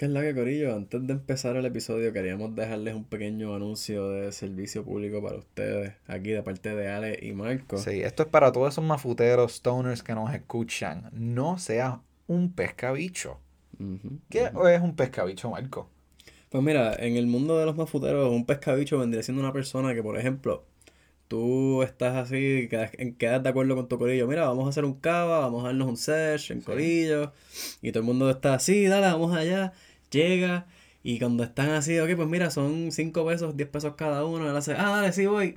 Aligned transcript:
¿Qué 0.00 0.06
es 0.06 0.12
la 0.12 0.22
que 0.22 0.34
Corillo? 0.34 0.74
Antes 0.74 1.06
de 1.06 1.12
empezar 1.12 1.56
el 1.56 1.66
episodio 1.66 2.10
queríamos 2.14 2.56
dejarles 2.56 2.94
un 2.94 3.04
pequeño 3.04 3.54
anuncio 3.54 4.08
de 4.08 4.32
servicio 4.32 4.82
público 4.82 5.22
para 5.22 5.36
ustedes, 5.36 5.92
aquí 6.06 6.30
de 6.30 6.42
parte 6.42 6.74
de 6.74 6.88
Ale 6.88 7.18
y 7.20 7.34
Marco. 7.34 7.76
Sí, 7.76 8.00
esto 8.00 8.22
es 8.22 8.30
para 8.30 8.50
todos 8.50 8.72
esos 8.72 8.82
mafuteros, 8.82 9.56
stoners 9.56 10.02
que 10.02 10.14
nos 10.14 10.32
escuchan. 10.32 11.10
No 11.12 11.58
seas 11.58 11.96
un 12.28 12.50
pescabicho. 12.50 13.40
¿Qué 14.30 14.44
es 14.44 14.80
un 14.80 14.96
pescabicho, 14.96 15.50
Marco? 15.50 15.90
Pues 16.48 16.64
mira, 16.64 16.94
en 16.94 17.16
el 17.16 17.26
mundo 17.26 17.58
de 17.58 17.66
los 17.66 17.76
mafuteros, 17.76 18.32
un 18.32 18.46
pescabicho 18.46 18.98
vendría 18.98 19.22
siendo 19.22 19.42
una 19.42 19.52
persona 19.52 19.92
que, 19.92 20.02
por 20.02 20.18
ejemplo, 20.18 20.64
tú 21.28 21.82
estás 21.82 22.16
así, 22.16 22.68
quedas, 22.70 22.90
quedas 23.18 23.42
de 23.42 23.50
acuerdo 23.50 23.76
con 23.76 23.86
tu 23.86 23.98
corillo, 23.98 24.26
mira, 24.26 24.48
vamos 24.48 24.64
a 24.64 24.70
hacer 24.70 24.86
un 24.86 24.94
cava, 24.94 25.40
vamos 25.40 25.62
a 25.62 25.66
darnos 25.66 25.88
un 25.88 25.96
sesh 25.98 26.52
en 26.52 26.62
corillo, 26.62 27.32
y 27.82 27.92
todo 27.92 28.00
el 28.00 28.06
mundo 28.06 28.30
está 28.30 28.54
así, 28.54 28.86
dale, 28.86 29.06
vamos 29.06 29.36
allá, 29.36 29.74
llega, 30.10 30.66
y 31.02 31.18
cuando 31.18 31.44
están 31.44 31.70
así, 31.70 31.98
ok, 31.98 32.10
pues 32.16 32.28
mira, 32.28 32.50
son 32.50 32.92
5 32.92 33.26
pesos, 33.26 33.56
10 33.56 33.68
pesos 33.68 33.94
cada 33.96 34.24
uno, 34.24 34.48
él 34.50 34.56
hace, 34.56 34.72
ah, 34.74 34.90
dale, 34.90 35.12
sí 35.12 35.26
voy. 35.26 35.54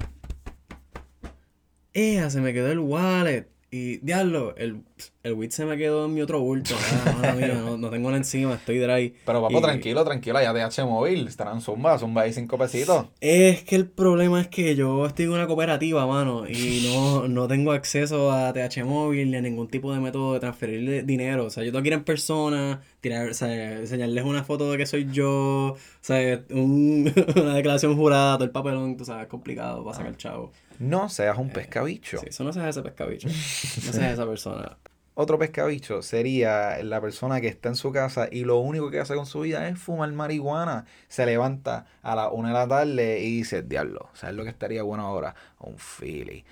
¡Ea! 1.93 2.29
Se 2.29 2.41
me 2.41 2.53
quedó 2.53 2.71
el 2.71 2.79
wallet. 2.79 3.52
Y 3.73 3.97
diablo, 4.03 4.53
el, 4.55 4.83
el 5.23 5.33
WIT 5.33 5.49
se 5.49 5.65
me 5.65 5.75
quedó 5.77 6.05
en 6.05 6.13
mi 6.13 6.21
otro 6.21 6.39
bulto. 6.39 6.75
Ah, 7.23 7.35
no, 7.65 7.75
no, 7.75 7.89
tengo 7.89 8.09
nada 8.09 8.17
encima, 8.17 8.53
estoy 8.53 8.77
dry. 8.77 9.15
Pero 9.25 9.41
papo, 9.41 9.61
tranquilo, 9.61 10.05
tranquilo, 10.05 10.39
ya 10.39 10.53
DH 10.53 10.85
móvil, 10.85 11.27
estarán 11.27 11.59
zumba, 11.59 11.97
zumba 11.97 12.21
ahí 12.21 12.33
cinco 12.33 12.55
pesitos. 12.59 13.07
Es 13.19 13.63
que 13.63 13.75
el 13.75 13.87
problema 13.87 14.39
es 14.41 14.47
que 14.47 14.75
yo 14.75 15.07
estoy 15.07 15.25
en 15.25 15.31
una 15.31 15.47
cooperativa, 15.47 16.05
mano, 16.05 16.47
y 16.47 16.87
no, 16.93 17.27
no 17.27 17.47
tengo 17.47 17.71
acceso 17.71 18.31
a 18.31 18.53
TH 18.53 18.85
móvil 18.85 19.31
ni 19.31 19.37
a 19.37 19.41
ningún 19.41 19.67
tipo 19.67 19.91
de 19.91 19.99
método 19.99 20.35
de 20.35 20.39
transferir 20.39 21.03
dinero. 21.07 21.45
O 21.45 21.49
sea, 21.49 21.63
yo 21.63 21.71
tengo 21.71 21.81
que 21.81 21.87
ir 21.87 21.93
en 21.95 22.03
persona, 22.03 22.79
tirar, 23.01 23.29
o 23.29 23.33
sea, 23.33 23.79
enseñarles 23.79 24.23
una 24.23 24.43
foto 24.43 24.71
de 24.71 24.77
que 24.77 24.85
soy 24.85 25.09
yo, 25.11 25.69
o 25.69 25.77
sea, 25.99 26.43
un, 26.51 27.11
una 27.35 27.55
declaración 27.55 27.95
jurada, 27.95 28.35
todo 28.35 28.45
el 28.45 28.51
papelón, 28.51 28.97
tú 28.97 29.05
sabes, 29.05 29.25
complicado 29.25 29.83
para 29.83 29.97
sacar 29.97 30.15
chavo. 30.15 30.51
No 30.79 31.09
seas 31.09 31.37
un 31.37 31.49
eh, 31.49 31.53
pescabicho. 31.53 32.19
Sí, 32.19 32.27
eso 32.29 32.43
no 32.43 32.53
seas 32.53 32.67
ese 32.67 32.81
pescabicho. 32.81 33.27
No 33.27 33.93
seas 33.93 34.13
esa 34.13 34.25
persona. 34.25 34.77
Otro 35.15 35.37
pescabicho 35.37 36.01
sería 36.01 36.83
la 36.83 36.99
persona 36.99 37.39
que 37.39 37.47
está 37.47 37.69
en 37.69 37.75
su 37.75 37.91
casa 37.91 38.27
y 38.31 38.45
lo 38.45 38.57
único 38.57 38.89
que 38.89 38.99
hace 38.99 39.13
con 39.13 39.27
su 39.27 39.41
vida 39.41 39.67
es 39.67 39.77
fumar 39.77 40.11
marihuana. 40.11 40.85
Se 41.07 41.25
levanta 41.27 41.85
a 42.01 42.15
las 42.15 42.29
una 42.31 42.47
de 42.47 42.53
la 42.55 42.67
tarde 42.67 43.19
y 43.19 43.37
dice, 43.37 43.61
diablo, 43.61 44.09
¿sabes 44.13 44.35
lo 44.35 44.43
que 44.43 44.49
estaría 44.49 44.81
bueno 44.81 45.05
ahora? 45.05 45.35
Un 45.59 45.75
Philly 45.77 46.43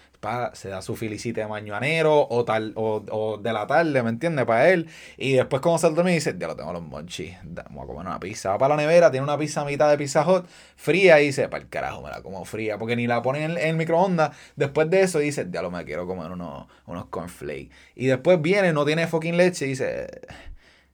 se 0.53 0.69
da 0.69 0.81
su 0.81 0.95
felicite 0.95 1.41
de 1.41 1.47
mañanero 1.47 2.27
o 2.29 2.45
tal 2.45 2.73
o, 2.75 3.03
o, 3.09 3.37
de 3.37 3.53
la 3.53 3.65
tarde, 3.65 4.03
¿me 4.03 4.09
entiendes? 4.09 4.45
Para 4.45 4.69
él. 4.69 4.87
Y 5.17 5.33
después 5.33 5.61
cuando 5.61 5.79
sale 5.79 5.95
dormir 5.95 6.13
dice, 6.13 6.35
ya 6.37 6.47
lo 6.47 6.55
tengo 6.55 6.71
los 6.73 6.83
monchis, 6.83 7.35
vamos 7.43 7.83
a 7.83 7.87
comer 7.87 8.05
una 8.05 8.19
pizza. 8.19 8.51
Va 8.51 8.57
para 8.57 8.75
la 8.75 8.81
nevera, 8.81 9.09
tiene 9.09 9.23
una 9.23 9.37
pizza 9.37 9.61
a 9.61 9.65
mitad 9.65 9.89
de 9.89 9.97
pizza 9.97 10.23
hot, 10.23 10.47
fría 10.75 11.19
y 11.21 11.27
dice, 11.27 11.49
para 11.49 11.63
el 11.63 11.69
carajo, 11.69 12.01
me 12.01 12.09
la 12.09 12.21
como 12.21 12.45
fría, 12.45 12.77
porque 12.77 12.95
ni 12.95 13.07
la 13.07 13.21
ponen 13.21 13.51
en, 13.51 13.57
el 13.57 13.75
microondas. 13.75 14.35
Después 14.55 14.89
de 14.89 15.01
eso 15.01 15.19
dice, 15.19 15.47
ya 15.49 15.61
lo 15.61 15.71
me 15.71 15.83
quiero 15.85 16.05
comer 16.05 16.31
unos, 16.31 16.67
unos 16.85 17.05
cornflakes. 17.05 17.71
Y 17.95 18.05
después 18.05 18.41
viene, 18.41 18.73
no 18.73 18.85
tiene 18.85 19.07
fucking 19.07 19.37
leche 19.37 19.65
y 19.65 19.69
dice 19.69 20.07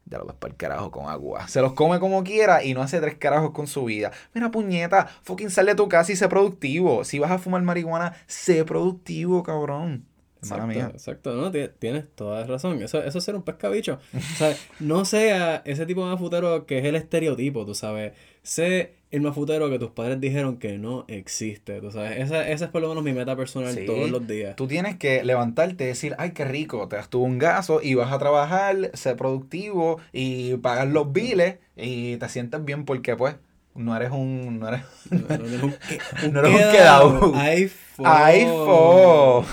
ya 0.09 0.17
lo 0.17 0.25
ves 0.25 0.36
para 0.36 0.52
el 0.52 0.58
carajo 0.58 0.91
con 0.91 1.09
agua. 1.09 1.47
Se 1.47 1.61
los 1.61 1.73
come 1.73 2.00
como 2.00 2.23
quiera 2.23 2.63
y 2.63 2.73
no 2.73 2.81
hace 2.81 3.00
tres 3.00 3.16
carajos 3.16 3.52
con 3.52 3.67
su 3.67 3.86
vida. 3.86 4.11
Mira, 4.33 4.52
puñeta, 4.52 5.08
fucking 5.23 5.49
sale 5.49 5.72
de 5.72 5.75
tu 5.75 5.89
casa 5.89 6.11
y 6.11 6.16
sé 6.16 6.27
productivo. 6.27 7.03
Si 7.03 7.19
vas 7.19 7.31
a 7.31 7.38
fumar 7.38 7.61
marihuana, 7.61 8.16
sé 8.25 8.64
productivo, 8.66 9.44
cabrón. 9.44 10.05
Exacto, 10.39 10.80
exacto, 10.80 11.33
no, 11.33 11.52
tienes 11.52 12.05
toda 12.16 12.41
la 12.41 12.47
razón. 12.47 12.81
Eso, 12.81 13.03
eso 13.03 13.17
es 13.17 13.23
ser 13.23 13.36
un 13.36 13.41
pescabicho. 13.41 13.99
o 14.14 14.38
sea, 14.38 14.55
no 14.80 15.03
sea 15.03 15.58
ese 15.66 15.86
tipo 15.86 16.03
de 16.03 16.11
mafutero 16.11 16.66
que 16.66 16.80
es 16.80 16.86
el 16.86 16.95
estereotipo, 16.95 17.66
tú 17.66 17.73
sabes. 17.73 18.14
Sé 18.44 18.97
el 19.09 19.22
mafutero 19.22 19.69
que 19.69 19.80
tus 19.80 19.91
padres 19.91 20.19
dijeron 20.19 20.58
que 20.58 20.77
no 20.77 21.05
existe, 21.08 21.80
tú 21.80 21.91
sabes. 21.91 22.17
Esa, 22.17 22.47
esa 22.50 22.66
es 22.66 22.72
por 22.72 22.81
lo 22.81 22.89
menos 22.89 23.03
mi 23.03 23.14
meta 23.14 23.36
personal 23.36 23.77
todos 23.86 24.09
los 24.09 24.27
días. 24.27 24.55
Tú 24.55 24.67
tienes 24.67 24.98
que 24.98 25.23
levantarte 25.23 25.86
y 25.86 25.87
decir, 25.87 26.15
ay, 26.17 26.32
qué 26.32 26.43
rico, 26.45 26.87
te 26.87 26.98
das 26.98 27.09
tú 27.09 27.21
un 27.23 27.37
gaso 27.37 27.80
y 27.82 27.93
vas 27.95 28.11
a 28.11 28.20
trabajar, 28.20 28.92
ser 28.93 29.15
productivo 29.15 29.99
y 30.11 30.58
pagar 30.58 30.89
los 30.89 31.11
biles 31.14 31.58
y 31.77 32.17
te 32.17 32.27
sientes 32.30 32.64
bien 32.65 32.83
porque, 32.83 33.15
pues, 33.15 33.36
no 33.76 33.95
eres 33.95 34.11
un. 34.11 34.59
No 34.59 34.67
eres, 34.67 34.82
no, 35.11 35.36
eres 35.36 35.64
un, 35.64 36.33
no 36.33 36.39
eres 36.42 36.52
un 36.52 36.71
quedado. 36.71 37.32
iPhone. 37.36 38.05
iPhone. 38.08 39.45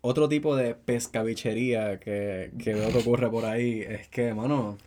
Otro 0.00 0.28
tipo 0.28 0.56
de 0.56 0.74
pescabichería 0.74 1.98
que, 2.00 2.50
que 2.62 2.74
veo 2.74 2.90
que 2.90 2.98
ocurre 2.98 3.30
por 3.30 3.44
ahí 3.44 3.80
es 3.80 4.08
que, 4.08 4.32
mano, 4.32 4.78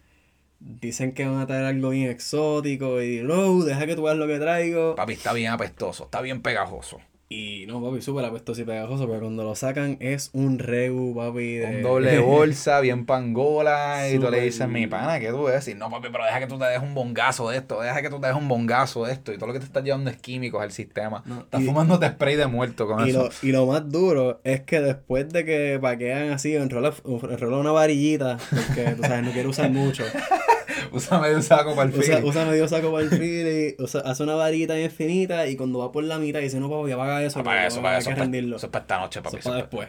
dicen 0.61 1.13
que 1.13 1.25
van 1.25 1.39
a 1.39 1.47
traer 1.47 1.66
algo 1.66 1.89
bien 1.89 2.09
exótico 2.09 3.01
y, 3.01 3.22
no, 3.22 3.63
deja 3.63 3.85
que 3.85 3.95
tú 3.95 4.03
veas 4.03 4.17
lo 4.17 4.27
que 4.27 4.39
traigo. 4.39 4.95
Papi, 4.95 5.13
está 5.13 5.33
bien 5.33 5.51
apestoso, 5.51 6.05
está 6.05 6.22
bien 6.22 6.41
pegajoso. 6.41 6.99
Y 7.33 7.66
no, 7.66 7.81
papi, 7.81 8.01
súper 8.01 8.25
apestoso 8.25 8.61
y 8.61 8.66
pegajoso, 8.66 9.07
pero 9.07 9.21
cuando 9.21 9.45
lo 9.45 9.55
sacan 9.55 9.95
es 10.01 10.31
un 10.33 10.59
regu, 10.59 11.16
papi. 11.16 11.55
De... 11.55 11.77
Un 11.77 11.81
doble 11.81 12.19
bolsa, 12.19 12.81
bien 12.81 13.05
pangola. 13.05 14.09
y 14.09 14.19
tú 14.19 14.29
le 14.29 14.41
dices, 14.41 14.67
mi 14.67 14.85
pana, 14.85 15.17
¿qué 15.21 15.29
tú 15.29 15.45
decir? 15.45 15.77
No, 15.77 15.89
papi, 15.89 16.09
pero 16.11 16.25
deja 16.25 16.41
que 16.41 16.47
tú 16.47 16.59
te 16.59 16.66
dejes 16.66 16.83
un 16.83 16.94
bongazo 16.94 17.50
de 17.50 17.55
esto, 17.55 17.79
deja 17.79 18.01
que 18.01 18.09
tú 18.09 18.19
te 18.19 18.27
dejes 18.27 18.41
un 18.41 18.50
bongazo 18.50 19.05
de 19.05 19.13
esto. 19.13 19.31
Y 19.31 19.38
todo 19.38 19.47
lo 19.47 19.53
que 19.53 19.59
te 19.59 19.66
estás 19.66 19.81
llevando 19.81 20.09
es 20.09 20.17
químicos 20.17 20.61
al 20.61 20.73
sistema. 20.73 21.23
estás 21.39 21.63
fumando 21.63 21.97
de 21.97 22.09
spray 22.09 22.35
de 22.35 22.47
muerto 22.47 22.85
con 22.85 23.07
y 23.07 23.11
eso. 23.11 23.23
Lo, 23.23 23.47
y 23.47 23.51
lo 23.53 23.66
más 23.66 23.89
duro 23.89 24.41
es 24.44 24.59
que 24.63 24.81
después 24.81 25.29
de 25.29 25.45
que 25.45 25.79
paquean 25.81 26.31
así, 26.31 26.53
enrola, 26.53 26.94
enrola 27.05 27.57
una 27.59 27.71
varillita, 27.71 28.39
porque 28.50 28.91
tú 28.97 29.03
sabes, 29.03 29.23
no 29.23 29.31
quiero 29.31 29.51
usar 29.51 29.71
mucho. 29.71 30.03
usa 30.91 31.19
medio 31.19 31.41
saco 31.41 31.75
para 31.75 31.90
el 31.90 31.97
usa, 31.97 32.22
usa 32.24 32.46
medio 32.46 32.68
saco 32.68 32.91
para 32.91 33.03
el 33.03 33.09
fili, 33.09 33.75
hace 34.03 34.24
una 34.24 34.35
varita 34.35 34.75
bien 34.75 34.91
finita 34.91 35.47
y 35.47 35.56
cuando 35.56 35.79
va 35.79 35.91
por 35.91 36.03
la 36.03 36.19
mitad 36.19 36.40
dice, 36.40 36.59
no, 36.59 36.69
papi, 36.69 36.91
apaga 36.91 37.24
eso. 37.24 37.40
Apaga 37.40 37.68
eso, 37.68 37.79
apaga 37.79 37.97
eso. 37.97 38.09
Hay 38.09 38.16
que 38.16 38.22
rendirlo. 38.22 38.57
Eso 38.57 38.68
es 38.68 38.72
para 38.72 38.84
esta 38.84 39.00
noche, 39.00 39.22
papi. 39.22 39.38
Eso 39.38 39.50
para 39.50 39.62
después. 39.62 39.88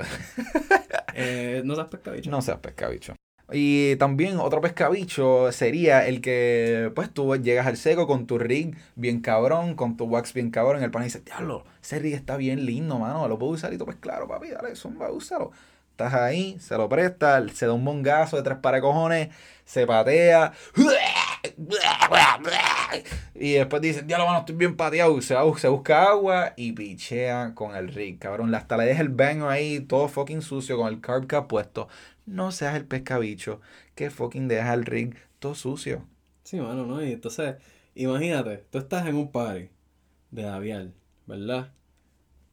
eh, 1.15 1.63
no 1.65 1.75
seas 1.75 1.89
pescabicho. 1.89 2.31
No 2.31 2.43
seas 2.43 2.59
pescabicho. 2.59 3.15
Y 3.53 3.97
también 3.97 4.39
otro 4.39 4.61
pescabicho 4.61 5.53
sería 5.53 6.07
el 6.07 6.23
que, 6.23 6.91
pues 6.95 7.11
tú 7.13 7.37
llegas 7.37 7.67
al 7.67 7.77
seco 7.77 8.07
con 8.07 8.27
tu 8.27 8.39
rig 8.39 8.77
bien 8.95 9.21
cabrón, 9.21 9.75
con 9.75 9.97
tu 9.97 10.05
wax 10.05 10.33
bien 10.33 10.51
cabrón, 10.51 10.81
y 10.81 10.85
el 10.85 10.91
pan 10.91 11.05
dice, 11.05 11.21
diablo, 11.21 11.65
ese 11.83 11.99
rig 11.99 12.15
está 12.15 12.37
bien 12.37 12.65
lindo, 12.65 12.99
mano, 12.99 13.29
lo 13.29 13.39
puedo 13.39 13.53
usar 13.53 13.73
y 13.75 13.79
tú, 13.79 13.85
pues 13.85 13.99
claro, 13.99 14.27
papi, 14.27 14.49
dale, 14.49 14.75
zumba, 14.75 15.11
úsalo. 15.11 15.53
Estás 15.93 16.15
ahí, 16.15 16.59
se 16.59 16.77
lo 16.79 16.89
presta, 16.89 17.47
se 17.51 17.67
da 17.67 17.75
un 17.75 17.85
mongazo 17.85 18.39
de 18.39 18.43
tres 18.43 18.57
de 18.61 18.81
cojones, 18.81 19.29
se 19.67 19.87
patea. 19.87 20.53
Y 23.35 23.53
después 23.53 23.83
dice, 23.83 24.03
diablo, 24.03 24.27
mano, 24.27 24.41
estoy 24.41 24.55
bien 24.55 24.75
pateado. 24.75 25.21
Se, 25.21 25.37
busca 25.69 26.05
agua 26.05 26.55
y 26.57 26.73
pichea 26.73 27.53
con 27.55 27.77
el 27.77 27.89
rig, 27.89 28.19
cabrón. 28.19 28.55
Hasta 28.55 28.77
le 28.79 28.85
deja 28.85 29.03
el 29.03 29.11
baño 29.11 29.51
ahí, 29.51 29.81
todo 29.81 30.09
fucking 30.09 30.41
sucio, 30.41 30.79
con 30.79 30.89
el 30.89 31.01
carb 31.01 31.27
ha 31.35 31.47
puesto. 31.47 31.89
No 32.25 32.53
seas 32.53 32.75
el 32.75 32.87
pescabicho 32.87 33.61
que 33.95 34.11
fucking 34.11 34.49
deja 34.49 34.73
el 34.73 34.87
rig 34.87 35.17
todo 35.39 35.55
sucio. 35.55 36.07
Sí, 36.45 36.59
mano, 36.59 36.87
¿no? 36.87 37.05
Y 37.05 37.13
entonces, 37.13 37.57
imagínate, 37.95 38.65
tú 38.71 38.79
estás 38.79 39.07
en 39.07 39.17
un 39.17 39.31
party 39.31 39.69
de 40.31 40.43
Davial, 40.43 40.95
¿verdad? 41.27 41.71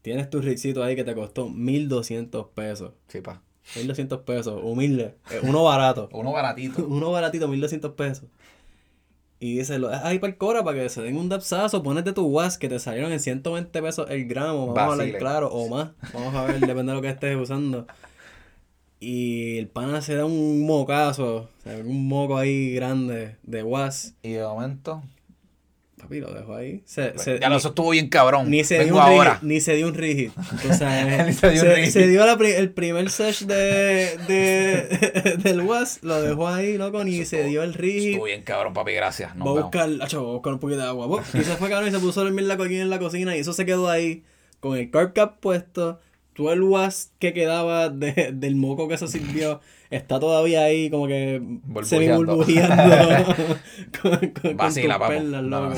Tienes 0.02 0.30
tu 0.30 0.40
rigcito 0.40 0.82
ahí 0.82 0.96
que 0.96 1.04
te 1.04 1.14
costó 1.14 1.48
1200 1.48 2.46
pesos. 2.54 2.92
Sí, 3.08 3.20
pa. 3.20 3.42
1200 3.76 4.20
pesos, 4.20 4.60
humilde. 4.62 5.14
Eh, 5.30 5.40
uno 5.42 5.64
barato. 5.64 6.08
uno 6.12 6.32
baratito. 6.32 6.84
uno 6.88 7.10
baratito, 7.10 7.48
1200 7.48 7.92
pesos. 7.92 8.24
Y 9.42 9.56
dice, 9.56 9.78
lo 9.78 9.88
ahí 9.88 10.18
para 10.18 10.32
el 10.32 10.36
Cora 10.36 10.62
para 10.62 10.78
que 10.78 10.88
se 10.90 11.00
den 11.00 11.16
un 11.16 11.30
dapsazo, 11.30 11.82
ponete 11.82 12.12
tu 12.12 12.26
was 12.26 12.58
que 12.58 12.68
te 12.68 12.78
salieron 12.78 13.10
en 13.10 13.20
120 13.20 13.80
pesos 13.80 14.10
el 14.10 14.26
gramo, 14.26 14.74
vamos 14.74 14.98
a 14.98 15.02
hablar 15.02 15.18
claro, 15.18 15.48
o 15.48 15.66
más. 15.66 15.92
Vamos 16.12 16.34
a 16.34 16.44
ver, 16.44 16.60
depende 16.60 16.92
de 16.92 16.94
lo 16.94 17.00
que 17.00 17.08
estés 17.08 17.36
usando. 17.36 17.86
Y 19.00 19.56
el 19.56 19.68
pana 19.68 20.02
se 20.02 20.14
da 20.14 20.26
un 20.26 20.66
mocazo, 20.66 21.36
o 21.36 21.62
sea, 21.62 21.78
un 21.78 22.06
moco 22.06 22.36
ahí 22.36 22.74
grande 22.74 23.36
de 23.42 23.62
was. 23.62 24.14
Y 24.22 24.32
de 24.32 24.42
momento, 24.42 25.02
Papi, 26.00 26.20
lo 26.20 26.32
dejó 26.32 26.54
ahí. 26.54 26.82
Se, 26.84 27.08
pues, 27.08 27.40
ya 27.40 27.48
lo 27.48 27.56
eso 27.56 27.68
estuvo 27.68 27.90
bien 27.90 28.08
cabrón. 28.08 28.50
Ni 28.50 28.64
se, 28.64 28.82
dio 28.84 28.94
un 28.94 29.00
ahora. 29.00 29.38
ni 29.42 29.60
se 29.60 29.74
dio 29.74 29.88
un 29.88 29.94
rigid. 29.94 30.30
Ni 30.64 31.32
se 31.32 31.50
dio, 31.50 31.60
se, 31.60 31.90
se 31.90 32.06
dio 32.08 32.24
la, 32.24 32.32
el 32.32 32.70
primer 32.70 33.10
sesh 33.10 33.44
de, 33.46 34.16
de, 34.26 35.36
del 35.42 35.60
Was, 35.60 36.00
lo 36.02 36.20
dejó 36.22 36.48
ahí, 36.48 36.78
loco, 36.78 37.04
ni 37.04 37.24
se 37.24 37.44
dio 37.44 37.62
el 37.62 37.74
rigid. 37.74 38.10
Estuvo 38.10 38.24
bien 38.24 38.42
cabrón, 38.42 38.72
papi, 38.72 38.92
gracias. 38.92 39.36
Voy 39.36 39.58
a 39.58 39.62
buscar, 39.62 39.90
acho, 40.00 40.22
voy 40.22 40.30
a 40.30 40.34
buscar 40.34 40.52
un 40.54 40.58
poquito 40.58 40.80
de 40.80 40.86
agua. 40.86 41.22
Y 41.34 41.42
se 41.42 41.56
fue 41.56 41.68
cabrón 41.68 41.88
y 41.88 41.92
se 41.92 41.98
puso 41.98 42.20
a 42.20 42.24
dormir 42.24 42.44
la 42.44 42.56
coquina 42.56 42.82
en 42.82 42.90
la 42.90 42.98
cocina 42.98 43.36
y 43.36 43.40
eso 43.40 43.52
se 43.52 43.66
quedó 43.66 43.88
ahí, 43.88 44.24
con 44.60 44.76
el 44.76 44.90
carb 44.90 45.12
cap 45.12 45.38
puesto, 45.40 46.00
todo 46.40 46.52
el 46.52 46.62
Was 46.62 47.12
que 47.18 47.32
quedaba 47.32 47.88
de, 47.90 48.30
del 48.34 48.56
moco 48.56 48.88
que 48.88 48.96
se 48.98 49.08
sirvió 49.08 49.60
está 49.90 50.18
todavía 50.20 50.62
ahí 50.64 50.88
como 50.90 51.06
que 51.06 51.42
semi 51.82 52.08
burbujeando 52.08 53.34
con, 54.02 54.28
con, 54.30 54.56
Vacila, 54.56 54.98
con 54.98 55.08
perlas, 55.08 55.42
loco. 55.44 55.74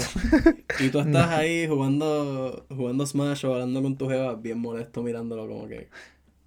Y 0.80 0.88
tú 0.90 1.00
estás 1.00 1.28
ahí 1.30 1.66
jugando 1.66 2.66
jugando 2.68 3.06
Smash 3.06 3.44
o 3.46 3.54
hablando 3.54 3.82
con 3.82 3.96
tu 3.96 4.08
jeva 4.08 4.34
bien 4.34 4.58
molesto 4.58 5.02
mirándolo 5.02 5.48
como 5.48 5.66
que 5.66 5.88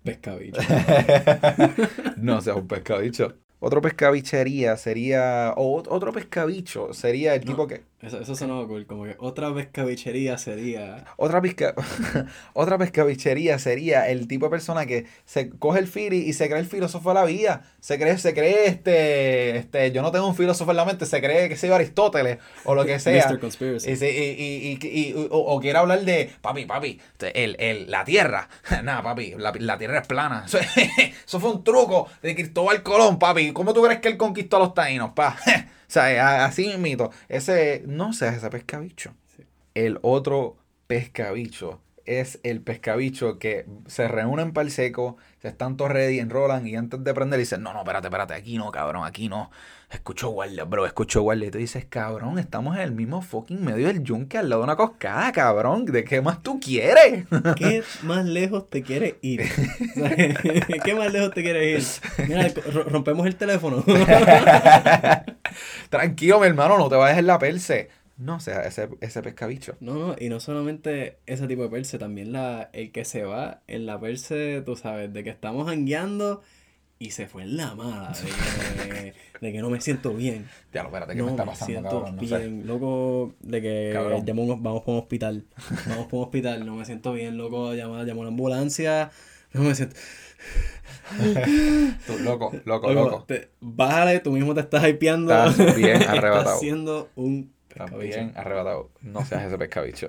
pescabicho. 0.04 0.62
no 2.18 2.42
seas 2.42 2.58
un 2.58 2.68
pescabicho. 2.68 3.34
Otro 3.60 3.82
pescabichería 3.82 4.78
sería. 4.78 5.54
O 5.58 5.82
ot- 5.82 5.88
otro 5.90 6.12
pescabicho 6.12 6.94
sería 6.94 7.34
el 7.36 7.42
No. 7.42 7.52
tipo 7.52 7.68
que. 7.68 7.84
Eso, 8.06 8.20
eso 8.22 8.36
sonaba 8.36 8.68
cool, 8.68 8.86
como 8.86 9.06
que 9.06 9.16
otra 9.20 9.50
vez 9.50 9.68
cabichería 9.72 10.38
sería... 10.38 11.06
Otra, 11.18 11.42
pesca... 11.42 11.74
Otra 12.54 12.78
pescabichería 12.78 13.58
sería 13.60 14.08
el 14.10 14.28
tipo 14.28 14.46
de 14.46 14.52
persona 14.52 14.86
que 14.86 15.06
se 15.26 15.50
coge 15.50 15.80
el 15.80 15.88
fili 15.88 16.18
y 16.18 16.34
se 16.34 16.48
cree 16.48 16.60
el 16.60 16.68
filósofo 16.68 17.10
de 17.10 17.16
la 17.16 17.26
vida. 17.26 17.64
Se 17.80 17.98
cree, 17.98 18.18
se 18.18 18.34
cree 18.34 18.68
este, 18.68 19.58
este, 19.58 19.92
yo 19.92 20.02
no 20.02 20.12
tengo 20.12 20.28
un 20.28 20.36
filósofo 20.36 20.72
en 20.72 20.78
la 20.78 20.86
mente, 20.86 21.06
se 21.06 21.20
cree 21.22 21.50
que 21.50 21.56
soy 21.56 21.70
Aristóteles 21.72 22.38
o 22.64 22.76
lo 22.76 22.86
que 22.86 23.00
sea. 23.00 23.28
Mr. 23.28 23.40
Conspiracy. 23.40 23.92
Y, 23.92 23.96
se- 23.96 24.12
y, 24.12 24.30
y, 24.32 24.80
y- 24.82 25.10
y- 25.10 25.28
o, 25.32 25.38
o 25.38 25.60
quiere 25.60 25.80
hablar 25.80 26.02
de, 26.02 26.30
papi, 26.42 26.66
papi, 26.66 27.00
el, 27.34 27.56
el, 27.60 27.90
la 27.90 28.06
tierra. 28.06 28.50
Nada, 28.84 29.02
papi, 29.02 29.34
la, 29.38 29.52
la 29.58 29.78
tierra 29.78 30.00
es 30.00 30.08
plana. 30.08 30.44
Eso, 30.46 30.60
eso 31.26 31.40
fue 31.40 31.52
un 31.52 31.64
truco 31.64 32.08
de 32.22 32.36
Cristóbal 32.36 32.84
Colón, 32.84 33.18
papi. 33.20 33.52
¿Cómo 33.52 33.74
tú 33.74 33.82
crees 33.82 34.00
que 34.00 34.10
él 34.10 34.18
conquistó 34.18 34.58
a 34.58 34.60
los 34.60 34.74
taínos, 34.74 35.12
pa? 35.12 35.38
O 35.88 35.92
sea, 35.92 36.06
a- 36.28 36.46
así 36.46 36.68
mismito. 36.68 37.12
Ese, 37.30 37.84
no 37.88 38.14
seas 38.14 38.36
ese 38.38 38.50
pescabicho. 38.50 39.14
Sí. 39.36 39.44
El 39.74 40.00
otro 40.02 40.58
pescabicho 40.88 41.82
es 42.06 42.40
el 42.44 42.62
pescabicho 42.62 43.40
que 43.40 43.66
se 43.88 44.08
reúnen 44.08 44.54
para 44.54 44.66
el 44.66 44.72
seco, 44.72 45.18
se 45.42 45.48
están 45.48 45.76
todos 45.76 45.92
ready, 45.92 46.20
enrolan 46.20 46.68
y 46.68 46.76
antes 46.76 47.04
de 47.04 47.14
prender 47.16 47.40
dicen, 47.40 47.64
no, 47.64 47.74
no, 47.74 47.80
espérate, 47.80 48.08
espérate, 48.08 48.34
aquí 48.36 48.58
no, 48.58 48.72
cabrón, 48.72 49.06
aquí 49.06 49.28
no. 49.28 49.50
Escucho 49.96 50.30
guardia, 50.30 50.66
bro, 50.66 50.86
escucho 50.86 51.22
guardia. 51.22 51.48
Y 51.48 51.52
tú 51.52 51.58
dices, 51.58 51.86
cabrón, 51.86 52.38
estamos 52.38 52.76
en 52.76 52.82
el 52.84 52.92
mismo 52.92 53.22
fucking 53.22 53.64
medio 53.64 53.88
del 53.88 54.04
yunque 54.04 54.38
al 54.38 54.50
lado 54.50 54.62
de 54.62 54.66
una 54.66 54.76
coscada, 54.76 55.32
cabrón. 55.32 55.86
¿De 55.86 56.04
qué 56.04 56.22
más 56.22 56.44
tú 56.44 56.60
quieres? 56.60 57.26
¿Qué 57.56 57.82
más 58.04 58.26
lejos 58.26 58.70
te 58.70 58.84
quieres 58.84 59.16
ir? 59.22 59.42
O 59.42 59.46
¿Qué 60.84 60.94
más 60.96 61.12
lejos 61.12 61.34
te 61.34 61.42
quieres 61.44 62.02
ir? 62.20 62.28
Mira, 62.28 62.48
ro- 62.72 62.84
rompemos 62.84 63.26
el 63.26 63.36
teléfono. 63.36 63.84
Tranquilo, 65.90 66.40
mi 66.40 66.48
hermano, 66.48 66.78
no 66.78 66.90
te 66.90 66.96
vayas 66.96 67.20
en 67.20 67.28
la 67.28 67.40
perse. 67.40 67.90
No 68.18 68.40
sea 68.40 68.62
ese, 68.62 68.90
ese 69.02 69.22
pescabicho. 69.22 69.76
No, 69.82 69.94
no, 69.96 70.16
y 70.20 70.30
no 70.30 70.40
solamente 70.40 71.18
ese 71.26 71.48
tipo 71.48 71.64
de 71.64 71.70
perse, 71.70 71.98
también 71.98 72.32
la, 72.32 72.70
el 72.72 72.92
que 72.92 73.04
se 73.06 73.24
va 73.24 73.62
en 73.68 73.86
la 73.86 74.00
perse, 74.00 74.62
tú 74.66 74.76
sabes, 74.76 75.12
de 75.12 75.24
que 75.24 75.30
estamos 75.32 75.70
hangueando 75.70 76.42
y 76.98 77.12
se 77.12 77.28
fue 77.28 77.44
en 77.44 77.58
la 77.58 77.76
mala, 77.76 78.14
de 78.14 78.90
que, 78.90 79.14
de 79.42 79.52
que 79.52 79.60
no 79.60 79.70
me 79.70 79.82
siento 79.82 80.14
bien. 80.14 80.48
Ya, 80.74 80.82
lo 80.84 80.90
espérate, 80.90 81.14
¿qué 81.14 81.20
No 81.20 81.26
me 81.26 81.32
está 81.32 81.44
me 81.46 81.52
pasando, 81.52 81.72
siento 81.74 81.90
cabrón? 81.90 82.16
No 82.16 82.28
sé. 82.28 82.38
bien, 82.38 82.68
loco, 82.68 83.34
de 83.42 83.62
que 83.62 83.90
Cabrón. 83.94 84.26
un- 84.40 84.64
vamos 84.64 84.82
para 84.82 84.96
un 84.96 85.00
hospital, 85.04 85.46
vamos 85.88 86.06
para 86.06 86.18
un 86.18 86.24
hospital, 86.24 86.66
no 86.66 86.76
me 86.76 86.86
siento 86.86 87.14
bien, 87.14 87.38
loco, 87.38 87.74
llama, 87.74 88.04
llamo 88.04 88.22
a 88.22 88.26
la 88.26 88.30
ambulancia, 88.30 89.12
no 89.54 89.62
me 89.64 89.76
siento... 89.76 89.96
Tú, 92.08 92.18
loco, 92.20 92.52
loco, 92.66 92.90
Loco, 92.92 92.94
loco. 92.94 93.24
te- 93.28 93.50
bájale, 93.62 94.20
tú 94.20 94.32
mismo 94.32 94.54
te 94.54 94.62
estás 94.62 94.88
hypeando. 94.88 95.34
Estás 95.34 95.76
bien 95.76 95.98
Estás 95.98 96.10
arrebatado. 96.18 96.60
siendo 96.60 97.10
un 97.16 97.54
pescabicho. 97.68 98.16
También 98.16 98.32
arrebatado. 98.36 98.90
No 99.02 99.24
seas 99.26 99.44
ese 99.44 99.58
pescabicho. 99.58 100.08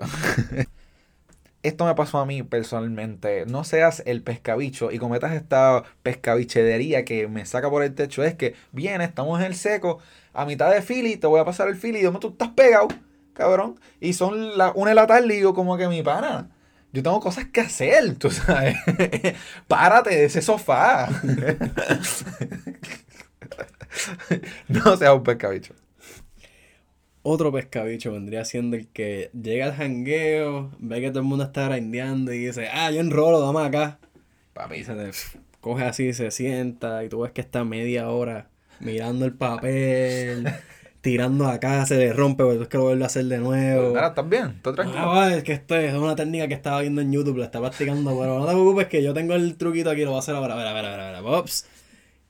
Esto 1.66 1.84
me 1.84 1.96
pasó 1.96 2.18
a 2.18 2.26
mí 2.26 2.44
personalmente. 2.44 3.44
No 3.46 3.64
seas 3.64 4.00
el 4.06 4.22
pescabicho 4.22 4.92
y 4.92 4.98
cometas 4.98 5.32
esta 5.32 5.82
pescabichedería 6.04 7.04
que 7.04 7.26
me 7.26 7.44
saca 7.44 7.68
por 7.68 7.82
el 7.82 7.92
techo. 7.92 8.22
Es 8.22 8.36
que 8.36 8.54
viene, 8.70 9.04
estamos 9.04 9.40
en 9.40 9.46
el 9.46 9.56
seco, 9.56 9.98
a 10.32 10.46
mitad 10.46 10.70
de 10.70 10.80
fili, 10.80 11.16
te 11.16 11.26
voy 11.26 11.40
a 11.40 11.44
pasar 11.44 11.66
el 11.66 11.74
fili 11.74 12.06
y 12.06 12.10
tú 12.20 12.28
estás 12.28 12.50
pegado, 12.50 12.86
cabrón. 13.32 13.80
Y 14.00 14.12
son 14.12 14.56
las 14.56 14.74
una 14.76 14.90
de 14.90 14.94
la 14.94 15.08
tarde 15.08 15.26
y 15.26 15.38
digo 15.38 15.54
como 15.54 15.76
que 15.76 15.88
mi 15.88 16.04
pana. 16.04 16.50
Yo 16.92 17.02
tengo 17.02 17.18
cosas 17.20 17.46
que 17.46 17.62
hacer, 17.62 18.14
tú 18.14 18.30
sabes. 18.30 18.76
Párate 19.66 20.10
de 20.10 20.26
ese 20.26 20.42
sofá. 20.42 21.08
no 24.68 24.96
seas 24.96 25.14
un 25.14 25.24
pescabicho. 25.24 25.74
Otro 27.28 27.50
pescabicho 27.50 28.12
vendría 28.12 28.44
siendo 28.44 28.76
el 28.76 28.86
que 28.86 29.32
llega 29.32 29.66
al 29.66 29.74
jangueo, 29.74 30.70
ve 30.78 31.00
que 31.00 31.08
todo 31.08 31.18
el 31.18 31.24
mundo 31.24 31.42
está 31.42 31.68
grindeando 31.68 32.32
y 32.32 32.46
dice, 32.46 32.68
ah, 32.72 32.88
yo 32.92 33.00
enrolo, 33.00 33.40
dame 33.40 33.66
acá. 33.66 33.98
Papi, 34.52 34.84
se 34.84 34.94
te 34.94 35.10
coge 35.60 35.82
así, 35.82 36.12
se 36.12 36.30
sienta 36.30 37.02
y 37.02 37.08
tú 37.08 37.22
ves 37.22 37.32
que 37.32 37.40
está 37.40 37.64
media 37.64 38.10
hora 38.10 38.46
mirando 38.78 39.24
el 39.24 39.32
papel, 39.32 40.46
tirando 41.00 41.48
acá, 41.48 41.84
se 41.84 41.96
le 41.96 42.12
rompe, 42.12 42.44
porque 42.44 42.62
es 42.62 42.68
que 42.68 42.76
lo 42.76 42.84
vuelve 42.84 43.02
a 43.02 43.06
hacer 43.08 43.24
de 43.24 43.38
nuevo. 43.38 43.88
Mira, 43.88 44.06
¿estás 44.06 44.28
bien? 44.28 44.46
¿Estás 44.58 44.76
tranquilo? 44.76 45.00
Ah, 45.00 45.06
vale, 45.06 45.38
es 45.38 45.42
que 45.42 45.52
esto 45.52 45.74
es 45.74 45.94
una 45.94 46.14
técnica 46.14 46.46
que 46.46 46.54
estaba 46.54 46.80
viendo 46.80 47.00
en 47.00 47.10
YouTube, 47.10 47.38
la 47.38 47.46
está 47.46 47.58
practicando, 47.58 48.16
pero 48.16 48.38
no 48.38 48.46
te 48.46 48.52
preocupes 48.52 48.86
que 48.86 49.02
yo 49.02 49.12
tengo 49.12 49.34
el 49.34 49.56
truquito 49.56 49.90
aquí, 49.90 50.02
lo 50.02 50.10
voy 50.10 50.18
a 50.18 50.20
hacer 50.20 50.36
ahora, 50.36 50.54
a 50.54 50.58
ver, 50.58 50.66
a 50.68 50.72
ver, 50.72 50.84
a 50.84 50.90
ver, 50.90 51.00
a 51.00 51.10
ver, 51.10 51.22
pops. 51.22 51.66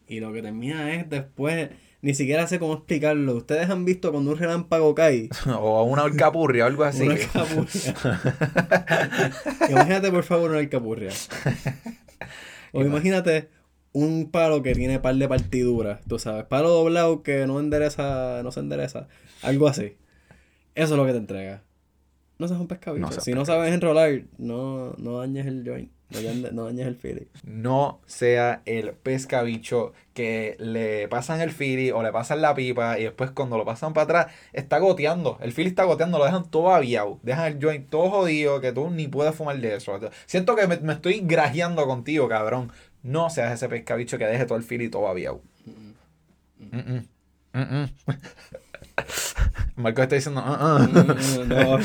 Y 0.08 0.20
lo 0.20 0.32
que 0.32 0.40
termina 0.40 0.94
es 0.94 1.10
después, 1.10 1.68
ni 2.06 2.14
siquiera 2.14 2.46
sé 2.46 2.60
cómo 2.60 2.74
explicarlo. 2.74 3.34
Ustedes 3.34 3.68
han 3.68 3.84
visto 3.84 4.12
cuando 4.12 4.30
un 4.30 4.38
relámpago 4.38 4.94
cae, 4.94 5.28
O 5.58 5.82
una 5.82 6.02
alcapurria 6.02 6.62
o 6.62 6.68
algo 6.68 6.84
así. 6.84 7.02
una 7.02 7.14
alcapurria. 7.16 7.94
imagínate 9.70 10.12
por 10.12 10.22
favor 10.22 10.50
una 10.50 10.60
alcapurria. 10.60 11.10
O 12.70 12.82
imagínate 12.82 13.48
un 13.90 14.30
palo 14.30 14.62
que 14.62 14.76
tiene 14.76 15.00
par 15.00 15.16
de 15.16 15.26
partiduras, 15.26 16.00
tú 16.06 16.20
sabes, 16.20 16.44
palo 16.44 16.68
doblado 16.68 17.24
que 17.24 17.44
no 17.48 17.58
endereza, 17.58 18.40
no 18.44 18.52
se 18.52 18.60
endereza, 18.60 19.08
algo 19.42 19.66
así. 19.66 19.96
Eso 20.76 20.94
es 20.94 20.98
lo 20.98 21.06
que 21.06 21.12
te 21.12 21.18
entrega. 21.18 21.64
No 22.38 22.46
seas 22.46 22.60
un. 22.60 22.68
No 23.00 23.10
seas 23.10 23.24
si 23.24 23.32
no 23.32 23.44
sabes 23.44 23.74
enrolar, 23.74 24.22
no, 24.38 24.92
no 24.98 25.18
dañes 25.18 25.46
el 25.46 25.64
joint, 25.66 25.90
no, 26.10 26.20
dañes- 26.20 26.52
no 26.52 26.68
el 26.68 26.96
feeling. 26.96 27.26
No 27.44 28.00
sea 28.06 28.62
el 28.64 28.92
pescabicho 28.92 29.92
que 30.14 30.56
le 30.60 31.08
pasan 31.08 31.40
el 31.40 31.50
fili 31.50 31.90
o 31.90 32.02
le 32.02 32.12
pasan 32.12 32.40
la 32.42 32.54
pipa 32.54 32.98
y 32.98 33.04
después 33.04 33.30
cuando 33.32 33.58
lo 33.58 33.64
pasan 33.64 33.92
para 33.92 34.04
atrás 34.04 34.26
está 34.52 34.78
goteando. 34.78 35.38
El 35.40 35.52
fili 35.52 35.68
está 35.68 35.84
goteando, 35.84 36.18
lo 36.18 36.24
dejan 36.24 36.48
todo 36.50 36.72
aviado. 36.72 37.18
Dejan 37.22 37.46
el 37.52 37.58
joint 37.62 37.90
todo 37.90 38.10
jodido 38.10 38.60
que 38.60 38.72
tú 38.72 38.88
ni 38.90 39.08
puedes 39.08 39.34
fumar 39.34 39.58
de 39.60 39.74
eso. 39.76 39.98
Siento 40.26 40.54
que 40.54 40.66
me, 40.66 40.76
me 40.78 40.92
estoy 40.92 41.20
grajeando 41.24 41.86
contigo, 41.86 42.28
cabrón. 42.28 42.70
No 43.02 43.28
seas 43.30 43.52
ese 43.52 43.68
pescabicho 43.68 44.16
que 44.18 44.26
deje 44.26 44.46
todo 44.46 44.58
el 44.58 44.64
fili 44.64 44.88
todo 44.88 45.08
aviado. 45.08 45.42
Mm, 46.58 46.78
mm. 46.78 47.06
Marco 49.76 50.02
está 50.02 50.14
diciendo, 50.16 50.42
"Ah, 50.44 50.56
ah". 50.60 50.88
No. 51.46 51.78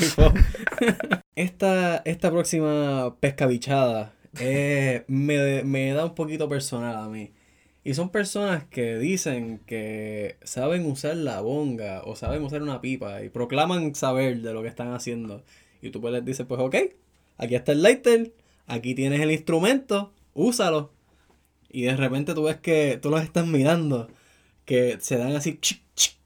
esta, 1.36 1.98
esta 2.04 2.30
próxima 2.30 3.16
pescabichada 3.20 4.14
eh, 4.38 5.04
me, 5.08 5.62
me 5.64 5.92
da 5.92 6.04
un 6.04 6.14
poquito 6.14 6.48
personal 6.48 6.96
a 6.96 7.08
mí. 7.08 7.32
Y 7.84 7.94
son 7.94 8.10
personas 8.10 8.64
que 8.64 8.96
dicen 8.98 9.58
que 9.66 10.36
saben 10.44 10.86
usar 10.86 11.16
la 11.16 11.40
bonga 11.40 12.02
o 12.04 12.14
saben 12.14 12.42
usar 12.42 12.62
una 12.62 12.80
pipa 12.80 13.22
y 13.22 13.28
proclaman 13.28 13.94
saber 13.94 14.40
de 14.40 14.52
lo 14.52 14.62
que 14.62 14.68
están 14.68 14.92
haciendo. 14.92 15.44
Y 15.80 15.90
tú 15.90 16.00
pues 16.00 16.12
les 16.12 16.24
dices, 16.24 16.46
pues 16.46 16.60
ok, 16.60 16.76
aquí 17.38 17.54
está 17.56 17.72
el 17.72 17.82
lighter, 17.82 18.32
aquí 18.66 18.94
tienes 18.94 19.20
el 19.20 19.32
instrumento, 19.32 20.12
úsalo. 20.32 20.92
Y 21.70 21.82
de 21.82 21.96
repente 21.96 22.34
tú 22.34 22.44
ves 22.44 22.58
que 22.58 22.98
tú 23.02 23.10
los 23.10 23.22
estás 23.22 23.46
mirando, 23.46 24.08
que 24.64 24.98
se 25.00 25.16
dan 25.18 25.34
así, 25.34 25.58
chic, 25.60 25.82
chic, 25.96 26.16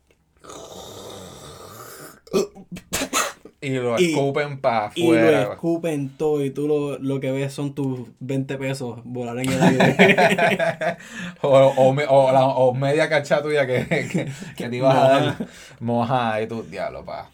Y 3.60 3.70
lo 3.70 3.98
Y- 3.98 4.10
escupen 4.12 4.60
para 4.60 4.90
Y 4.94 5.02
lo 5.06 5.14
afuera. 5.16 5.42
escupen 5.52 6.10
todo 6.16 6.44
y 6.44 6.50
tú 6.50 6.68
lo, 6.68 6.98
lo 6.98 7.20
que 7.20 7.30
ves 7.32 7.52
son 7.54 7.74
tus 7.74 8.00
20 8.20 8.58
pesos 8.58 9.00
volar 9.04 9.38
en 9.38 9.50
el 9.50 9.62
aire. 9.62 9.96
o, 11.42 11.48
o, 11.76 11.92
me- 11.92 12.04
o 12.08 12.32
la- 12.32 12.46
o 12.46 12.74
media 12.74 13.08
cacha 13.08 13.42
tuya 13.42 13.66
que, 13.66 13.86
que, 13.86 14.28
que 14.56 14.68
te 14.68 14.76
ibas 14.76 14.94
a 14.94 15.08
dar 15.08 15.36
mojada 15.80 16.42
y 16.42 16.46
tú, 16.46 16.62
diablo, 16.64 17.04
pa. 17.04 17.30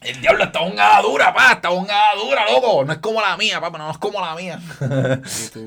El 0.00 0.18
diablo 0.20 0.44
está 0.44 0.60
hongada 0.60 1.02
dura, 1.02 1.34
pa, 1.34 1.52
está 1.52 1.70
hongada 1.70 2.14
dura, 2.24 2.50
loco. 2.50 2.84
No 2.84 2.92
es 2.92 2.98
como 3.00 3.20
la 3.20 3.36
mía, 3.36 3.60
papá, 3.60 3.76
no 3.76 3.90
es 3.90 3.98
como 3.98 4.20
la 4.20 4.34
mía. 4.34 4.58
y 4.80 5.48
tú, 5.52 5.64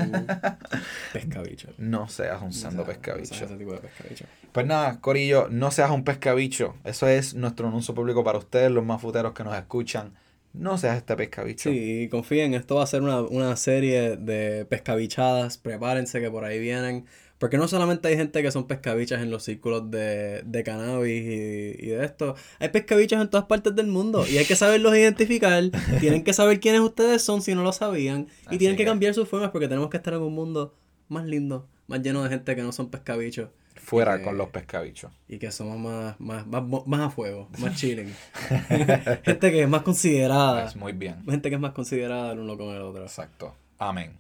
pescabicho. 1.12 1.70
No 1.78 2.08
seas 2.10 2.42
un 2.42 2.52
sando 2.52 2.82
O 2.82 2.86
sea, 2.86 2.96
pescabicho. 2.96 3.34
o 3.34 3.38
sea, 3.38 3.46
ese 3.48 3.58
tipo 3.58 3.74
de 3.74 3.80
pescabicho. 3.80 4.25
Pues 4.52 4.66
nada, 4.66 5.00
Corillo, 5.02 5.48
no 5.50 5.70
seas 5.72 5.92
un 5.92 6.04
pescabicho. 6.04 6.75
Eso 6.84 7.08
es 7.08 7.34
nuestro 7.36 7.68
anuncio 7.68 7.94
público 7.94 8.24
para 8.24 8.38
ustedes, 8.40 8.72
los 8.72 8.84
más 8.84 9.02
futeros 9.02 9.34
que 9.34 9.44
nos 9.44 9.56
escuchan. 9.56 10.13
No 10.54 10.78
seas 10.78 10.98
este 10.98 11.16
pescabicho. 11.16 11.70
Sí, 11.70 12.08
confíen, 12.12 12.54
esto 12.54 12.75
va 12.75 12.84
a 12.84 12.88
ser 12.88 13.02
una, 13.02 13.22
una 13.22 13.56
serie 13.56 14.18
de 14.18 14.66
pescabichadas. 14.66 15.58
Prepárense 15.58 16.22
que 16.22 16.30
por 16.32 16.44
ahí 16.46 16.60
vienen. 16.60 17.06
Porque 17.40 17.58
no 17.58 17.68
solamente 17.68 18.08
hay 18.08 18.16
gente 18.16 18.42
que 18.42 18.52
son 18.52 18.68
pescabichas 18.68 19.22
en 19.22 19.30
los 19.30 19.44
círculos 19.44 19.92
de, 19.92 20.44
de 20.46 20.63
cannabis 20.63 21.24
y, 21.25 21.86
y 21.86 21.88
de 21.90 22.06
esto. 22.06 22.36
Hay 22.60 22.70
pescabichas 22.70 23.22
en 23.22 23.30
todas 23.30 23.48
partes 23.48 23.75
del 23.75 23.88
mundo. 23.88 24.25
Y 24.25 24.38
hay 24.38 24.46
que 24.46 24.56
saberlos 24.56 24.96
identificar. 24.96 25.62
tienen 26.00 26.24
que 26.24 26.32
saber 26.34 26.60
quiénes 26.62 26.80
ustedes 26.82 27.22
son 27.22 27.42
si 27.42 27.54
no 27.54 27.63
lo 27.63 27.74
sabían. 27.74 28.28
Y 28.50 28.58
tienen 28.58 28.78
que 28.78 28.84
que- 28.84 28.90
cambiar 28.90 29.13
sus 29.13 29.28
formas 29.28 29.52
porque 29.52 29.68
tenemos 29.68 29.90
que 29.90 29.98
estar 29.98 30.13
en 30.13 30.22
un 30.22 30.34
mundo 30.34 30.74
más 31.10 31.25
lindo. 31.25 31.68
Más 31.88 32.02
lleno 32.02 32.24
de 32.24 32.30
gente 32.30 32.56
que 32.56 32.62
no 32.62 32.72
son 32.72 32.90
pescabichos. 32.90 33.50
Fuera 33.75 34.22
con 34.24 34.38
los 34.38 34.48
pescabichos. 34.50 35.12
Y 35.28 35.38
que 35.40 35.52
somos 35.52 35.78
más, 35.78 36.18
más, 36.22 36.48
más, 36.48 36.63
más 36.86 37.00
a 37.02 37.10
fuego, 37.10 37.50
más 37.58 37.75
chilling. 37.80 38.13
gente 39.24 39.52
que 39.52 39.63
es 39.63 39.68
más 39.68 39.82
considerada. 39.82 40.62
Pues 40.63 40.75
muy 40.78 40.94
bien. 40.94 41.25
Gente 41.25 41.50
que 41.50 41.56
es 41.56 41.62
más 41.62 41.74
considerada 41.74 42.32
el 42.32 42.40
uno 42.40 42.58
con 42.58 42.74
el 42.74 42.82
otro. 42.82 43.04
Exacto. 43.04 43.54
Amén. 43.80 44.18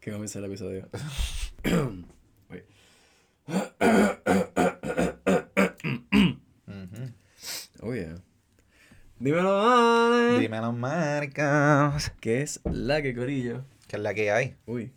Que 0.00 0.10
comience 0.10 0.38
el 0.40 0.46
episodio. 0.46 0.88
Oh, 7.82 7.92
yeah. 7.94 8.16
Dímelo. 9.18 10.38
Dímelo, 10.38 10.72
Marcos. 10.72 12.10
¿Qué 12.20 12.42
es 12.42 12.60
la 12.64 13.02
que 13.02 13.14
corillo? 13.14 13.64
¿Qué 13.88 13.96
es 13.96 14.02
la 14.02 14.14
que 14.14 14.30
hay? 14.30 14.56
Uy. 14.66 14.92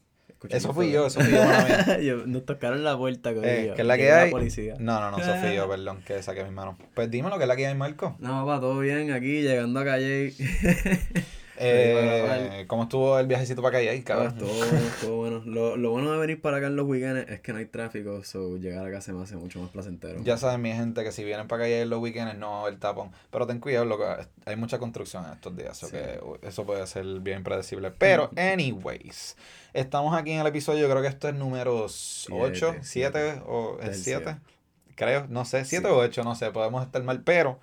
Eso 0.49 0.73
fui 0.73 0.89
yo, 0.89 1.07
eso 1.07 1.19
fui 1.19 1.31
yo, 1.33 1.43
mala 1.43 1.65
mía. 1.85 1.99
Yo- 2.01 2.25
Nos 2.25 2.45
tocaron 2.45 2.81
la 2.83 2.97
puerta, 2.97 3.33
corillo. 3.33 3.49
Eh, 3.51 3.73
¿Qué 3.75 3.81
es 3.81 3.87
la 3.87 3.97
que 3.97 4.11
hay? 4.13 4.25
La 4.27 4.31
policía. 4.31 4.75
No, 4.79 5.01
no, 5.01 5.11
no, 5.11 5.17
eso 5.17 5.35
fui 5.35 5.53
yo, 5.53 5.67
perdón, 5.69 6.01
que 6.05 6.23
saqué 6.23 6.43
mis 6.45 6.53
manos. 6.53 6.77
Pues 6.93 7.11
dímelo, 7.11 7.35
¿qué 7.37 7.43
es 7.43 7.47
la 7.49 7.57
que 7.57 7.67
hay, 7.67 7.75
Marco? 7.75 8.15
No, 8.19 8.45
papá, 8.45 8.61
todo 8.61 8.79
bien 8.79 9.11
aquí, 9.11 9.41
llegando 9.41 9.81
a 9.81 9.85
Calle. 9.85 10.33
Eh, 11.61 12.63
¿Cómo 12.67 12.83
estuvo 12.83 13.19
el 13.19 13.27
viajecito 13.27 13.61
para 13.61 13.77
acá? 13.79 13.89
Ahí, 13.91 13.99
Ah, 13.99 14.03
cabrón. 14.05 14.37
todo 14.37 14.47
bueno, 14.53 14.79
todo 15.01 15.15
bueno. 15.17 15.41
Lo, 15.45 15.75
lo 15.77 15.91
bueno 15.91 16.11
de 16.13 16.17
venir 16.19 16.41
para 16.41 16.57
acá 16.57 16.67
en 16.67 16.75
los 16.77 16.87
weekends 16.87 17.29
es 17.29 17.41
que 17.41 17.51
no 17.51 17.59
hay 17.59 17.65
tráfico, 17.65 18.23
so 18.23 18.57
llegar 18.57 18.85
acá 18.85 19.01
se 19.01 19.11
me 19.11 19.21
hace 19.21 19.35
mucho 19.35 19.59
más 19.59 19.69
placentero. 19.69 20.21
Ya 20.23 20.37
saben, 20.37 20.61
mi 20.61 20.71
gente, 20.71 21.03
que 21.03 21.11
si 21.11 21.23
vienen 21.23 21.47
para 21.47 21.65
acá 21.65 21.73
en 21.73 21.89
los 21.89 21.99
weekends 21.99 22.37
no 22.37 22.51
va 22.51 22.57
a 22.59 22.61
haber 22.61 22.79
tapón. 22.79 23.11
Pero 23.29 23.45
ten 23.45 23.59
cuidado, 23.59 23.85
loco, 23.85 24.05
hay 24.45 24.55
mucha 24.55 24.79
construcción 24.79 25.25
en 25.25 25.33
estos 25.33 25.55
días, 25.57 25.77
so 25.77 25.87
Sí. 25.87 25.93
que 25.97 26.19
uh, 26.23 26.37
eso 26.47 26.65
puede 26.65 26.85
ser 26.87 27.05
bien 27.19 27.43
predecible. 27.43 27.91
Pero, 27.91 28.29
anyways, 28.37 29.35
estamos 29.73 30.15
aquí 30.17 30.31
en 30.31 30.39
el 30.39 30.47
episodio, 30.47 30.89
creo 30.89 31.01
que 31.01 31.09
esto 31.09 31.27
es 31.27 31.35
número 31.35 31.85
8, 31.85 31.89
Siete, 31.89 32.79
7 32.81 33.41
o 33.47 33.77
el 33.81 33.87
Tercio. 33.87 34.19
7, 34.19 34.37
creo, 34.95 35.25
no 35.29 35.45
sé, 35.45 35.65
7 35.65 35.87
Sí. 35.87 35.93
o 35.93 35.97
8, 35.97 36.23
no 36.23 36.35
sé, 36.35 36.51
podemos 36.51 36.85
estar 36.85 37.03
mal, 37.03 37.21
pero 37.23 37.59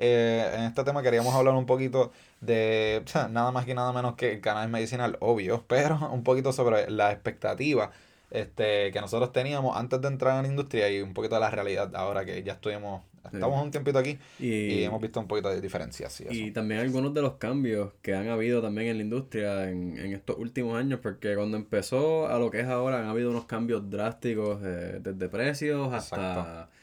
eh, 0.00 0.50
en 0.54 0.62
este 0.62 0.82
tema 0.82 1.02
queríamos 1.02 1.34
hablar 1.34 1.54
un 1.54 1.66
poquito 1.66 2.10
de 2.40 3.04
nada 3.30 3.52
más 3.52 3.66
que 3.66 3.74
nada 3.74 3.92
menos 3.92 4.14
que 4.14 4.32
el 4.32 4.40
cannabis 4.40 4.70
medicinal, 4.70 5.18
obvio, 5.20 5.64
pero 5.68 6.10
un 6.10 6.24
poquito 6.24 6.52
sobre 6.52 6.90
la 6.90 7.12
expectativa 7.12 7.92
este, 8.30 8.92
que 8.92 9.00
nosotros 9.00 9.32
teníamos 9.32 9.76
antes 9.76 10.00
de 10.00 10.08
entrar 10.08 10.36
en 10.36 10.42
la 10.44 10.48
industria 10.48 10.90
y 10.90 11.02
un 11.02 11.12
poquito 11.12 11.34
de 11.34 11.42
la 11.42 11.50
realidad 11.50 11.94
ahora 11.94 12.24
que 12.24 12.42
ya 12.42 12.54
estuvimos, 12.54 13.02
estamos 13.30 13.62
un 13.62 13.70
tiempito 13.70 13.98
aquí 13.98 14.18
y, 14.38 14.48
Y, 14.48 14.84
hemos 14.84 15.02
visto 15.02 15.20
un 15.20 15.26
poquito 15.26 15.50
de 15.50 15.60
diferencias 15.60 16.22
y 16.30 16.50
también 16.52 16.80
algunos 16.80 17.12
de 17.12 17.20
los 17.20 17.34
cambios 17.34 17.92
que 18.00 18.14
han 18.14 18.28
habido 18.28 18.62
también 18.62 18.88
en 18.88 18.96
la 18.96 19.02
industria 19.02 19.68
en, 19.68 19.98
en 19.98 20.14
estos 20.14 20.38
últimos 20.38 20.78
años, 20.78 21.00
porque 21.02 21.34
cuando 21.34 21.58
empezó 21.58 22.28
a 22.28 22.38
lo 22.38 22.50
que 22.50 22.60
es 22.60 22.68
ahora 22.68 23.00
han 23.00 23.06
habido 23.06 23.30
unos 23.30 23.44
cambios 23.44 23.90
drásticos 23.90 24.60
eh, 24.64 25.00
desde 25.02 25.28
precios 25.28 25.92
hasta 25.92 26.16
Exacto. 26.16 26.79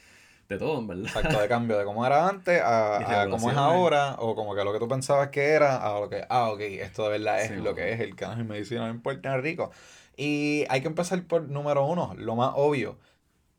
De 0.49 0.57
todo, 0.57 0.79
en 0.79 0.87
verdad. 0.87 1.05
Exacto, 1.05 1.41
de 1.41 1.47
cambio 1.47 1.77
de 1.77 1.85
cómo 1.85 2.05
era 2.05 2.27
antes 2.27 2.61
a, 2.61 3.21
a 3.23 3.29
cómo 3.29 3.51
es 3.51 3.57
ahora, 3.57 4.15
o 4.19 4.35
como 4.35 4.55
que 4.55 4.63
lo 4.63 4.71
que 4.73 4.79
tú 4.79 4.87
pensabas 4.87 5.29
que 5.29 5.49
era, 5.49 5.77
a 5.77 5.99
lo 5.99 6.09
que, 6.09 6.25
ah, 6.29 6.49
ok, 6.51 6.59
esto 6.61 7.03
de 7.03 7.09
verdad 7.17 7.41
es 7.41 7.49
Sí, 7.49 7.55
lo 7.55 7.75
que 7.75 7.91
es 7.93 7.99
el 7.99 8.15
cannabis 8.15 8.45
medicinal 8.45 8.89
en 8.89 9.01
Puerto 9.01 9.35
Rico. 9.37 9.71
Y 10.15 10.65
hay 10.69 10.81
que 10.81 10.87
empezar 10.87 11.21
por 11.23 11.43
número 11.43 11.85
uno, 11.85 12.13
lo 12.17 12.35
más 12.35 12.51
obvio. 12.55 12.97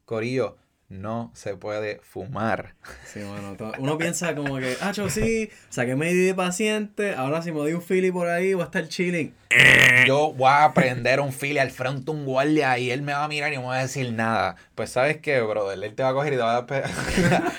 Corillo, 0.04 0.56
no 0.88 1.30
se 1.34 1.54
puede 1.56 2.00
fumar. 2.02 2.74
Sí, 3.06 3.20
to- 3.58 3.72
Uno 3.78 3.98
piensa 3.98 4.34
como 4.34 4.56
que, 4.58 4.76
ah, 4.80 4.92
yo 4.92 5.08
sí, 5.10 5.50
saqué 5.68 5.94
mi 5.96 6.06
ID 6.06 6.26
de 6.28 6.34
paciente, 6.34 7.14
ahora 7.14 7.42
si 7.42 7.52
me 7.52 7.58
doy 7.58 7.74
un 7.74 7.82
fili 7.82 8.10
por 8.10 8.28
ahí 8.28 8.54
voy 8.54 8.62
a 8.62 8.66
estar 8.66 8.88
chilling. 8.88 9.34
Yo 10.06 10.32
voy 10.32 10.50
a 10.50 10.72
prender 10.74 11.20
un 11.20 11.32
fili 11.32 11.58
al 11.58 11.70
frente 11.70 12.10
un 12.10 12.24
guardia 12.24 12.78
y 12.78 12.90
él 12.90 13.02
me 13.02 13.12
va 13.12 13.24
a 13.24 13.28
mirar 13.28 13.52
y 13.52 13.56
no 13.56 13.62
me 13.62 13.68
va 13.68 13.78
a 13.78 13.82
decir 13.82 14.12
nada. 14.12 14.56
Pues 14.74 14.90
sabes 14.90 15.18
qué, 15.18 15.40
brother, 15.40 15.82
él 15.82 15.94
te 15.94 16.02
va 16.02 16.10
a 16.10 16.14
coger 16.14 16.32
y 16.32 16.36
te 16.36 16.42
va 16.42 16.56
a... 16.56 16.66
pe- 16.66 16.82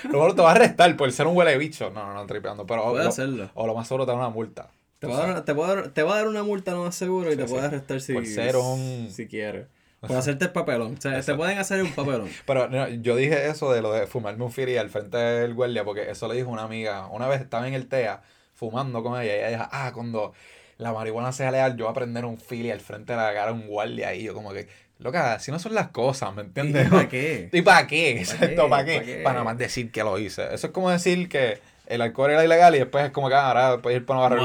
Luego 0.10 0.34
te 0.36 0.42
va 0.42 0.50
a 0.50 0.56
arrestar 0.56 0.96
por 0.98 1.12
ser 1.12 1.28
un 1.28 1.38
huele 1.38 1.58
bicho. 1.58 1.90
No, 1.92 2.06
no, 2.08 2.14
no, 2.14 2.26
tripeando. 2.26 2.66
Pero 2.66 2.90
Puede 2.92 3.04
lo- 3.04 3.10
hacerlo. 3.10 3.52
O 3.54 3.68
lo 3.68 3.76
más 3.76 3.88
seguro 3.88 4.06
te 4.06 4.12
da 4.12 4.18
una 4.18 4.30
multa. 4.30 4.70
Te 5.00 5.08
va, 5.08 5.24
a 5.24 5.28
dar, 5.28 5.46
te, 5.46 5.54
va 5.54 5.66
a 5.70 5.76
dar, 5.76 5.90
te 5.90 6.04
va 6.04 6.14
a 6.14 6.18
dar 6.18 6.28
una 6.28 6.44
multa 6.44 6.72
lo 6.74 6.84
más 6.84 6.94
seguro 6.96 7.32
y 7.32 7.38
te 7.38 7.46
Sí, 7.48 7.50
puede 7.54 7.66
arrestar 7.68 8.02
si, 8.02 8.14
Por 8.14 8.26
ser 8.26 8.56
un- 8.58 9.10
si 9.12 9.28
quieres. 9.28 9.68
Por 10.08 10.16
hacerte 10.16 10.46
el 10.46 10.52
papelón. 10.52 10.96
O 10.98 11.02
sea, 11.02 11.20
te 11.22 11.36
pueden 11.36 11.58
hacer 11.58 11.84
un 11.84 11.92
papelón. 11.92 12.30
Pero 12.46 12.70
no, 12.70 12.88
yo 12.88 13.16
dije 13.16 13.48
eso 13.50 13.72
de 13.72 13.82
lo 13.82 13.92
de 13.92 14.08
fumarme 14.08 14.44
un 14.44 14.52
fili 14.52 14.78
al 14.78 14.90
frente 14.90 15.18
del 15.18 15.54
guardia 15.54 15.84
porque 15.84 16.10
eso 16.10 16.28
lo 16.28 16.34
dijo 16.34 16.50
una 16.50 16.64
amiga. 16.64 17.08
Una 17.08 17.28
vez 17.28 17.42
estaba 17.42 17.68
en 17.68 17.74
el 17.74 17.88
TEA 17.88 18.22
fumando 18.54 19.04
con 19.04 19.20
ella 19.20 19.36
y 19.36 19.40
ella 19.40 19.50
dijo, 19.50 19.70
ah, 19.72 19.92
cuando 19.94 20.34
la 20.78 20.94
marihuana 20.94 21.32
sea 21.34 21.52
legal 21.52 21.76
yo 21.76 21.86
voy 21.86 21.92
a 21.92 21.94
prender 21.94 22.26
un 22.26 22.38
fili 22.38 22.72
al 22.72 22.80
frente 22.80 23.14
de 23.14 23.18
la 23.18 23.34
cara 23.34 23.52
a 23.52 23.54
un 23.54 23.68
guardia 23.68 24.16
y 24.16 24.24
yo 24.24 24.34
como 24.34 24.54
que, 24.54 24.68
loca, 24.98 25.40
si 25.40 25.52
no 25.52 25.60
son 25.60 25.76
las 25.76 25.90
cosas, 25.90 26.34
¿me 26.34 26.42
entiendes? 26.42 26.88
¿Y 26.88 26.90
para 26.90 27.10
qué? 27.10 27.50
¿Y 27.54 27.62
para 27.62 27.88
qué? 27.88 28.14
¿Pa' 28.16 28.22
Exacto, 28.22 28.64
qué? 28.64 28.70
¿para 28.70 28.86
qué? 28.86 28.98
¿Pa' 28.98 29.06
qué? 29.06 29.16
Para 29.18 29.34
nada 29.34 29.44
más 29.44 29.58
decir 29.58 29.92
que 29.92 30.04
lo 30.04 30.18
hice. 30.18 30.54
Eso 30.54 30.68
es 30.68 30.74
como 30.74 30.90
decir 30.90 31.28
que 31.28 31.60
el 31.90 32.02
alcohol 32.02 32.32
era 32.32 32.46
ilegal 32.46 32.76
y 32.76 32.80
después 32.80 33.04
es 33.06 33.12
como 33.12 33.28
que 33.30 33.36
ah, 33.36 33.48
ahora 33.50 33.82
puedes 33.82 34.00
ir 34.00 34.06
para 34.06 34.20
una 34.20 34.30
barra 34.30 34.42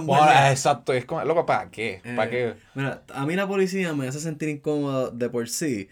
un 0.00 0.06
"Bueno, 0.06 0.24
guardia". 0.24 0.50
Exacto, 0.50 0.94
y 0.94 0.98
es 0.98 1.04
como, 1.04 1.22
loco, 1.24 1.44
¿para 1.44 1.70
qué? 1.70 2.00
¿Para 2.16 2.24
Eh, 2.24 2.30
qué? 2.30 2.54
Mira, 2.74 3.02
a 3.12 3.26
mí 3.26 3.36
la 3.36 3.46
policía 3.46 3.92
me 3.92 4.08
hace 4.08 4.20
sentir 4.20 4.48
incómodo 4.48 5.10
de 5.10 5.28
por 5.28 5.48
sí. 5.48 5.88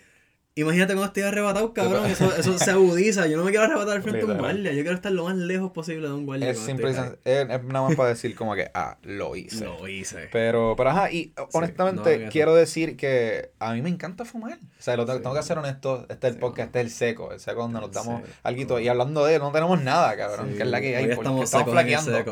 Imagínate 0.60 0.92
cuando 0.94 1.06
estoy 1.06 1.22
arrebatado, 1.22 1.72
cabrón. 1.72 2.06
Eso, 2.06 2.34
eso 2.36 2.58
se 2.58 2.70
agudiza. 2.70 3.26
Yo 3.26 3.36
no 3.36 3.44
me 3.44 3.50
quiero 3.50 3.66
arrebatar 3.66 4.02
frente 4.02 4.26
de 4.26 4.32
un 4.32 4.38
guardia. 4.38 4.72
Yo 4.72 4.82
quiero 4.82 4.94
estar 4.96 5.12
lo 5.12 5.24
más 5.24 5.36
lejos 5.36 5.70
posible 5.72 6.08
de 6.08 6.14
un 6.14 6.26
guardia. 6.26 6.50
Es 6.50 6.58
simple 6.58 6.90
es, 6.90 6.98
es 7.24 7.46
nada 7.64 7.86
más 7.86 7.96
para 7.96 8.08
decir 8.10 8.34
como 8.34 8.54
que, 8.54 8.70
ah, 8.74 8.98
lo 9.02 9.36
hice. 9.36 9.64
Lo 9.64 9.86
hice. 9.88 10.28
Pero, 10.32 10.74
pero 10.76 10.90
ajá, 10.90 11.10
y 11.12 11.32
honestamente 11.52 12.00
no 12.02 12.06
hagan 12.08 12.22
eso. 12.22 12.32
quiero 12.32 12.54
decir 12.54 12.96
que 12.96 13.50
a 13.58 13.72
mí 13.74 13.82
me 13.82 13.88
encanta 13.88 14.24
fumar. 14.24 14.58
O 14.58 14.82
sea, 14.82 14.96
lo 14.96 15.04
tengo, 15.04 15.18
Sí. 15.18 15.22
tengo 15.22 15.34
que 15.36 15.42
ser 15.42 15.58
honesto. 15.58 16.06
Este 16.08 16.26
es 16.26 16.32
el 16.32 16.34
Sí, 16.34 16.40
podcast, 16.40 16.66
este 16.66 16.80
es 16.80 16.84
el 16.86 16.90
seco. 16.92 17.32
El 17.32 17.40
seco 17.40 17.62
donde 17.62 17.80
nos 17.80 17.92
damos 17.92 18.22
algo. 18.42 18.80
Y 18.80 18.88
hablando 18.88 19.24
de 19.24 19.34
él, 19.36 19.40
no 19.40 19.52
tenemos 19.52 19.80
nada, 19.82 20.16
cabrón. 20.16 20.48
Sí, 20.50 20.56
Que 20.56 20.62
es 20.64 20.68
la 20.68 20.80
que 20.80 20.96
hay. 20.96 21.04
porque 21.06 21.14
estamos 21.20 21.44
estamos 21.44 21.70
flaqueando. 21.70 22.24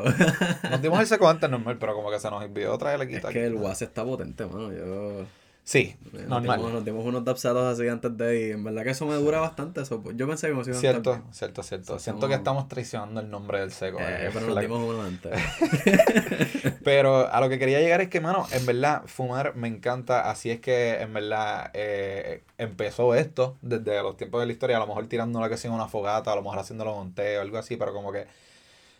Nos 0.70 0.82
dimos 0.82 1.00
el 1.00 1.06
seco 1.06 1.28
antes 1.28 1.48
normal, 1.48 1.76
pero 1.78 1.94
como 1.94 2.10
que 2.10 2.18
se 2.18 2.28
nos 2.30 2.42
olvidó 2.42 2.76
traer 2.78 3.00
Es 3.02 3.08
quita. 3.08 3.28
que 3.28 3.44
el 3.46 3.54
WhatsApp 3.54 3.88
está 3.88 4.04
potente, 4.04 4.44
mano. 4.46 4.72
Yo. 4.72 5.24
Sí, 5.68 5.96
Nos 6.12 6.22
normal. 6.28 6.58
dimos, 6.58 6.72
nos 6.74 6.84
dimos 6.84 7.04
unos 7.04 7.24
dapsados 7.24 7.74
así 7.74 7.88
antes 7.88 8.16
de 8.16 8.40
ir. 8.40 8.52
En 8.52 8.62
verdad 8.62 8.84
que 8.84 8.90
eso 8.90 9.04
me 9.04 9.16
dura 9.16 9.40
bastante. 9.40 9.80
Eso. 9.80 10.00
pues, 10.00 10.16
Yo 10.16 10.28
pensé 10.28 10.46
que 10.46 10.54
me 10.54 10.62
iba 10.62 10.70
a 10.70 10.74
Cierto, 10.80 11.20
cierto, 11.32 11.64
cierto. 11.64 11.98
Sí, 11.98 12.04
Siento 12.04 12.28
que 12.28 12.34
estamos- 12.34 12.68
traicionando 12.68 13.18
el 13.20 13.28
nombre 13.28 13.58
del 13.58 13.72
seco. 13.72 13.98
Eh, 13.98 14.26
eh, 14.26 14.30
pero 14.32 14.46
nos 14.46 14.60
dimos 14.60 14.78
uno 14.88 15.02
antes. 15.02 15.32
Pero 16.84 17.32
a 17.32 17.40
lo 17.40 17.48
que 17.48 17.58
quería 17.58 17.80
llegar 17.80 18.00
es 18.00 18.08
que, 18.08 18.20
mano, 18.20 18.46
en 18.52 18.64
verdad, 18.64 19.02
fumar 19.06 19.56
me 19.56 19.66
encanta. 19.66 20.30
Así 20.30 20.50
es 20.52 20.60
que, 20.60 21.00
en 21.00 21.12
verdad, 21.12 21.70
eh, 21.74 22.42
empezó 22.58 23.16
esto 23.16 23.56
desde 23.60 24.00
los 24.02 24.16
tiempos 24.16 24.40
de 24.40 24.46
la 24.46 24.52
historia. 24.52 24.76
A 24.76 24.80
lo 24.80 24.86
mejor 24.86 25.06
tirando 25.08 25.46
que 25.48 25.56
sea 25.56 25.72
una 25.72 25.88
fogata, 25.88 26.32
a 26.32 26.36
lo 26.36 26.42
mejor 26.42 26.60
haciéndolo 26.60 26.94
con 26.94 27.12
té 27.12 27.38
o 27.38 27.40
algo 27.42 27.58
así, 27.58 27.76
pero 27.76 27.92
como 27.92 28.12
que 28.12 28.26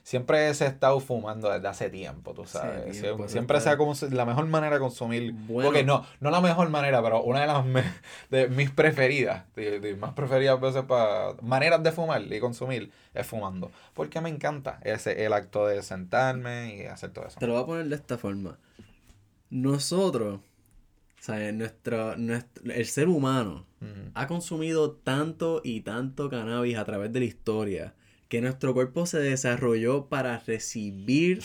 siempre 0.07 0.55
se 0.55 0.63
ha 0.63 0.69
estado 0.69 1.01
fumando 1.01 1.51
desde 1.51 1.67
hace 1.67 1.91
tiempo, 1.91 2.33
tú 2.33 2.47
sabes. 2.47 2.97
Sí, 2.97 3.05
pues, 3.17 3.33
siempre 3.33 3.57
está- 3.59 3.71
se 3.71 3.75
ha 3.75 3.77
como 3.77 3.93
la 4.13 4.25
mejor 4.25 4.47
manera 4.47 4.75
de 4.75 4.79
consumir. 4.81 5.33
Bueno. 5.33 5.69
Porque 5.69 5.83
no, 5.83 6.07
no 6.21 6.31
la 6.31 6.41
mejor 6.41 6.71
manera, 6.71 7.03
pero 7.03 7.25
una 7.25 7.41
de 7.41 7.47
las 7.49 7.67
me- 7.67 7.83
de 8.31 8.47
mis 8.49 8.71
preferidas, 8.71 9.53
de, 9.57 9.81
de 9.81 9.97
más 9.97 10.13
preferidas 10.13 10.61
veces 10.61 10.85
para 10.85 11.33
maneras 11.43 11.83
de 11.83 11.91
fumar 11.91 12.23
y 12.23 12.39
consumir 12.39 12.93
es 13.15 13.27
fumando. 13.27 13.73
Porque 13.95 14.21
me 14.21 14.29
encanta 14.29 14.79
ese 14.85 15.25
el 15.27 15.33
acto 15.33 15.67
de 15.67 15.83
sentarme 15.83 16.77
y 16.77 16.87
hacer 16.87 17.11
todo 17.11 17.27
eso. 17.27 17.41
Te 17.41 17.49
lo 17.49 17.55
voy 17.55 17.63
a 17.65 17.67
poner 17.67 17.87
de 17.89 17.97
esta 17.97 18.17
forma. 18.17 18.59
Nosotros, 19.51 20.37
o 20.39 21.23
sea, 21.23 21.51
nuestro, 21.51 22.17
nuestro, 22.17 22.73
el 22.73 22.87
ser 22.87 23.09
humano 23.09 23.67
ha 24.15 24.27
consumido 24.29 24.93
tanto 24.93 25.61
y 25.65 25.81
tanto 25.81 26.29
cannabis 26.31 26.77
a 26.79 26.85
través 26.85 27.13
de 27.13 27.19
la 27.21 27.27
historia 27.27 27.95
que 28.29 28.41
nuestro 28.41 28.75
cuerpo 28.75 29.07
se 29.07 29.19
desarrolló 29.19 30.07
para 30.07 30.39
recibir 30.41 31.43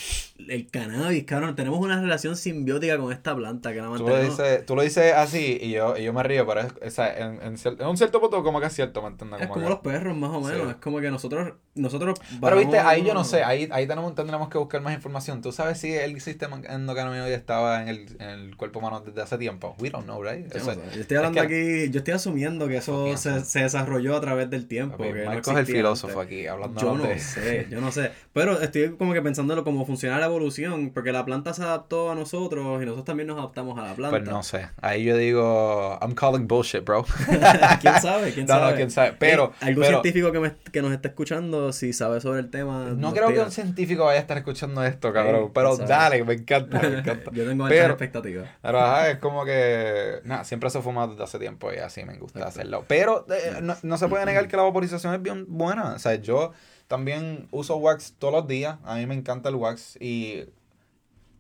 el 0.48 0.68
cannabis, 0.68 1.26
cabrón. 1.26 1.56
Tenemos 1.56 1.80
una 1.80 2.02
relación 2.02 2.36
simbiótica 2.36 2.98
con 2.98 3.12
esta 3.12 3.36
planta 3.36 3.72
que 3.72 3.78
la 3.82 3.88
Tú 3.88 3.94
lo, 3.94 4.00
mantenemos. 4.06 4.38
dices, 4.38 4.66
tú 4.66 4.76
lo 4.76 4.82
dices 4.82 5.14
así 5.14 5.60
y 5.62 5.72
yo, 5.72 5.96
y 5.96 6.04
yo 6.06 6.14
me 6.14 6.24
río, 6.24 6.46
pero 6.48 6.62
es, 6.82 6.94
sea, 6.96 7.16
en, 7.16 7.36
en, 7.44 7.56
en 7.80 7.88
un 7.88 7.98
cierto 7.98 8.20
punto 8.20 8.42
como 8.44 8.60
que 8.60 8.66
es 8.66 8.74
cierto, 8.74 9.02
¿me 9.04 9.10
entiendes? 9.10 9.42
Es 9.42 9.48
como 9.48 9.62
que- 9.64 9.70
los 9.70 9.80
perros, 9.80 10.18
más 10.18 10.32
o 10.32 10.42
menos. 10.42 10.64
Sí. 10.64 10.70
Es 10.72 10.76
como 10.78 11.00
que 11.00 11.12
nosotros, 11.12 11.54
nosotros 11.76 12.20
Pero 12.42 12.58
viste, 12.58 12.80
ahí 12.80 13.06
yo 13.06 13.14
no 13.14 13.24
sé, 13.24 13.44
ahí, 13.44 13.70
ahí 13.72 13.86
tenemos, 13.86 14.16
tendremos 14.16 14.50
que 14.50 14.58
buscar 14.58 14.82
más 14.82 14.96
información. 14.96 15.42
¿Tú 15.44 15.52
sabes 15.52 15.78
si 15.78 15.94
el 15.94 16.20
sistema 16.20 16.60
endocannabinoide 16.68 17.36
estaba 17.36 17.84
en 17.84 17.90
el, 17.90 18.08
en 18.20 18.30
el 18.30 18.58
cuerpo 18.58 18.80
humano 18.80 19.02
desde 19.02 19.22
hace 19.22 19.38
tiempo? 19.38 19.76
We 19.80 19.92
don't 19.92 20.06
know, 20.06 20.24
right? 20.24 20.52
Yo, 20.52 20.58
Eso- 20.58 20.74
no 20.74 20.82
sé. 20.82 20.96
Yo 20.96 21.02
estoy 21.02 21.18
hablando 21.18 21.42
es 21.44 21.48
que- 21.48 21.82
aquí, 21.84 21.92
yo 21.92 22.00
estoy 22.00 22.14
asumiendo 22.16 22.68
que 22.68 22.78
eso 22.78 23.16
se, 23.18 23.46
se 23.46 23.60
desarrolló 23.62 24.16
a 24.16 24.22
través 24.22 24.50
del 24.50 24.68
tiempo. 24.68 24.98
Que 24.98 25.14
no 25.14 25.26
Marcos 25.26 25.54
es 25.54 25.60
el 25.60 25.66
filósofo 25.68 26.20
aquí, 26.20 26.48
hablando 26.48 26.71
Yo 26.80 26.96
no 26.98 27.06
sé, 27.18 27.68
yo 27.70 27.82
no 27.82 27.92
sé. 27.92 28.12
Pero 28.34 28.62
estoy 28.62 28.96
como 28.98 29.14
que 29.14 29.22
pensándolo 29.22 29.64
cómo 29.64 29.86
funciona 29.86 30.18
la 30.20 30.26
evolución, 30.28 30.92
porque 30.94 31.12
la 31.12 31.26
planta 31.26 31.54
se 31.54 31.64
adaptó 31.64 32.12
a 32.12 32.16
nosotros 32.16 32.82
y 32.82 32.86
nosotros 32.86 33.06
también 33.06 33.28
nos 33.28 33.38
adaptamos 33.38 33.78
a 33.78 33.84
la 33.84 33.94
planta. 33.94 34.20
Pues 34.20 34.30
no 34.30 34.44
sé, 34.44 34.70
ahí 34.82 35.04
yo 35.04 35.18
digo, 35.18 35.98
I'm 36.02 36.14
calling 36.16 36.48
bullshit, 36.48 36.84
bro. 36.86 37.04
¿Quién 37.82 38.02
sabe? 38.02 38.32
¿Quién 38.34 38.46
No, 38.52 38.56
no, 38.56 38.60
sabe? 38.62 38.76
quién 38.76 38.92
sabe, 38.92 39.14
pero- 39.20 39.52
Hey, 39.60 39.70
algún 39.70 39.84
pero- 39.84 40.02
científico 40.02 40.32
que, 40.32 40.40
me, 40.40 40.52
que 40.72 40.82
nos 40.82 40.92
esté 40.92 41.10
escuchando, 41.10 41.72
si 41.74 41.94
sabe 41.94 42.22
sobre 42.22 42.40
el 42.40 42.50
tema. 42.50 42.86
No 42.96 43.12
creo 43.14 43.28
que 43.28 43.34
tira. 43.34 43.46
un 43.46 43.52
científico 43.52 44.06
vaya 44.06 44.20
a 44.20 44.22
estar 44.22 44.38
escuchando 44.38 44.84
esto, 44.84 45.12
cabrón, 45.14 45.46
Sí, 45.46 45.52
pero 45.54 45.78
dale, 45.78 46.24
me 46.24 46.34
encanta, 46.34 46.80
me 46.82 46.88
encanta. 47.00 47.32
Yo 47.34 47.46
tengo 47.48 47.66
altas 47.66 47.90
expectativas. 47.90 48.50
Pero 48.62 48.80
ajá, 48.80 49.10
es 49.12 49.18
como 49.18 49.46
que. 49.46 50.20
Nada, 50.24 50.44
siempre 50.44 50.70
se 50.70 50.82
fuma 50.82 51.08
desde 51.08 51.24
hace 51.24 51.40
tiempo 51.40 51.72
y 51.74 51.78
así 51.78 52.04
me 52.06 52.18
gusta 52.18 52.40
Exacto. 52.40 52.60
hacerlo. 52.60 52.86
Pero 52.88 53.26
eh, 53.30 53.60
no, 53.62 53.76
no 53.82 53.98
se 53.98 54.08
puede 54.08 54.26
negar 54.26 54.48
que 54.48 54.58
la 54.58 54.64
vaporización 54.64 55.14
es 55.14 55.22
bien 55.22 55.46
buena. 55.48 55.94
O 55.94 56.00
sea, 56.00 56.16
yo 56.16 56.52
también 56.92 57.48
uso 57.52 57.78
wax 57.78 58.16
todos 58.20 58.34
los 58.34 58.48
días. 58.48 58.78
A 58.84 58.98
mí 58.98 59.06
me 59.06 59.16
encanta 59.16 59.48
el 59.48 59.56
wax 59.56 59.98
y. 60.02 60.44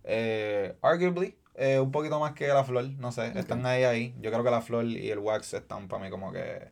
Eh, 0.05 0.75
arguably, 0.81 1.35
eh, 1.55 1.79
un 1.79 1.91
poquito 1.91 2.19
más 2.21 2.31
que 2.31 2.47
la 2.47 2.63
flor. 2.63 2.85
No 2.97 3.11
sé, 3.11 3.37
están 3.37 3.65
ahí 3.65 3.83
ahí. 3.83 4.15
Yo 4.21 4.31
creo 4.31 4.43
que 4.45 4.49
la 4.49 4.61
flor 4.61 4.85
y 4.85 5.09
el 5.11 5.19
wax 5.19 5.53
están 5.53 5.87
para 5.89 6.03
mí 6.03 6.09
como 6.09 6.31
que. 6.31 6.69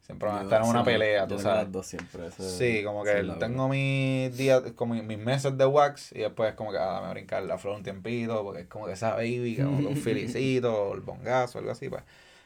Siempre 0.00 0.28
van 0.28 0.38
a 0.38 0.42
estar 0.42 0.62
en 0.62 0.68
una 0.68 0.84
pelea, 0.84 1.26
tú 1.26 1.38
sabes. 1.38 1.62
las 1.64 1.72
dos 1.72 1.86
siempre. 1.86 2.26
eso- 2.26 2.42
Sí, 2.58 2.82
como 2.84 3.04
que 3.04 3.22
tengo 3.38 3.68
mis 3.68 4.36
días, 4.36 4.62
como 4.74 4.94
mis 4.94 5.18
meses 5.18 5.56
de 5.56 5.64
wax 5.66 6.12
y 6.12 6.18
después 6.20 6.52
como 6.54 6.72
que 6.72 6.78
ah, 6.78 7.00
me 7.04 7.10
brincar 7.10 7.42
la 7.44 7.56
flor 7.58 7.76
un 7.76 7.82
tiempito 7.82 8.42
porque 8.42 8.62
es 8.62 8.66
como 8.68 8.86
que 8.86 8.92
esa 8.92 9.12
baby, 9.14 9.56
como 9.62 9.78
que 9.78 9.86
un 9.86 9.96
filicito, 10.08 10.88
o 10.88 10.94
el 10.94 11.00
bongazo, 11.00 11.58
algo 11.58 11.70
así, 11.70 11.88
pues. 11.88 12.02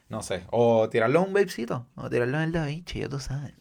No 0.08 0.22
sé. 0.22 0.42
O 0.50 0.88
tirarlo 0.88 1.20
a 1.20 1.22
un 1.22 1.32
babecito. 1.34 1.86
O 1.94 2.08
tirarlo 2.08 2.38
en 2.38 2.44
el 2.44 2.52
da 2.52 2.66
Vinci, 2.66 3.00
ya 3.00 3.08
tú 3.08 3.20
sabes. 3.20 3.52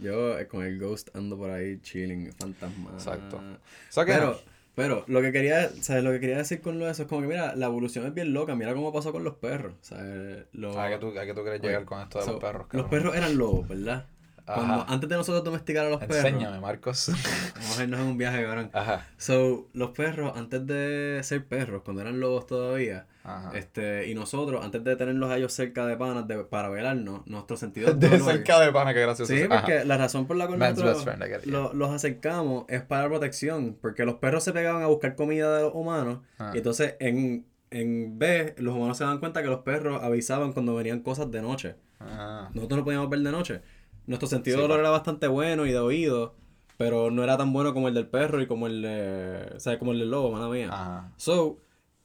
Yo 0.00 0.38
eh, 0.38 0.46
con 0.46 0.64
el 0.64 0.78
Ghost 0.78 1.14
ando 1.16 1.36
por 1.36 1.50
ahí 1.50 1.80
chilling, 1.80 2.32
fantasma. 2.32 2.90
Exacto. 2.92 3.38
O 3.38 3.92
sea 3.92 4.04
que 4.04 4.12
Pero, 4.12 4.40
pero 4.76 5.04
lo 5.08 5.20
que 5.20 5.32
quería, 5.32 5.68
¿sabes? 5.80 6.04
Lo 6.04 6.12
que 6.12 6.20
quería 6.20 6.36
decir 6.36 6.60
con 6.60 6.78
lo 6.78 6.84
de 6.84 6.92
eso 6.92 7.02
es 7.02 7.08
como 7.08 7.22
que, 7.22 7.26
mira, 7.26 7.56
la 7.56 7.66
evolución 7.66 8.06
es 8.06 8.14
bien 8.14 8.32
loca. 8.32 8.54
Mira 8.54 8.72
cómo 8.72 8.92
pasó 8.92 9.10
con 9.10 9.24
los 9.24 9.34
perros. 9.34 9.74
¿sabes? 9.80 10.44
Los, 10.52 10.76
¿A 10.76 10.88
qué 10.88 10.98
tú, 10.98 11.08
a 11.18 11.24
qué 11.24 11.34
tú 11.34 11.42
quieres 11.42 11.60
llegar 11.60 11.84
con 11.84 12.00
esto 12.00 12.20
de 12.20 12.24
so, 12.24 12.32
los 12.32 12.40
perros? 12.40 12.66
Los 12.70 12.86
perros 12.86 13.16
eran 13.16 13.36
lobos, 13.36 13.66
¿verdad? 13.66 14.06
Cuando, 14.44 14.74
Ajá. 14.74 14.92
antes 14.92 15.08
de 15.08 15.16
nosotros 15.16 15.42
domesticar 15.42 15.86
a 15.86 15.90
los 15.90 15.98
perros. 15.98 16.18
Enséñame, 16.18 16.60
Marcos. 16.60 17.10
Vamos 17.56 17.80
a 17.80 17.82
irnos 17.82 17.98
en 17.98 18.06
un 18.06 18.16
viaje, 18.16 18.44
cabrón. 18.44 18.70
Ajá. 18.72 19.08
So, 19.16 19.68
los 19.72 19.90
perros, 19.90 20.36
antes 20.36 20.64
de 20.64 21.18
ser 21.24 21.44
perros, 21.46 21.82
cuando 21.82 22.02
eran 22.02 22.20
lobos 22.20 22.46
todavía, 22.46 23.08
Ajá. 23.26 23.50
este, 23.58 24.08
y 24.08 24.14
nosotros, 24.14 24.64
antes 24.64 24.84
de 24.84 24.94
tenerlos 24.96 25.30
a 25.30 25.36
ellos 25.36 25.52
cerca 25.52 25.84
de 25.86 25.96
panas 25.96 26.26
de, 26.28 26.44
para 26.44 26.68
velarnos, 26.68 27.26
nuestro 27.26 27.56
sentido 27.56 27.92
De 27.94 28.08
dolor- 28.08 28.24
cerca 28.32 28.60
de 28.60 28.72
pana, 28.72 28.94
qué 28.94 29.00
gracioso. 29.00 29.32
Sí, 29.34 29.42
Ajá. 29.42 29.60
porque 29.62 29.84
la 29.84 29.96
razón 29.98 30.26
por 30.26 30.36
la 30.36 30.46
cual 30.46 30.58
Man's 30.58 30.78
nosotros 30.78 31.04
best 31.04 31.18
friend, 31.18 31.22
I 31.30 31.34
get 31.34 31.46
it, 31.46 31.52
lo- 31.52 31.72
los 31.72 31.90
acercamos 31.90 32.64
es 32.68 32.82
para 32.82 33.08
protección, 33.08 33.76
porque 33.80 34.04
los 34.04 34.14
perros 34.16 34.44
se 34.44 34.52
pegaban 34.52 34.82
a 34.82 34.86
buscar 34.86 35.14
comida 35.16 35.56
de 35.56 35.62
los 35.64 35.74
humanos, 35.74 36.20
Ah. 36.38 36.52
y 36.54 36.58
entonces 36.58 36.94
en, 37.00 37.46
en 37.70 38.18
vez 38.18 38.54
los 38.58 38.74
humanos 38.76 38.96
se 38.96 39.04
dan 39.04 39.18
cuenta 39.18 39.42
que 39.42 39.48
los 39.48 39.60
perros 39.60 40.02
avisaban 40.02 40.52
cuando 40.52 40.74
venían 40.74 41.00
cosas 41.00 41.30
de 41.30 41.42
noche. 41.42 41.74
Ajá. 41.98 42.50
Nosotros 42.54 42.78
no 42.78 42.84
podíamos 42.84 43.10
ver 43.10 43.20
de 43.20 43.32
noche. 43.32 43.60
Nuestro 44.06 44.28
sentido 44.28 44.56
Sí, 44.56 44.60
de 44.60 44.68
dolor 44.68 44.76
pa. 44.78 44.82
era 44.82 44.90
bastante 44.90 45.26
bueno 45.26 45.66
y 45.66 45.70
de 45.72 45.78
oído, 45.80 46.36
pero 46.76 47.10
no 47.10 47.24
era 47.24 47.36
tan 47.36 47.52
bueno 47.52 47.74
como 47.74 47.88
el 47.88 47.94
del 47.94 48.06
perro 48.06 48.40
y 48.40 48.46
como 48.46 48.66
el 48.68 48.82
de, 48.82 49.52
o 49.56 49.58
sea, 49.60 49.78
como 49.80 49.92
el 49.92 49.98
del 49.98 50.10
lobo, 50.10 50.30
mala 50.30 50.48
mía. 50.48 50.68
Ajá. 50.70 51.12
So, 51.16 51.58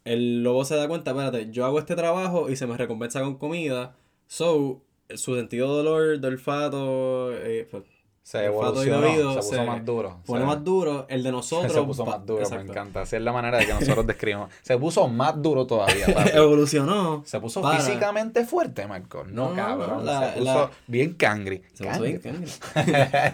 el 0.06 0.44
lobo 0.44 0.66
se 0.66 0.76
da 0.76 0.88
cuenta, 0.88 1.12
espérate, 1.12 1.52
yo 1.52 1.66
hago 1.66 1.80
este 1.80 1.96
trabajo 1.96 2.50
y 2.50 2.56
se 2.56 2.68
me 2.68 2.78
recompensa 2.78 3.22
con 3.22 3.38
comida. 3.38 3.96
So, 4.28 4.82
su 5.16 5.36
sentido 5.36 5.70
de 5.70 5.84
dolor, 5.84 6.20
de 6.20 6.28
olfato, 6.28 7.32
eh, 7.34 7.68
pues, 7.70 7.84
Se 8.24 8.46
evolucionó, 8.46 9.08
oído 9.08 9.32
se 9.34 9.38
puso 9.40 9.50
se 9.56 9.64
más 9.66 9.84
duro. 9.86 10.22
pone 10.26 10.42
se- 10.42 10.46
más 10.46 10.64
duro. 10.64 11.06
El 11.10 11.24
de 11.24 11.32
nosotros 11.34 11.74
Se 11.74 11.82
puso 11.82 12.06
más 12.06 12.24
duro, 12.26 12.38
me 12.40 12.44
exacto. 12.44 12.72
encanta. 12.72 13.02
Así 13.02 13.16
es 13.16 13.22
la 13.24 13.34
manera 13.34 13.58
de 13.58 13.66
que 13.66 13.74
nosotros 13.74 14.06
describimos. 14.08 14.50
Se 14.62 14.78
puso 14.78 15.08
más 15.08 15.42
duro 15.42 15.66
todavía. 15.66 16.06
Evolucionó. 16.34 17.24
Se 17.26 17.40
puso 17.40 17.62
para- 17.62 17.78
físicamente 17.80 18.46
fuerte, 18.46 18.86
Marco. 18.88 19.24
No, 19.26 19.50
No, 19.50 19.56
cabrón. 19.56 20.06
la- 20.06 20.34
se 20.34 20.40
puso 20.40 20.54
la- 20.54 20.72
bien 20.88 21.14
cangri. 21.16 21.62
Se 21.74 21.84
puso 21.84 21.90
Cangri. 22.04 22.18
bien 22.18 22.22
cangre. 22.22 22.52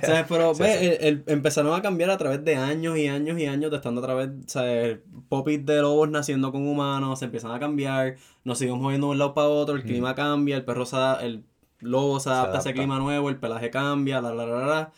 O 0.02 0.06
sea, 0.06 0.26
pero 0.28 0.56
Sí, 0.56 0.64
ve, 0.64 0.78
sí. 0.80 0.86
el- 0.86 0.98
el- 1.06 1.24
empezaron 1.28 1.74
a 1.78 1.82
cambiar 1.82 2.10
a 2.10 2.18
través 2.18 2.44
de 2.46 2.56
años 2.56 2.98
y 2.98 3.08
años 3.08 3.38
y 3.40 3.46
años 3.46 3.70
de 3.72 3.78
estando 3.78 4.02
a 4.02 4.04
través, 4.06 4.30
sea, 4.48 4.98
popis 5.30 5.66
de 5.66 5.82
lobos 5.82 6.10
naciendo 6.10 6.52
con 6.52 6.66
humanos, 6.68 7.20
se 7.20 7.26
empiezan 7.26 7.52
a 7.52 7.60
cambiar, 7.60 8.16
nos 8.46 8.58
seguimos 8.58 8.80
moviendo 8.82 9.08
de 9.08 9.12
un 9.12 9.18
lado 9.20 9.34
para 9.34 9.50
otro, 9.50 9.76
el 9.76 9.84
clima 9.84 10.16
cambia, 10.16 10.56
el 10.56 10.64
perro 10.66 10.86
se 10.86 10.96
el 11.22 11.44
lobo 11.80 12.20
se 12.20 12.30
adapta 12.30 12.58
a 12.58 12.60
ese 12.60 12.74
clima 12.74 13.00
nuevo, 13.00 13.30
el 13.30 13.38
pelaje 13.38 13.70
cambia, 13.70 14.22
la, 14.22 14.34
la, 14.34 14.46
la, 14.46 14.66
la. 14.66 14.92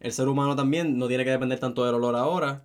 El 0.00 0.12
ser 0.12 0.28
humano 0.28 0.54
también 0.56 0.98
no 0.98 1.08
tiene 1.08 1.24
que 1.24 1.30
depender 1.30 1.58
tanto 1.58 1.84
del 1.84 1.94
olor 1.94 2.16
ahora, 2.16 2.62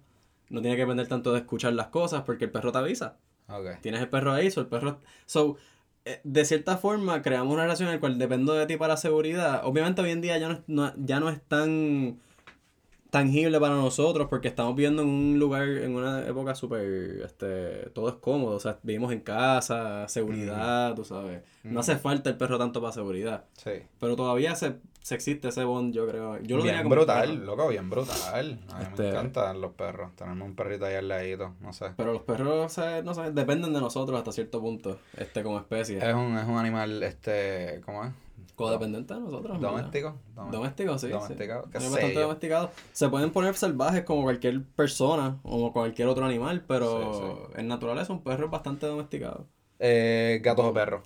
no 0.50 0.62
tiene 0.62 0.76
que 0.76 0.82
depender 0.84 1.08
tanto 1.08 1.32
de 1.32 1.40
escuchar 1.40 1.74
las 1.74 1.88
cosas 1.88 2.24
porque 2.24 2.46
el 2.46 2.52
perro 2.52 2.72
te 2.72 2.78
avisa. 2.80 3.16
Ok. 3.48 3.80
Tienes 3.82 4.02
el 4.02 4.10
perro 4.10 4.32
ahí, 4.34 4.52
so 4.52 4.62
el 4.62 4.68
perro... 4.68 5.00
So, 5.26 5.58
eh, 6.04 6.20
de 6.24 6.46
cierta 6.46 6.78
forma 6.78 7.22
creamos 7.22 7.54
una 7.54 7.64
relación 7.64 7.88
en 7.90 7.96
la 7.96 8.00
cual 8.00 8.18
dependo 8.18 8.54
de 8.54 8.66
ti 8.66 8.76
para 8.78 8.98
seguridad. 8.98 9.62
Obviamente 9.66 10.02
hoy 10.02 10.12
en 10.12 10.22
día 10.22 10.38
ya 10.38 10.50
no, 10.50 10.62
no- 10.68 10.94
ya 10.98 11.20
no 11.20 11.30
es 11.30 11.40
tan 11.48 12.20
tangible 13.12 13.60
para 13.60 13.76
nosotros 13.76 14.28
porque 14.30 14.48
estamos 14.48 14.74
viviendo 14.76 15.04
en 15.04 15.10
un 15.10 15.38
lugar, 15.38 15.68
en 15.68 15.94
una 15.96 16.26
época 16.26 16.56
súper, 16.56 17.22
este, 17.24 17.90
todo 17.92 18.08
es 18.10 18.16
cómodo, 18.16 18.56
o 18.56 18.60
sea, 18.60 18.80
vivimos 18.82 19.12
en 19.12 19.20
casa, 19.20 20.08
seguridad, 20.08 20.96
tú 20.96 21.04
sabes. 21.04 21.44
No 21.64 21.82
hace 21.82 21.98
falta 21.98 22.30
el 22.32 22.38
perro 22.38 22.58
tanto 22.58 22.82
para 22.82 22.94
seguridad. 22.94 23.44
Sí. 23.58 23.72
Pero 24.00 24.16
todavía 24.16 24.56
se, 24.56 24.78
se 25.02 25.14
existe 25.14 25.50
ese 25.50 25.64
bond, 25.66 25.94
yo 25.94 26.08
creo. 26.08 26.42
Yo 26.42 26.56
lo 26.56 26.64
tenía 26.64 26.78
bien 26.80 26.84
como 26.84 26.96
brutal, 26.96 27.30
perro. 27.34 27.46
loco, 27.46 27.68
bien 27.68 27.90
brutal. 27.90 28.60
A 28.72 28.78
mí 28.80 28.86
Este- 28.90 29.04
me 29.04 29.10
encantan 29.10 29.62
los 29.62 29.74
perros. 29.74 30.16
Tenemos 30.16 30.48
un 30.48 30.56
perrito 30.56 30.86
ahí 30.86 30.96
al 30.96 31.08
ladito, 31.10 31.54
no 31.60 31.74
sé. 31.74 31.88
Pero 31.98 32.14
los 32.14 32.22
perros, 32.24 32.66
o 32.66 32.70
sea, 32.70 33.02
no 33.04 33.14
sé, 33.14 33.32
dependen 33.32 33.74
de 33.74 33.82
nosotros 33.82 34.18
hasta 34.18 34.32
cierto 34.32 34.62
punto, 34.62 34.98
este, 35.18 35.44
como 35.44 35.60
especie. 35.60 35.98
Es 35.98 36.16
un, 36.16 36.38
es 36.38 36.48
un 36.48 36.58
animal, 36.58 37.04
este, 37.04 37.82
¿cómo 37.86 38.06
es? 38.06 38.12
Codependiente 38.66 39.14
de 39.14 39.20
nosotros. 39.20 39.56
en 39.56 39.62
verdad. 39.62 39.78
Doméstico. 39.78 40.18
Doméstico. 40.36 40.58
Domésticos, 40.58 41.02
sí. 41.02 41.08
sí. 41.08 41.48
Bastante 41.74 42.20
domesticados. 42.20 42.70
Se 42.92 43.10
pueden 43.10 43.32
poner 43.32 43.56
salvajes 43.56 44.04
como 44.04 44.24
cualquier 44.24 44.64
persona 44.64 45.40
o 45.44 45.72
cualquier 45.74 46.08
otro 46.08 46.26
animal, 46.26 46.64
pero 46.68 47.50
en 47.56 47.68
naturaleza 47.68 48.14
un 48.14 48.24
perro 48.24 48.46
es 48.46 48.52
bastante 48.52 48.86
domesticado. 48.86 49.48
Eh, 49.80 50.40
gatos 50.44 50.66
o 50.66 50.74
perros. 50.74 51.02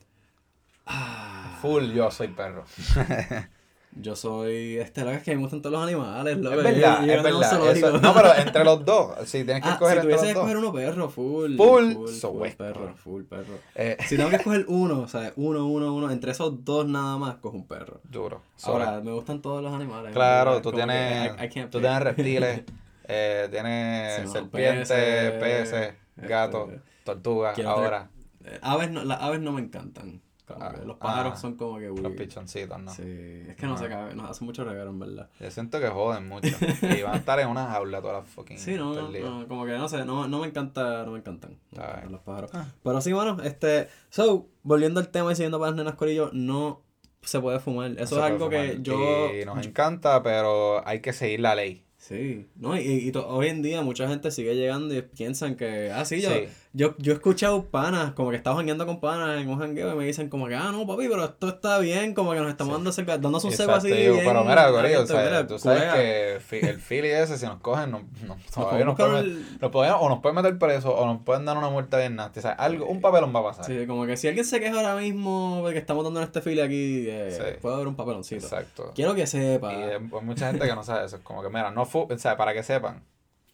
Ah, 0.85 1.57
Full, 1.61 1.93
yo 1.93 2.11
soy 2.11 2.27
perro. 2.27 2.65
yo 3.95 4.15
soy. 4.15 4.77
Este, 4.77 5.03
la 5.03 5.13
es 5.13 5.23
que 5.23 5.35
me 5.35 5.41
gustan 5.41 5.61
todos 5.61 5.73
los 5.73 5.83
animales, 5.83 6.37
loco. 6.37 6.55
Es 6.57 6.63
verdad, 6.63 6.99
Yo- 7.01 7.05
yo 7.07 7.11
es 7.13 7.17
un 7.17 7.23
verdad. 7.23 7.71
eso- 7.77 7.99
no, 7.99 8.13
pero 8.13 8.35
entre 8.37 8.63
los 8.63 8.85
dos. 8.85 9.11
Si 9.25 9.43
tienes 9.43 9.63
que 9.63 9.69
Ah, 9.69 9.73
escoger 9.73 9.93
si 9.93 9.99
entre 10.01 10.11
los 10.11 10.21
que 10.21 10.27
dos. 10.27 10.35
escoger 10.35 10.57
uno 10.57 10.73
perro, 10.73 11.09
full. 11.09 11.55
Full, 11.57 11.93
full, 11.93 12.09
so 12.09 12.31
full 12.31 12.41
West, 12.41 12.57
perro, 12.57 12.95
full 12.97 13.23
perro. 13.23 13.53
Eh, 13.75 13.97
Si 14.07 14.17
tengo 14.17 14.29
que 14.29 14.35
escoger 14.37 14.65
uno, 14.67 14.99
o 15.01 15.07
sea, 15.07 15.31
uno, 15.35 15.65
uno, 15.67 15.93
uno, 15.93 16.11
entre 16.11 16.31
esos 16.31 16.63
dos 16.65 16.85
nada 16.87 17.17
más, 17.17 17.35
cojo 17.35 17.55
un 17.57 17.67
perro. 17.67 18.01
duro. 18.09 18.41
Ahora, 18.63 18.85
Sobre. 18.85 19.01
me 19.03 19.11
gustan 19.11 19.41
todos 19.41 19.63
los 19.63 19.73
animales. 19.73 20.13
Claro, 20.13 20.61
tú 20.61 20.71
que 20.71 20.77
tienes, 20.77 21.31
I- 21.41 21.45
I 21.45 21.49
can't 21.49 21.71
tú 21.71 21.79
tienes 21.79 22.01
reptiles, 22.01 22.61
eh, 23.07 23.47
tienes 23.51 24.25
no, 24.25 24.31
serpientes, 24.31 24.89
peces, 24.89 25.31
peces, 25.33 25.93
este, 26.17 26.27
gatos, 26.27 26.69
tortugas, 27.03 27.57
ahora 27.59 28.09
Eh, 28.47 28.59
Aves 28.61 28.91
no, 28.91 29.03
las 29.03 29.19
aves 29.21 29.39
no 29.39 29.51
me 29.53 29.61
encantan. 29.61 30.21
Como 30.45 30.63
Ah, 30.63 30.73
los 30.85 30.97
pájaros 30.97 31.33
ah, 31.33 31.37
son 31.37 31.55
como 31.55 31.79
que 31.79 31.87
los 31.87 31.99
weird. 31.99 32.15
pichoncitos, 32.15 32.79
¿no? 32.79 32.91
Sí, 32.91 33.01
es 33.47 33.55
que 33.55 33.65
no, 33.65 33.71
No. 33.73 33.77
sé, 33.79 33.87
cabe- 33.89 34.13
nos 34.13 34.29
hace 34.29 34.43
mucho 34.45 34.63
reguero 34.63 34.91
en 34.91 34.99
verdad. 34.99 35.29
Yo 35.39 35.49
siento 35.49 35.79
que 35.79 35.87
joden 35.87 36.27
mucho 36.27 36.47
y 36.99 37.01
van 37.01 37.15
a 37.15 37.17
estar 37.17 37.39
en 37.39 37.47
una 37.47 37.65
jaula 37.67 37.99
todas 38.01 38.21
las 38.23 38.29
fucking 38.31 38.59
Sí, 38.59 38.75
no, 38.75 38.93
no, 38.93 39.47
como 39.47 39.65
que 39.65 39.71
no 39.77 39.89
sé, 39.89 40.05
no, 40.05 40.27
no 40.27 40.39
me 40.41 40.47
encanta, 40.47 41.03
no 41.03 41.13
me 41.13 41.19
encantan, 41.19 41.57
me 41.71 42.09
los 42.11 42.21
pájaros. 42.21 42.51
Ah. 42.53 42.67
Pero 42.83 43.01
sí, 43.01 43.11
bueno, 43.11 43.37
este, 43.43 43.87
so, 44.09 44.47
volviendo 44.61 44.99
al 44.99 45.09
tema 45.09 45.31
y 45.31 45.35
siguiendo 45.35 45.57
para 45.59 45.71
las 45.71 45.77
nenas 45.77 45.95
corillo, 45.95 46.29
no 46.33 46.83
se 47.21 47.39
puede 47.39 47.59
fumar. 47.59 47.91
Eso 47.93 48.01
No 48.01 48.07
se 48.07 48.15
es 48.15 48.21
algo 48.21 48.49
que 48.49 48.77
yo, 48.81 49.29
Y 49.33 49.45
nos 49.45 49.65
encanta, 49.65 50.21
pero 50.21 50.87
hay 50.87 51.01
que 51.01 51.11
seguir 51.11 51.39
la 51.39 51.55
ley. 51.55 51.83
sí, 51.97 52.47
no, 52.55 52.77
y, 52.77 52.81
y 52.83 53.11
to- 53.11 53.27
hoy 53.27 53.47
en 53.47 53.63
día 53.63 53.81
mucha 53.81 54.07
gente 54.07 54.29
sigue 54.29 54.55
llegando 54.55 54.93
y 54.95 55.01
piensan 55.01 55.55
que, 55.55 55.91
ah, 55.91 56.05
sí, 56.05 56.21
yo, 56.21 56.29
Sí. 56.29 56.45
Yo, 56.75 56.93
yo 56.97 57.13
he 57.13 57.15
escuchado 57.15 57.63
panas, 57.65 58.11
como 58.11 58.29
que 58.31 58.35
estaba 58.35 58.57
jangueando 58.57 58.85
con 58.85 58.99
panas 58.99 59.41
en 59.41 59.47
un 59.49 59.57
jangueo 59.57 59.93
y 59.93 59.95
me 59.95 60.05
dicen 60.05 60.27
como 60.29 60.47
que, 60.47 60.55
ah, 60.55 60.71
no, 60.71 60.85
papi, 60.85 61.07
pero 61.07 61.23
esto 61.23 61.47
está 61.47 61.79
bien, 61.79 62.13
como 62.13 62.33
que 62.33 62.39
nos 62.41 62.49
estamos 62.49 62.73
Sí. 62.73 62.77
dando 62.77 62.91
cerca, 62.91 63.17
dándose 63.17 63.47
un 63.47 63.53
cebo 63.53 63.71
así 63.73 63.87
digo, 63.89 64.13
bien 64.15 64.25
pero 64.25 64.43
mira, 64.43 64.69
Corillo, 64.71 65.03
o 65.03 65.07
sea, 65.07 65.47
tú 65.47 65.57
sabes 65.57 65.93
que 65.93 66.35
el 66.69 66.79
Philly 66.81 67.07
ese, 67.09 67.37
si 67.37 67.45
nos 67.45 67.59
cogen, 67.61 67.91
no, 67.91 68.01
no, 68.27 68.35
todavía 68.53 68.85
podemos 68.85 68.85
nos 68.85 68.95
pueden, 68.97 69.25
coger- 69.25 69.59
nos 69.61 69.71
pueden- 69.71 69.93
o 69.99 70.09
nos 70.09 70.19
pueden 70.19 70.35
meter 70.35 70.57
preso 70.59 70.93
o 70.95 71.05
nos 71.05 71.21
pueden 71.23 71.45
dar 71.45 71.57
una 71.57 71.69
muerte 71.69 71.97
bien 71.97 72.15
nasty. 72.15 72.39
O 72.39 72.41
sea, 72.41 72.51
algo, 72.51 72.85
un 72.87 72.99
papelón 73.01 73.33
va 73.35 73.39
a 73.39 73.43
pasar. 73.43 73.65
Sí, 73.65 73.87
como 73.87 74.05
que 74.05 74.17
si 74.17 74.27
alguien 74.27 74.45
se 74.45 74.59
queja 74.59 74.75
ahora 74.75 74.95
mismo 74.95 75.63
de 75.65 75.73
que 75.73 75.79
estamos 75.79 76.03
dando 76.03 76.19
en 76.19 76.25
este 76.25 76.41
file 76.41 76.61
aquí, 76.63 77.05
eh, 77.07 77.31
Sí. 77.31 77.59
puede 77.61 77.75
haber 77.75 77.87
un 77.87 77.95
papeloncito. 77.95 78.43
Exacto. 78.45 78.91
Quiero 78.93 79.15
que 79.15 79.25
sepa. 79.27 79.73
Y 79.73 79.75
hay 79.77 79.99
mucha 79.99 80.51
gente 80.51 80.67
que 80.67 80.75
no 80.75 80.83
sabe 80.83 81.05
eso. 81.05 81.15
Es 81.15 81.21
como 81.21 81.41
que, 81.41 81.47
mira, 81.49 81.71
no 81.71 81.85
fu 81.85 82.07
o 82.11 82.17
sea, 82.17 82.35
para 82.35 82.53
que 82.53 82.63
sepan, 82.63 83.01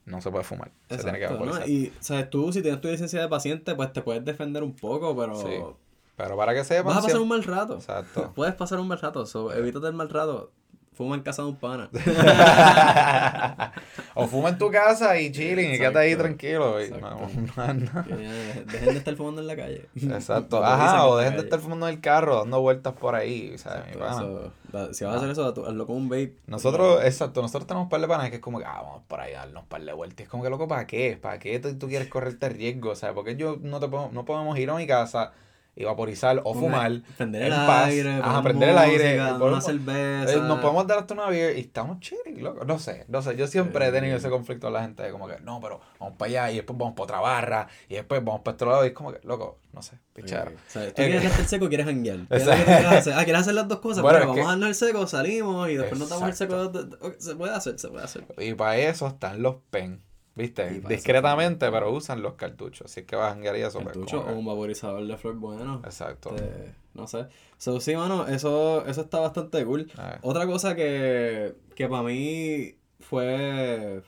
no 0.06 0.22
se 0.22 0.32
puede 0.32 0.44
fumar. 0.44 0.72
Se 0.90 0.98
tiene 0.98 1.18
que 1.20 1.26
Exacto, 1.26 1.46
¿no? 1.46 1.52
vaporizar. 1.52 1.70
Y, 1.70 1.94
sabes, 2.00 2.30
tú 2.30 2.52
si 2.52 2.62
tienes 2.62 2.82
tu 2.82 2.88
licencia 2.88 3.22
de 3.22 3.28
paciente, 3.28 3.76
pues 3.76 3.94
te 3.94 4.02
puedes 4.02 4.24
defender 4.26 4.64
un 4.64 4.74
poco, 4.76 5.16
pero 5.16 5.36
Sí. 5.36 5.60
Pero 6.18 6.38
para 6.38 6.54
que 6.54 6.64
sepan. 6.64 6.86
vas 6.88 6.98
a 6.98 7.02
pasar 7.02 7.20
un 7.20 7.28
mal 7.28 7.44
rato. 7.44 7.76
Exacto. 7.76 8.32
Puedes 8.36 8.54
pasar 8.54 8.80
un 8.80 8.88
mal 8.88 9.00
rato, 9.00 9.26
so, 9.26 9.52
evítate 9.54 9.88
el 9.88 9.94
mal 9.94 10.10
rato. 10.10 10.52
Fuma 11.02 11.16
en 11.16 11.24
casa 11.24 11.42
de 11.42 11.48
un 11.48 11.56
pana. 11.56 11.90
o 14.14 14.28
fuma 14.28 14.50
en 14.50 14.58
tu 14.60 14.70
casa 14.70 15.20
y 15.20 15.32
chilling 15.32 15.74
y 15.74 15.78
quédate 15.80 15.98
ahí 15.98 16.16
tranquilo. 16.16 16.80
y 16.80 16.84
Exacto. 16.86 17.10
no- 17.58 17.74
no- 17.74 17.74
no. 17.74 18.04
Que, 18.06 18.14
Dejen 18.72 18.86
de 18.90 18.98
estar 18.98 19.16
fumando 19.16 19.42
en 19.42 19.48
la 19.48 19.56
calle. 19.56 19.88
Exacto. 19.96 20.64
Ajá, 20.64 21.08
o 21.08 21.18
dejen 21.18 21.38
de 21.38 21.42
estar 21.44 21.60
fumando 21.60 21.88
en 21.88 21.96
el 21.96 22.02
carro, 22.02 22.38
dando 22.42 22.62
vueltas 22.62 22.94
por 22.94 23.16
ahí, 23.16 23.58
¿sabes? 23.58 23.86
Mi 23.88 23.94
Exacto, 23.94 24.16
pana. 24.16 24.22
eso, 24.22 24.52
da- 24.72 24.94
si 24.94 25.06
vas 25.06 25.14
a 25.16 25.18
hacer 25.18 25.30
eso, 25.32 25.48
hazlo 25.68 25.88
con 25.88 25.96
un 25.96 26.08
vape. 26.10 26.36
Nosotros, 26.46 27.04
exacto, 27.04 27.42
nosotros 27.42 27.66
tenemos 27.66 27.86
un 27.86 27.90
par 27.90 28.00
de 28.02 28.08
panas 28.08 28.30
que 28.30 28.36
es 28.36 28.42
como 28.44 28.60
que, 28.60 28.66
ah, 28.66 28.82
vamos 28.84 29.02
por 29.08 29.20
ahí 29.22 29.34
a 29.34 29.40
darnos 29.40 29.64
un 29.64 29.70
par 29.70 29.82
de 29.84 29.94
vueltas. 29.94 30.24
Es 30.26 30.30
como 30.30 30.44
que, 30.44 30.52
loco, 30.52 30.68
¿para 30.68 30.86
qué? 30.86 31.18
¿Para 31.20 31.40
qué 31.40 31.60
tú, 31.60 31.76
tú 31.80 31.88
quieres 31.88 32.10
correrte 32.10 32.48
riesgo? 32.50 32.92
O 32.92 32.96
sea, 32.96 33.16
porque 33.16 33.36
yo 33.36 33.58
no 33.60 33.80
te 33.80 33.88
puedo- 33.88 34.10
no 34.12 34.24
podemos 34.24 34.56
ir 34.60 34.70
a 34.70 34.76
mi 34.76 34.86
casa 34.86 35.32
y 35.76 35.86
vaporizar 35.86 36.42
o 36.44 36.54
fumar. 36.54 37.02
Prender 37.18 37.44
en 37.44 37.54
el 37.54 37.66
paz. 37.66 37.88
aire, 37.88 38.20
Ajá, 38.22 38.42
prender 38.44 38.70
el 38.70 38.78
aire, 38.78 39.04
música, 39.18 39.40
ponemos- 39.40 39.52
una 39.52 39.62
cerveza. 39.62 40.34
Eh, 40.34 40.42
nos 40.42 40.60
podemos 40.60 40.86
dar 40.88 41.00
hasta 41.00 41.14
una 41.14 41.28
beer 41.28 41.58
y 41.58 41.62
estamos 41.62 42.00
chilling, 42.02 42.44
loco. 42.44 42.66
No 42.66 42.78
sé, 42.78 43.06
no 43.08 43.22
sé. 43.22 43.36
Yo 43.38 43.48
siempre 43.48 43.88
he 43.88 43.92
tenido 43.92 44.18
ese 44.18 44.30
conflicto 44.30 44.68
con 44.68 44.74
la 44.74 44.82
gente 44.82 45.04
de 45.04 45.12
como 45.12 45.28
que, 45.28 45.40
no, 45.40 45.60
pero 45.62 45.80
vamos 46.00 46.16
para 46.18 46.30
allá 46.30 46.52
y 46.52 46.56
después 46.58 46.78
vamos 46.78 46.94
para 46.94 47.04
otra 47.06 47.20
barra 47.22 47.68
y 47.88 47.96
después 47.96 48.24
vamos 48.24 48.42
para 48.42 48.54
este 48.56 48.66
lado 48.66 48.84
y 48.84 48.88
es 48.90 48.94
como 48.94 49.14
que, 49.14 49.20
loco, 49.24 49.60
no 49.72 49.82
sé, 49.82 49.98
pichero. 50.14 50.52
Sí. 50.52 50.56
O 50.68 50.70
sea, 50.72 50.94
tú 50.94 51.02
Eh, 51.02 51.06
quieres 51.10 51.24
estar 51.24 51.46
seco, 51.46 51.70
quieres 51.70 51.86
janguear. 51.86 52.18
¿Qué 52.28 52.36
es 52.36 52.46
lo 52.46 52.52
Exacto. 52.52 52.66
que 52.66 52.78
quieres 52.78 52.92
hacer? 53.00 53.14
Ah, 53.14 53.24
quieres 53.24 53.42
hacer 53.42 53.54
las 53.54 53.68
dos 53.70 53.80
cosas. 53.80 54.04
Bueno, 54.04 54.20
vamos 54.20 54.36
que- 54.36 54.42
a 54.42 54.48
darnos 54.48 54.68
el 54.70 54.76
seco, 54.76 55.08
salimos 55.08 55.70
y 55.70 55.76
después 55.78 55.98
nos 56.00 56.10
damos 56.10 56.28
el 56.28 56.36
seco. 56.36 56.72
Se 57.18 57.36
puede 57.36 57.54
hacer, 57.54 57.80
se 57.80 57.88
puede 57.88 58.04
hacer. 58.04 58.26
Y 58.40 58.54
para 58.56 58.78
eso 58.78 59.08
están 59.08 59.42
los 59.42 59.56
pen, 59.70 60.02
¿viste? 60.36 60.70
eso 60.70 60.88
Discretamente, 60.88 61.70
pero 61.72 61.92
usan 61.92 62.22
los 62.22 62.36
cartuchos. 62.36 62.92
Así 62.92 63.04
que 63.04 63.16
vas 63.16 63.32
a 63.32 63.34
janguear 63.34 63.58
y 63.58 63.62
eso. 63.62 63.80
pues, 63.80 63.94
Cartucho 63.94 64.22
o 64.22 64.34
un 64.34 64.46
vaporizador 64.46 65.06
de 65.06 65.18
flor 65.18 65.36
bueno. 65.36 65.82
Exacto. 65.84 66.36
Este, 66.36 66.74
no 66.94 67.08
sé. 67.08 67.28
So, 67.58 67.80
sí, 67.80 67.96
mano, 67.96 68.28
eso, 68.28 68.86
eso 68.86 69.02
está 69.02 69.20
bastante 69.20 69.64
cool. 69.66 69.92
Otra 70.22 70.46
cosa 70.48 70.76
que, 70.76 71.56
que 71.76 71.88
para 71.88 72.04
mí 72.04 72.76
fue, 73.00 74.02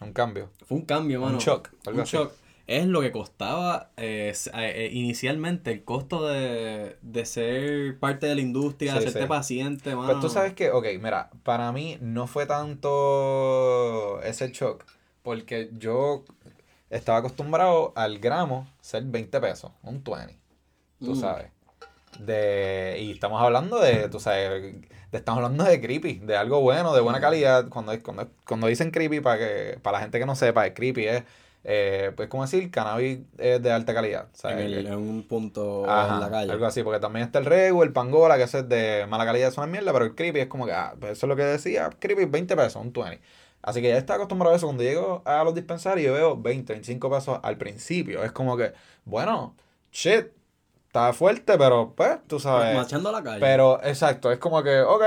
un 0.00 0.12
cambio. 0.12 0.50
fue 0.66 0.78
un 0.78 0.84
cambio, 0.84 1.20
mano. 1.20 1.34
Un 1.34 1.40
shock, 1.40 1.70
Un 1.86 2.04
shock. 2.04 2.32
Es 2.68 2.86
lo 2.86 3.00
que 3.00 3.10
costaba 3.10 3.90
eh, 3.96 4.30
eh, 4.52 4.72
eh, 4.76 4.90
inicialmente 4.92 5.72
el 5.72 5.84
costo 5.84 6.26
de, 6.28 6.98
de 7.00 7.24
ser 7.24 7.98
parte 7.98 8.26
de 8.26 8.34
la 8.34 8.42
industria, 8.42 8.92
Sí, 8.92 8.98
hacerte 8.98 9.22
sí. 9.22 9.26
paciente, 9.26 9.94
mano. 9.96 10.06
Pero 10.06 10.20
tú 10.20 10.28
sabes 10.28 10.52
que, 10.52 10.70
ok, 10.70 10.84
mira, 11.00 11.30
para 11.44 11.72
mí 11.72 11.96
no 12.02 12.26
fue 12.26 12.44
tanto 12.44 14.20
ese 14.22 14.50
shock, 14.52 14.84
porque 15.22 15.70
yo 15.78 16.24
estaba 16.90 17.18
acostumbrado 17.18 17.92
al 17.96 18.18
gramo 18.18 18.68
ser 18.82 19.02
20 19.04 19.40
pesos, 19.40 19.72
un 19.82 20.04
20, 20.04 20.38
tú 21.00 21.12
Mm. 21.12 21.16
sabes. 21.16 21.46
De, 22.18 22.98
y 23.00 23.12
estamos 23.12 23.40
hablando 23.42 23.78
de, 23.80 24.08
tú 24.10 24.20
sabes, 24.20 24.50
de- 24.62 24.88
estamos 25.18 25.42
hablando 25.42 25.64
de 25.64 25.80
creepy, 25.80 26.18
de 26.18 26.36
algo 26.36 26.60
bueno, 26.60 26.92
de 26.94 27.00
buena 27.00 27.18
Mm. 27.18 27.22
calidad. 27.22 27.68
Cuando, 27.68 27.98
cuando, 28.02 28.28
cuando 28.46 28.66
dicen 28.66 28.90
creepy, 28.90 29.20
para 29.20 29.38
que 29.38 29.78
para 29.82 29.98
la 29.98 30.02
gente 30.02 30.18
que 30.18 30.26
no 30.26 30.34
sepa, 30.36 30.66
el 30.66 30.74
creepy 30.74 31.06
es, 31.06 31.22
eh, 31.64 32.12
pues 32.16 32.28
como 32.28 32.44
decir, 32.44 32.70
cannabis 32.70 33.20
es 33.38 33.62
de 33.62 33.70
alta 33.72 33.92
calidad. 33.94 34.24
En, 34.24 34.36
¿sabes? 34.36 34.64
el- 34.66 34.86
en 34.86 34.94
un 34.94 35.22
punto 35.24 35.84
Ajá, 35.88 36.14
en 36.14 36.20
la 36.20 36.30
calle. 36.30 36.52
Algo 36.52 36.66
así, 36.66 36.82
porque 36.82 37.00
también 37.00 37.26
está 37.26 37.38
el 37.40 37.44
Regu, 37.46 37.82
el 37.82 37.92
Pangola, 37.92 38.36
que 38.36 38.44
ese 38.44 38.60
es 38.60 38.68
de 38.68 39.06
mala 39.08 39.24
calidad, 39.24 39.52
una 39.56 39.66
mierda, 39.66 39.92
pero 39.92 40.04
el 40.06 40.14
Creepy 40.14 40.40
es 40.40 40.46
como 40.46 40.66
que, 40.66 40.72
ah, 40.72 40.94
pues 40.98 41.12
eso 41.12 41.26
es 41.26 41.28
lo 41.28 41.36
que 41.36 41.42
decía, 41.44 41.90
Creepy, 41.98 42.24
20 42.26 42.56
pesos, 42.56 42.76
un 42.82 42.92
20. 42.92 43.20
Así 43.60 43.82
que 43.82 43.88
ya 43.88 43.98
está 43.98 44.14
acostumbrado 44.14 44.54
a 44.54 44.56
eso. 44.56 44.66
Cuando 44.66 44.84
llego 44.84 45.22
a 45.24 45.42
los 45.44 45.54
dispensarios, 45.54 46.06
yo 46.06 46.14
veo 46.14 46.36
20, 46.40 46.72
25 46.74 47.10
pesos 47.10 47.40
al 47.42 47.58
principio. 47.58 48.22
Es 48.24 48.32
como 48.32 48.56
que, 48.56 48.72
bueno, 49.04 49.56
shit, 49.92 50.26
está 50.88 51.12
fuerte, 51.12 51.56
pero 51.58 51.92
pues, 51.94 52.18
tú 52.26 52.40
sabes. 52.40 52.74
Machando 52.74 53.12
la 53.12 53.22
calle. 53.22 53.40
Pero, 53.40 53.80
exacto, 53.84 54.32
es 54.32 54.38
como 54.38 54.62
que, 54.62 54.80
ok, 54.80 55.02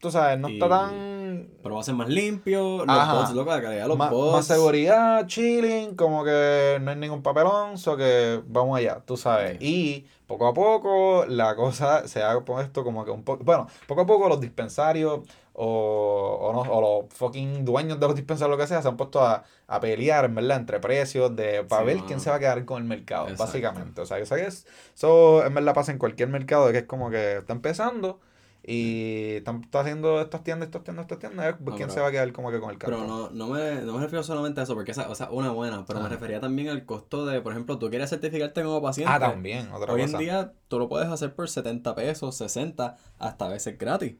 tú 0.00 0.10
sabes, 0.10 0.38
no 0.38 0.48
está 0.48 0.68
tan. 0.68 1.48
Pero 1.62 1.74
va 1.74 1.80
a 1.82 1.84
ser 1.84 1.94
más 1.94 2.08
limpio, 2.08 2.84
los 2.86 2.88
Ajá. 2.96 3.14
bots, 3.14 3.32
loco, 3.32 3.50
la 3.50 3.60
calidad 3.60 3.82
de 3.82 3.88
los 3.88 3.98
Más, 3.98 4.10
bots. 4.10 4.32
más 4.32 4.46
seguridad, 4.46 5.26
chilling, 5.26 5.94
como 5.94 6.24
que 6.24 6.78
no 6.80 6.90
hay 6.90 6.96
ningún 6.96 7.22
papelón, 7.22 7.76
so 7.76 7.96
que 7.96 8.40
vamos 8.46 8.78
allá, 8.78 9.02
tú 9.04 9.18
sabes. 9.18 9.60
Y 9.60 10.06
poco 10.26 10.46
a 10.46 10.54
poco 10.54 11.26
la 11.28 11.54
cosa 11.54 12.08
se 12.08 12.22
ha 12.22 12.40
puesto 12.40 12.82
como 12.82 13.04
que 13.04 13.10
un 13.10 13.22
poco, 13.22 13.44
bueno, 13.44 13.66
poco 13.86 14.00
a 14.02 14.06
poco 14.06 14.28
los 14.30 14.40
dispensarios 14.40 15.20
o, 15.58 16.38
o, 16.42 16.52
no, 16.52 16.60
o 16.70 16.80
los 17.08 17.14
fucking 17.14 17.64
dueños 17.64 17.98
de 17.98 18.06
los 18.06 18.14
dispensarios, 18.14 18.56
lo 18.56 18.60
que 18.62 18.66
sea, 18.68 18.82
se 18.82 18.88
han 18.88 18.96
puesto 18.98 19.20
a, 19.24 19.42
a 19.66 19.80
pelear, 19.80 20.30
verdad, 20.30 20.58
entre 20.58 20.80
precios 20.80 21.34
de, 21.34 21.64
para 21.64 21.80
Sí, 21.82 21.86
ver 21.86 21.96
mano. 21.96 22.06
quién 22.06 22.20
se 22.20 22.28
va 22.30 22.36
a 22.36 22.38
quedar 22.38 22.64
con 22.66 22.82
el 22.82 22.88
mercado, 22.88 23.24
Exacto. 23.28 23.44
básicamente. 23.44 24.00
O 24.02 24.06
sea, 24.06 24.18
que 24.18 24.22
es- 24.46 24.66
eso 24.94 25.44
en 25.46 25.54
verdad 25.54 25.72
pasa 25.74 25.92
en 25.92 25.98
cualquier 25.98 26.28
mercado, 26.28 26.70
que 26.72 26.78
es 26.78 26.84
como 26.84 27.08
que 27.10 27.38
está 27.38 27.52
empezando. 27.54 28.20
Y 28.68 29.36
están 29.36 29.62
está 29.62 29.80
haciendo 29.80 30.20
estas 30.20 30.42
tiendas, 30.42 30.66
estas 30.66 30.82
tiendas, 30.82 31.04
estas 31.04 31.20
tiendas. 31.20 31.38
a 31.38 31.46
ver 31.52 31.56
¿Quién 31.56 31.76
pero- 31.76 31.90
se 31.90 32.00
va 32.00 32.08
a 32.08 32.10
quedar 32.10 32.32
como 32.32 32.50
que 32.50 32.58
con 32.58 32.70
el 32.70 32.78
Pero 32.78 32.98
cartón? 32.98 33.06
no, 33.08 33.30
no, 33.30 33.46
me, 33.54 33.76
no 33.82 33.92
me 33.94 34.00
refiero 34.02 34.24
solamente 34.24 34.58
a 34.58 34.64
eso, 34.64 34.74
porque 34.74 34.90
esa, 34.90 35.08
o 35.08 35.14
sea, 35.14 35.30
una 35.30 35.52
buena, 35.52 35.84
pero 35.86 36.00
me 36.00 36.06
Ajá. 36.06 36.14
refería 36.16 36.40
también 36.40 36.68
al 36.70 36.84
costo 36.84 37.24
de, 37.26 37.40
por 37.40 37.52
ejemplo, 37.52 37.78
tú 37.78 37.88
quieres 37.90 38.10
certificarte 38.10 38.64
como 38.64 38.82
paciente. 38.82 39.12
Ah, 39.14 39.20
también, 39.20 39.70
otra 39.70 39.92
Hoy 39.94 40.02
cosa. 40.02 40.16
en 40.16 40.18
día 40.20 40.52
tú 40.66 40.80
lo 40.80 40.88
puedes 40.88 41.08
hacer 41.08 41.32
por 41.32 41.48
70 41.48 41.94
pesos, 41.94 42.36
60, 42.36 42.96
hasta 43.20 43.44
a 43.46 43.48
veces 43.50 43.78
gratis. 43.78 44.16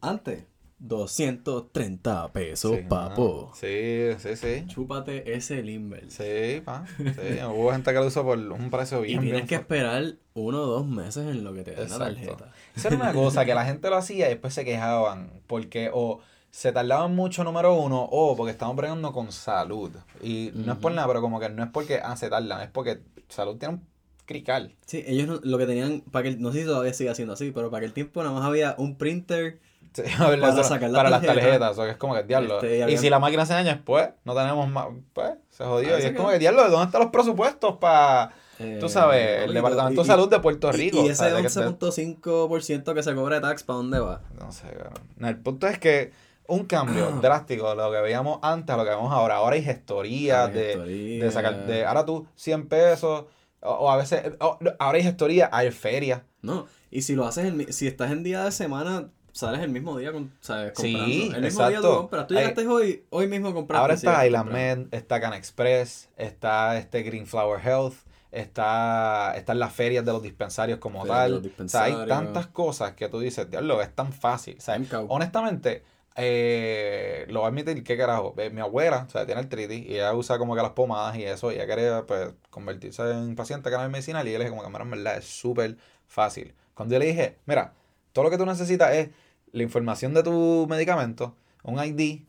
Antes, 0.00 0.44
230 0.82 2.32
pesos, 2.32 2.76
Sí, 2.78 2.84
papo. 2.88 3.50
ah, 3.52 3.56
Sí, 3.56 4.08
sí, 4.18 4.36
sí. 4.36 4.64
Chúpate 4.66 5.32
ese 5.34 5.62
limber. 5.62 6.10
Sí, 6.10 6.60
pa. 6.64 6.84
Sí, 6.96 7.42
hubo 7.52 7.72
gente 7.72 7.92
que 7.92 7.98
lo 7.98 8.06
usó 8.06 8.24
por 8.24 8.38
un 8.38 8.70
precio 8.70 9.04
Y 9.04 9.08
bien, 9.08 9.20
tienes 9.20 9.32
bien 9.32 9.46
que 9.46 9.56
fuerte. 9.58 9.74
esperar 9.74 10.14
uno 10.34 10.62
o 10.62 10.66
dos 10.66 10.86
meses 10.86 11.26
en 11.26 11.44
lo 11.44 11.52
que 11.54 11.62
te 11.64 11.70
den 11.72 11.80
la 11.80 11.84
Exacto. 11.96 12.14
tarjeta. 12.14 12.52
Esa 12.76 12.88
era 12.88 12.96
una 12.96 13.12
cosa 13.14 13.44
que 13.44 13.54
la 13.54 13.64
gente 13.64 13.90
lo 13.90 13.96
hacía 13.96 14.26
y 14.26 14.30
después 14.30 14.54
se 14.54 14.64
quejaban 14.64 15.30
porque 15.46 15.90
o 15.92 16.20
se 16.50 16.70
tardaban 16.72 17.14
mucho, 17.14 17.44
número 17.44 17.74
uno, 17.74 18.02
o 18.10 18.36
porque 18.36 18.52
estaban 18.52 18.76
bregando 18.76 19.12
con 19.12 19.32
salud. 19.32 19.90
Y 20.22 20.50
no 20.54 20.72
es 20.74 20.78
por 20.78 20.92
nada, 20.92 21.08
pero 21.08 21.20
como 21.22 21.40
que 21.40 21.48
no 21.48 21.62
es 21.64 21.70
porque 21.70 22.00
ah, 22.02 22.16
se 22.16 22.28
tardan, 22.28 22.60
es 22.60 22.68
porque 22.70 23.00
salud 23.28 23.56
tiene 23.56 23.74
un 23.76 23.86
crical. 24.26 24.74
Sí, 24.86 25.02
ellos 25.06 25.26
no- 25.26 25.40
lo 25.42 25.56
que 25.58 25.66
tenían, 25.66 26.02
para 26.10 26.24
que, 26.24 26.36
no 26.36 26.52
sé 26.52 26.60
si 26.60 26.66
todavía 26.66 26.92
sigue 26.92 27.14
siendo 27.14 27.34
así, 27.34 27.50
pero 27.52 27.70
para 27.70 27.78
aquel 27.78 27.94
tiempo 27.94 28.22
nada 28.22 28.34
más 28.34 28.44
había 28.44 28.74
un 28.78 28.96
printer. 28.96 29.60
Sí, 29.94 30.02
Para 30.18 30.62
sacar 30.64 30.90
la 30.90 30.96
para 30.98 31.10
las 31.10 31.20
tarjeta. 31.22 31.42
tarjetas, 31.44 31.70
o 31.72 31.74
sea, 31.74 31.84
que 31.84 31.90
es 31.92 31.96
como 31.96 32.14
que 32.14 32.22
diablo. 32.22 32.54
Este, 32.56 32.90
y 32.90 32.94
y 32.94 32.98
si 32.98 33.10
la 33.10 33.18
máquina 33.18 33.44
se 33.46 33.52
daña 33.54 33.74
después, 33.74 34.08
no 34.24 34.34
tenemos 34.34 34.68
más, 34.68 34.86
pues, 35.12 35.32
se 35.50 35.64
jodió. 35.64 35.94
Ahí 35.96 36.02
Y 36.02 36.06
es 36.06 36.12
como 36.16 36.30
que 36.30 36.38
diablo, 36.38 36.62
¿dónde 36.70 36.86
están 36.86 37.02
los 37.02 37.10
presupuestos 37.10 37.76
para, 37.76 38.32
eh, 38.58 38.78
tú 38.80 38.88
sabes, 38.88 39.42
el 39.44 39.50
y- 39.50 39.54
Departamento 39.54 40.00
y- 40.00 40.04
de 40.04 40.08
Salud 40.08 40.30
de 40.30 40.40
Puerto 40.40 40.68
y- 40.70 40.72
Rico? 40.72 41.04
Y, 41.04 41.08
ese. 41.10 41.24
De 41.30 41.42
que- 41.42 41.48
11.5% 41.48 42.94
que 42.94 43.02
se 43.02 43.14
cobra 43.14 43.36
de 43.36 43.42
tax, 43.42 43.62
¿para 43.64 43.76
dónde 43.76 43.98
va? 44.00 44.22
No 44.38 44.50
sé, 44.52 44.68
cabrón. 44.68 45.02
No, 45.16 45.28
el 45.28 45.36
punto 45.38 45.66
es 45.66 45.78
que 45.78 46.12
un 46.46 46.64
cambio 46.64 47.10
drástico 47.22 47.68
de 47.70 47.76
lo 47.76 47.90
que 47.92 48.00
veíamos 48.00 48.38
antes 48.42 48.72
a 48.72 48.76
lo 48.76 48.84
que 48.84 48.90
vemos 48.90 49.12
ahora. 49.12 49.36
Ahora 49.36 49.56
hay 49.56 49.62
gestorías 49.62 50.48
Hay 50.48 50.54
de, 50.54 50.64
gestoría. 50.68 51.24
de 51.24 51.30
sacar, 51.30 51.66
de 51.66 51.84
ahora 51.84 52.04
tú 52.06 52.26
100 52.36 52.68
pesos, 52.68 53.24
o, 53.60 53.70
o 53.70 53.90
a 53.90 53.96
veces, 53.96 54.22
o- 54.40 54.58
ahora 54.78 54.96
hay 54.98 55.04
gestoría, 55.04 55.48
hay 55.52 55.70
feria. 55.70 56.24
No, 56.40 56.66
y 56.90 57.02
si 57.02 57.14
lo 57.14 57.24
haces, 57.24 57.44
el, 57.46 57.72
si 57.72 57.86
estás 57.86 58.10
en 58.10 58.22
día 58.24 58.44
de 58.44 58.50
semana, 58.52 59.08
sales 59.32 59.60
el 59.60 59.70
mismo 59.70 59.96
día, 59.98 60.12
con, 60.12 60.32
¿sabes? 60.40 60.72
Sí, 60.76 60.92
Comprando. 60.92 61.36
el 61.36 61.42
mismo 61.42 61.68
día 61.68 61.80
tú 61.80 61.88
compras. 61.88 62.26
Tú 62.26 62.34
llegaste 62.34 62.66
hoy, 62.66 63.04
hoy 63.10 63.26
mismo 63.28 63.52
compraste. 63.54 63.80
Ahora 63.80 63.94
está 63.94 64.26
Island. 64.26 64.50
Med, 64.52 64.86
está 64.92 65.20
Can 65.20 65.32
Express, 65.34 66.08
está 66.16 66.76
este 66.78 67.02
Green 67.02 67.26
Flower 67.26 67.60
Health, 67.66 67.94
está, 68.30 69.34
están 69.36 69.58
las 69.58 69.72
ferias 69.72 70.04
de 70.04 70.12
los 70.12 70.22
dispensarios 70.22 70.78
como 70.78 71.02
Ferias 71.02 71.16
tal. 71.18 71.30
los 71.30 71.38
O 71.38 71.42
sea, 71.42 71.48
hay 71.84 71.92
dispensarios. 71.92 72.08
tantas 72.08 72.46
cosas 72.48 72.92
que 72.92 73.08
tú 73.08 73.20
dices, 73.20 73.50
diablo, 73.50 73.80
es 73.82 73.94
tan 73.94 74.12
fácil. 74.12 74.56
O 74.58 74.60
sea, 74.60 74.80
honestamente, 75.08 75.82
eh, 76.16 77.24
lo 77.28 77.40
voy 77.40 77.46
a 77.46 77.48
admitir, 77.48 77.82
¿qué 77.84 77.96
carajo? 77.96 78.34
Eh, 78.38 78.50
Mi 78.50 78.60
abuela, 78.60 79.04
o 79.06 79.10
sea, 79.10 79.24
tiene 79.26 79.40
artritis 79.40 79.86
y 79.86 79.94
ella 79.94 80.12
usa 80.14 80.38
como 80.38 80.54
que 80.54 80.62
las 80.62 80.72
pomadas 80.72 81.16
y 81.16 81.24
eso, 81.24 81.50
y 81.52 81.56
ella 81.56 81.66
quiere 81.66 82.02
pues, 82.02 82.30
convertirse 82.50 83.02
en 83.10 83.34
paciente 83.34 83.70
cannabis 83.70 83.92
medicinal 83.92 84.26
y 84.28 84.32
yo 84.32 84.38
le 84.38 84.44
dije 84.44 84.56
como 84.56 84.62
que, 84.70 84.82
en 84.82 84.90
verdad, 84.90 85.16
es 85.16 85.24
súper 85.24 85.76
fácil. 86.06 86.54
Cuando 86.74 86.94
yo 86.94 86.98
le 86.98 87.06
dije, 87.06 87.38
mira, 87.46 87.72
todo 88.12 88.24
lo 88.24 88.30
que 88.30 88.38
tú 88.38 88.44
necesitas 88.46 88.92
es 88.94 89.08
la 89.52 89.62
información 89.62 90.14
de 90.14 90.22
tu 90.22 90.66
medicamento, 90.68 91.36
un 91.62 91.82
ID, 91.82 92.22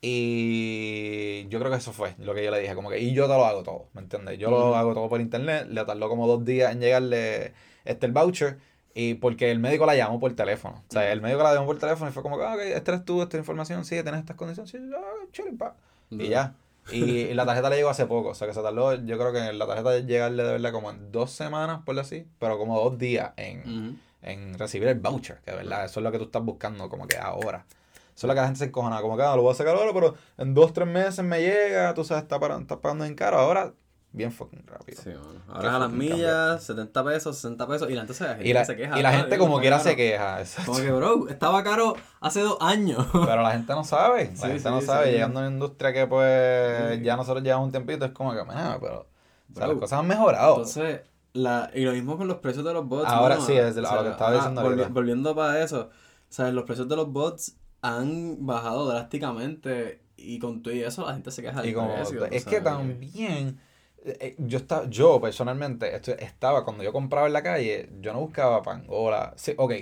y 0.00 1.48
yo 1.48 1.58
creo 1.58 1.72
que 1.72 1.78
eso 1.78 1.92
fue 1.92 2.14
lo 2.18 2.34
que 2.34 2.44
yo 2.44 2.50
le 2.50 2.60
dije, 2.60 2.74
como 2.74 2.90
que, 2.90 3.00
y 3.00 3.12
yo 3.12 3.24
te 3.26 3.34
lo 3.34 3.44
hago 3.44 3.62
todo, 3.62 3.88
¿me 3.94 4.02
entiendes? 4.02 4.38
Yo 4.38 4.50
lo 4.50 4.76
hago 4.76 4.94
todo 4.94 5.08
por 5.08 5.20
internet, 5.20 5.66
le 5.68 5.84
tardó 5.84 6.08
como 6.08 6.26
dos 6.26 6.44
días 6.44 6.72
en 6.72 6.80
llegarle 6.80 7.52
este 7.84 8.06
el 8.06 8.12
voucher, 8.12 8.58
y 8.94 9.14
porque 9.14 9.50
el 9.50 9.58
médico 9.58 9.86
la 9.86 9.96
llamó 9.96 10.20
por 10.20 10.34
teléfono. 10.34 10.82
O 10.88 10.92
sea, 10.92 11.10
el 11.12 11.20
médico 11.20 11.42
la 11.42 11.54
llamó 11.54 11.66
por 11.66 11.78
teléfono 11.78 12.10
y 12.10 12.12
fue 12.12 12.22
como, 12.22 12.38
que, 12.38 12.44
ah, 12.44 12.54
ok, 12.54 12.60
esta 12.60 12.92
eres 12.92 13.04
tú, 13.04 13.22
esta 13.22 13.36
información, 13.36 13.84
sí, 13.84 14.00
tienes 14.02 14.20
estas 14.20 14.36
condiciones, 14.36 14.70
sí, 14.70 14.78
ah, 14.94 15.26
chile, 15.32 15.52
pa. 15.58 15.76
Y 16.10 16.28
ya. 16.28 16.54
Y, 16.90 17.04
y 17.04 17.34
la 17.34 17.44
tarjeta 17.44 17.70
le 17.70 17.76
llegó 17.76 17.90
hace 17.90 18.06
poco, 18.06 18.30
o 18.30 18.34
sea 18.34 18.46
que 18.46 18.54
se 18.54 18.62
tardó, 18.62 18.94
yo 18.94 19.18
creo 19.18 19.32
que 19.32 19.52
la 19.52 19.66
tarjeta 19.66 19.98
llegarle 20.00 20.42
de 20.42 20.52
verdad 20.52 20.72
como 20.72 20.90
en 20.90 21.12
dos 21.12 21.30
semanas, 21.30 21.82
por 21.84 21.98
así, 21.98 22.26
pero 22.38 22.58
como 22.58 22.78
dos 22.78 22.98
días 22.98 23.32
en. 23.36 24.00
En 24.22 24.58
recibir 24.58 24.88
el 24.88 24.98
voucher, 24.98 25.40
que 25.44 25.50
de 25.52 25.56
verdad, 25.58 25.84
eso 25.84 26.00
es 26.00 26.04
lo 26.04 26.10
que 26.12 26.18
tú 26.18 26.24
estás 26.24 26.42
buscando 26.42 26.88
como 26.88 27.06
que 27.06 27.16
ahora. 27.18 27.64
Eso 28.14 28.26
es 28.26 28.28
lo 28.28 28.34
que 28.34 28.40
la 28.40 28.46
gente 28.46 28.58
se 28.58 28.64
encojona, 28.66 29.00
como 29.00 29.16
que 29.16 29.22
ah, 29.22 29.36
lo 29.36 29.42
voy 29.42 29.52
a 29.52 29.54
sacar 29.54 29.76
ahora, 29.76 29.92
pero 29.92 30.14
en 30.38 30.52
dos, 30.54 30.72
tres 30.72 30.88
meses 30.88 31.24
me 31.24 31.40
llega, 31.40 31.94
tú 31.94 32.04
sabes, 32.04 32.24
está, 32.24 32.40
para, 32.40 32.58
está 32.58 32.80
pagando 32.80 33.04
en 33.04 33.14
caro, 33.14 33.38
ahora 33.38 33.72
bien 34.10 34.32
fucking 34.32 34.66
rápido. 34.66 35.00
Sí, 35.00 35.10
mano. 35.10 35.40
Ahora 35.48 35.76
a 35.76 35.78
las 35.80 35.90
millas, 35.90 36.64
70 36.64 37.04
pesos, 37.04 37.36
60 37.36 37.68
pesos, 37.68 37.90
y 37.90 37.94
la 37.94 38.00
gente 38.00 38.14
se, 38.14 38.24
Y 38.42 38.52
la, 38.52 38.64
se 38.64 38.74
queja. 38.74 38.98
y 38.98 39.02
la 39.02 39.10
"Ah, 39.10 39.12
gente 39.12 39.38
como 39.38 39.60
quiera 39.60 39.76
caro". 39.76 39.88
se 39.90 39.96
queja, 39.96 40.40
exacto. 40.40 40.72
Como 40.72 40.84
que, 40.84 40.90
bro, 40.90 41.28
estaba 41.28 41.62
caro 41.62 41.94
hace 42.20 42.40
dos 42.40 42.56
años. 42.60 43.06
Pero 43.12 43.42
la 43.42 43.52
gente 43.52 43.72
no 43.74 43.84
sabe, 43.84 44.24
la 44.30 44.34
Sí, 44.36 44.42
gente 44.42 44.58
sí, 44.62 44.68
no 44.68 44.80
sabe, 44.80 45.12
llegando 45.12 45.38
a 45.38 45.42
una 45.42 45.52
industria 45.52 45.92
que 45.92 46.06
pues 46.08 47.00
ya 47.02 47.16
nosotros 47.16 47.44
llevamos 47.44 47.66
un 47.66 47.72
tiempito, 47.72 48.04
es 48.06 48.10
como 48.12 48.32
que, 48.32 48.42
"Mira, 48.44 48.78
pero 48.80 49.00
o 49.00 49.54
sea, 49.54 49.64
Bro, 49.66 49.74
las 49.74 49.80
cosas 49.80 49.98
han 50.00 50.06
mejorado. 50.08 50.56
Entonces, 50.56 51.02
la, 51.38 51.70
y 51.74 51.82
lo 51.84 51.92
mismo 51.92 52.16
con 52.18 52.28
los 52.28 52.38
precios 52.38 52.64
de 52.64 52.72
los 52.72 52.86
bots. 52.86 53.06
Ahora 53.08 53.40
sí, 53.40 53.52
es 53.52 53.76
lo- 53.76 54.02
que 54.04 54.10
estaba 54.10 54.34
diciendo 54.34 54.60
volvi- 54.62 54.68
ahorita. 54.70 54.88
Volviendo 54.88 55.34
para 55.34 55.62
eso, 55.62 55.90
sea, 56.28 56.50
los 56.50 56.64
precios 56.64 56.88
de 56.88 56.96
los 56.96 57.10
bots 57.12 57.56
han 57.80 58.44
bajado 58.46 58.88
drásticamente 58.88 60.02
y 60.16 60.38
con 60.38 60.62
todo 60.62 60.74
y 60.74 60.80
eso 60.82 61.06
la 61.06 61.14
gente 61.14 61.30
se 61.30 61.42
queja 61.42 61.60
del 61.62 61.70
Y 61.70 61.74
como, 61.74 61.94
precio. 61.94 62.24
es 62.26 62.44
que 62.44 62.56
sabes. 62.56 62.64
también 62.64 63.60
eh, 64.04 64.16
eh, 64.20 64.34
yo 64.38 64.58
estaba, 64.58 64.88
yo 64.88 65.20
personalmente, 65.20 65.94
esto- 65.94 66.12
estaba, 66.18 66.64
cuando 66.64 66.82
yo 66.84 66.92
compraba 66.92 67.26
en 67.26 67.32
la 67.32 67.42
calle, 67.42 67.90
yo 68.00 68.12
no 68.12 68.20
buscaba 68.20 68.62
pangola. 68.62 69.32
Sí, 69.36 69.54
ok, 69.56 69.72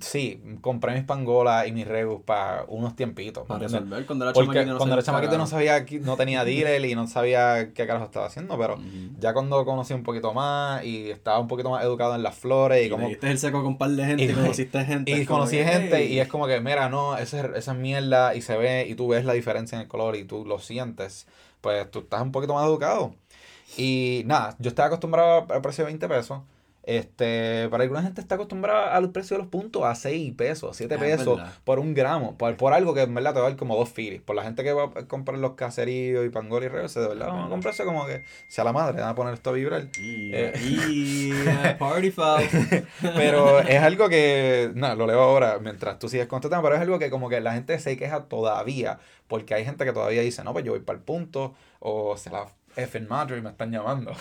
sí, 0.00 0.42
compré 0.60 0.94
mis 0.94 1.04
pangolas 1.04 1.66
y 1.66 1.72
mis 1.72 1.86
rebus 1.86 2.22
para 2.22 2.64
unos 2.68 2.96
tiempitos. 2.96 3.44
¿me 3.44 3.48
Para 3.48 3.60
resolver 3.60 4.06
cuando 4.06 4.24
era 4.24 4.32
Porque 4.34 4.64
no 4.64 4.76
cuando 4.76 4.94
era 4.94 5.02
sabía 5.02 5.20
chamaquito 5.20 5.38
no 5.38 5.46
sabía, 5.46 5.84
no 6.02 6.16
tenía 6.16 6.44
dealer 6.44 6.84
y 6.84 6.94
no 6.94 7.06
sabía 7.06 7.72
qué 7.74 7.86
carajo 7.86 8.06
estaba 8.06 8.26
haciendo, 8.26 8.56
pero 8.58 8.78
ya 9.18 9.32
cuando 9.32 9.64
conocí 9.64 9.92
un 9.94 10.02
poquito 10.02 10.32
más 10.32 10.84
y 10.84 11.10
estaba 11.10 11.38
un 11.38 11.48
poquito 11.48 11.70
más 11.70 11.84
educado 11.84 12.14
en 12.14 12.22
las 12.22 12.34
flores 12.34 12.82
y, 12.82 12.86
Y 12.86 12.90
como 12.90 13.08
el 13.08 13.38
seco 13.38 13.58
con 13.58 13.66
un 13.68 13.78
par 13.78 13.90
de 13.90 14.04
gente 14.04 14.24
y, 14.24 14.26
y- 14.30 14.34
conociste 14.34 14.84
gente. 14.84 15.10
y 15.12 15.24
conocí 15.26 15.56
que, 15.58 15.64
gente 15.64 15.96
"Hey". 15.98 16.14
y 16.14 16.20
es 16.20 16.28
como 16.28 16.46
que, 16.46 16.60
mira, 16.60 16.88
no, 16.88 17.16
esa 17.16 17.40
es, 17.40 17.56
esa 17.56 17.72
es 17.72 17.78
mierda 17.78 18.34
y 18.34 18.42
se 18.42 18.56
ve 18.56 18.86
y 18.88 18.94
tú 18.94 19.08
ves 19.08 19.24
la 19.24 19.32
diferencia 19.34 19.76
en 19.76 19.82
el 19.82 19.88
color 19.88 20.16
y 20.16 20.24
tú 20.24 20.44
lo 20.44 20.58
sientes, 20.58 21.26
pues 21.60 21.90
tú 21.90 22.00
estás 22.00 22.22
un 22.22 22.32
poquito 22.32 22.54
más 22.54 22.66
educado. 22.66 23.14
Y 23.76 24.22
nada, 24.26 24.56
yo 24.58 24.68
estaba 24.68 24.86
acostumbrado 24.88 25.46
al 25.48 25.60
precio 25.62 25.84
de 25.84 25.90
20 25.92 26.08
pesos. 26.08 26.40
Este, 26.82 27.68
para 27.70 27.82
alguna 27.84 28.02
gente 28.02 28.20
está 28.20 28.36
acostumbrada 28.36 28.96
al 28.96 29.10
precio 29.12 29.36
de 29.36 29.42
los 29.42 29.50
puntos 29.50 29.84
a 29.84 29.94
6 29.94 30.32
pesos, 30.34 30.76
7 30.76 30.94
Ah, 30.94 30.96
es 31.06 31.16
pesos 31.18 31.36
verdad. 31.36 31.52
por 31.64 31.78
un 31.78 31.92
gramo, 31.94 32.36
por, 32.38 32.56
por 32.56 32.72
algo 32.72 32.94
que 32.94 33.02
en 33.02 33.14
verdad 33.14 33.34
te 33.34 33.40
va 33.40 33.46
a 33.46 33.48
dar 33.50 33.58
como 33.58 33.76
dos 33.76 33.90
filis. 33.90 34.22
Por 34.22 34.34
la 34.34 34.42
gente 34.42 34.64
que 34.64 34.72
va 34.72 34.84
a 34.84 35.06
comprar 35.06 35.38
los 35.38 35.52
caseríos 35.52 36.24
y 36.24 36.30
pangol 36.30 36.64
y 36.64 36.68
reverse, 36.68 37.00
de 37.00 37.08
verdad, 37.08 37.28
vamos 37.28 37.46
a 37.46 37.50
comprarse 37.50 37.84
como 37.84 38.06
que 38.06 38.24
sea 38.48 38.64
la 38.64 38.72
madre, 38.72 39.00
van 39.00 39.10
a 39.10 39.14
poner 39.14 39.34
esto 39.34 39.50
a 39.50 39.52
vibrar. 39.52 39.88
Y, 40.00 40.30
Eh. 40.34 41.74
party 41.78 42.10
foul. 42.10 42.42
Pero 43.02 43.60
es 43.60 43.80
algo 43.82 44.08
que, 44.08 44.70
no, 44.74 44.94
lo 44.94 45.06
leo 45.06 45.20
ahora 45.20 45.58
mientras 45.60 45.98
tú 45.98 46.08
sigues 46.08 46.26
con 46.26 46.38
este 46.38 46.48
tema, 46.48 46.62
pero 46.62 46.74
es 46.76 46.80
algo 46.80 46.98
que 46.98 47.10
como 47.10 47.28
que 47.28 47.40
la 47.40 47.52
gente 47.52 47.78
se 47.78 47.96
queja 47.96 48.24
todavía, 48.24 48.98
porque 49.28 49.54
hay 49.54 49.64
gente 49.64 49.84
que 49.84 49.92
todavía 49.92 50.22
dice, 50.22 50.42
no, 50.44 50.52
pues 50.52 50.64
yo 50.64 50.72
voy 50.72 50.80
para 50.80 50.98
el 50.98 51.04
punto, 51.04 51.54
o 51.78 52.16
se 52.16 52.30
la 52.30 52.46
F 52.76 52.98
y 52.98 53.40
me 53.42 53.50
están 53.50 53.70
llamando. 53.72 54.12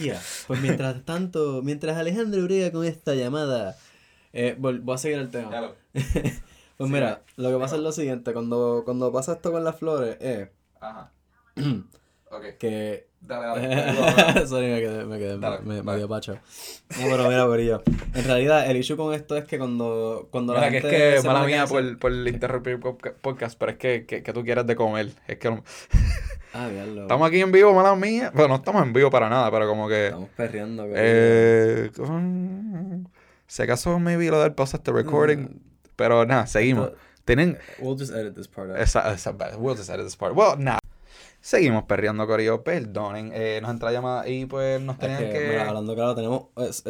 Ya. 0.00 0.20
Pues 0.46 0.60
mientras 0.60 1.04
tanto, 1.04 1.60
mientras 1.62 1.96
Alejandro 1.96 2.42
brega 2.44 2.70
con 2.70 2.84
esta 2.84 3.14
llamada, 3.14 3.76
eh, 4.32 4.54
voy 4.58 4.80
a 4.94 4.98
seguir 4.98 5.18
el 5.18 5.30
tema. 5.30 5.48
Claro. 5.48 5.74
Pues 6.76 6.90
mira, 6.90 7.22
lo 7.36 7.50
que 7.50 7.56
pasa 7.56 7.76
es 7.76 7.80
lo 7.80 7.90
siguiente, 7.90 8.34
cuando, 8.34 8.82
cuando 8.84 9.10
pasa 9.10 9.32
esto 9.32 9.50
con 9.50 9.64
las 9.64 9.76
flores, 9.76 10.18
es 10.20 10.50
Ajá. 10.78 11.10
Ok. 12.30 12.58
que... 12.58 13.06
Dale, 13.18 14.46
Sorry, 14.46 14.66
me 14.66 14.80
quedé, 14.80 15.04
me, 15.06 15.18
quedé, 15.18 15.38
Dale, 15.38 15.60
me, 15.62 15.76
me 15.76 15.82
dale. 15.82 15.98
dio 15.98 16.08
pacho. 16.08 16.34
No, 16.34 17.06
pero 17.10 17.28
mira, 17.28 17.44
Borillo. 17.46 17.82
En 18.14 18.24
realidad, 18.24 18.70
el 18.70 18.76
issue 18.76 18.96
con 18.96 19.14
esto 19.14 19.36
es 19.36 19.44
que 19.44 19.58
cuando, 19.58 20.28
cuando 20.30 20.52
Mira, 20.52 20.66
la 20.66 20.70
que 20.70 20.76
es 20.76 20.82
gente 20.82 20.96
que, 21.14 21.20
se 21.22 21.26
mala 21.26 21.44
mía 21.44 21.66
por, 21.66 21.98
por 21.98 22.12
interrumpir 22.12 22.78
podca- 22.78 23.14
podcast, 23.14 23.58
pero 23.58 23.72
es 23.72 23.78
que, 23.78 24.04
que, 24.06 24.22
que 24.22 24.32
tú 24.34 24.44
quieres 24.44 24.66
de 24.66 24.76
comer. 24.76 25.12
Es 25.26 25.38
que 25.38 25.48
Ah, 26.52 26.68
diablo. 26.68 27.02
estamos 27.02 27.28
aquí 27.28 27.40
en 27.40 27.52
vivo, 27.52 27.74
mala 27.74 27.94
mía. 27.96 28.30
Bueno, 28.34 28.48
no 28.48 28.54
estamos 28.56 28.82
en 28.82 28.92
vivo 28.92 29.10
para 29.10 29.28
nada, 29.28 29.50
pero 29.50 29.68
como 29.68 29.88
que... 29.88 30.06
Estamos 30.06 30.28
perreando. 30.36 30.82
Borillo. 30.84 30.98
Eh, 31.00 31.90
mm, 31.98 33.04
si 33.46 33.62
acaso 33.62 33.98
maybe 33.98 34.30
lo 34.30 34.40
del 34.42 34.52
pausa 34.54 34.78
este 34.78 34.92
recording, 34.92 35.60
pero 35.96 36.24
nada, 36.26 36.46
seguimos. 36.46 36.88
Esto- 36.88 36.98
Tienen 37.26 37.58
We'll 37.80 37.98
just 37.98 38.12
edit 38.12 38.34
this 38.36 38.46
part 38.46 38.70
out. 38.70 38.78
esa, 38.78 39.12
esa, 39.12 39.32
we'll 39.58 39.76
just 39.76 39.90
edit 39.90 40.04
this 40.04 40.14
part. 40.16 40.34
Well, 40.36 40.56
nada. 40.58 40.78
Seguimos 41.46 41.84
perreando 41.84 42.26
Corillo, 42.26 42.64
perdonen. 42.64 43.30
Eh, 43.32 43.60
nos 43.62 43.70
entra 43.70 43.92
llamada 43.92 44.28
y 44.28 44.46
pues 44.46 44.80
nos 44.80 44.94
Es 44.94 45.00
tenían 45.00 45.18
que, 45.20 45.30
que. 45.30 45.48
mira, 45.50 45.68
hablando 45.68 45.94
claro, 45.94 46.16
tenemos, 46.16 46.46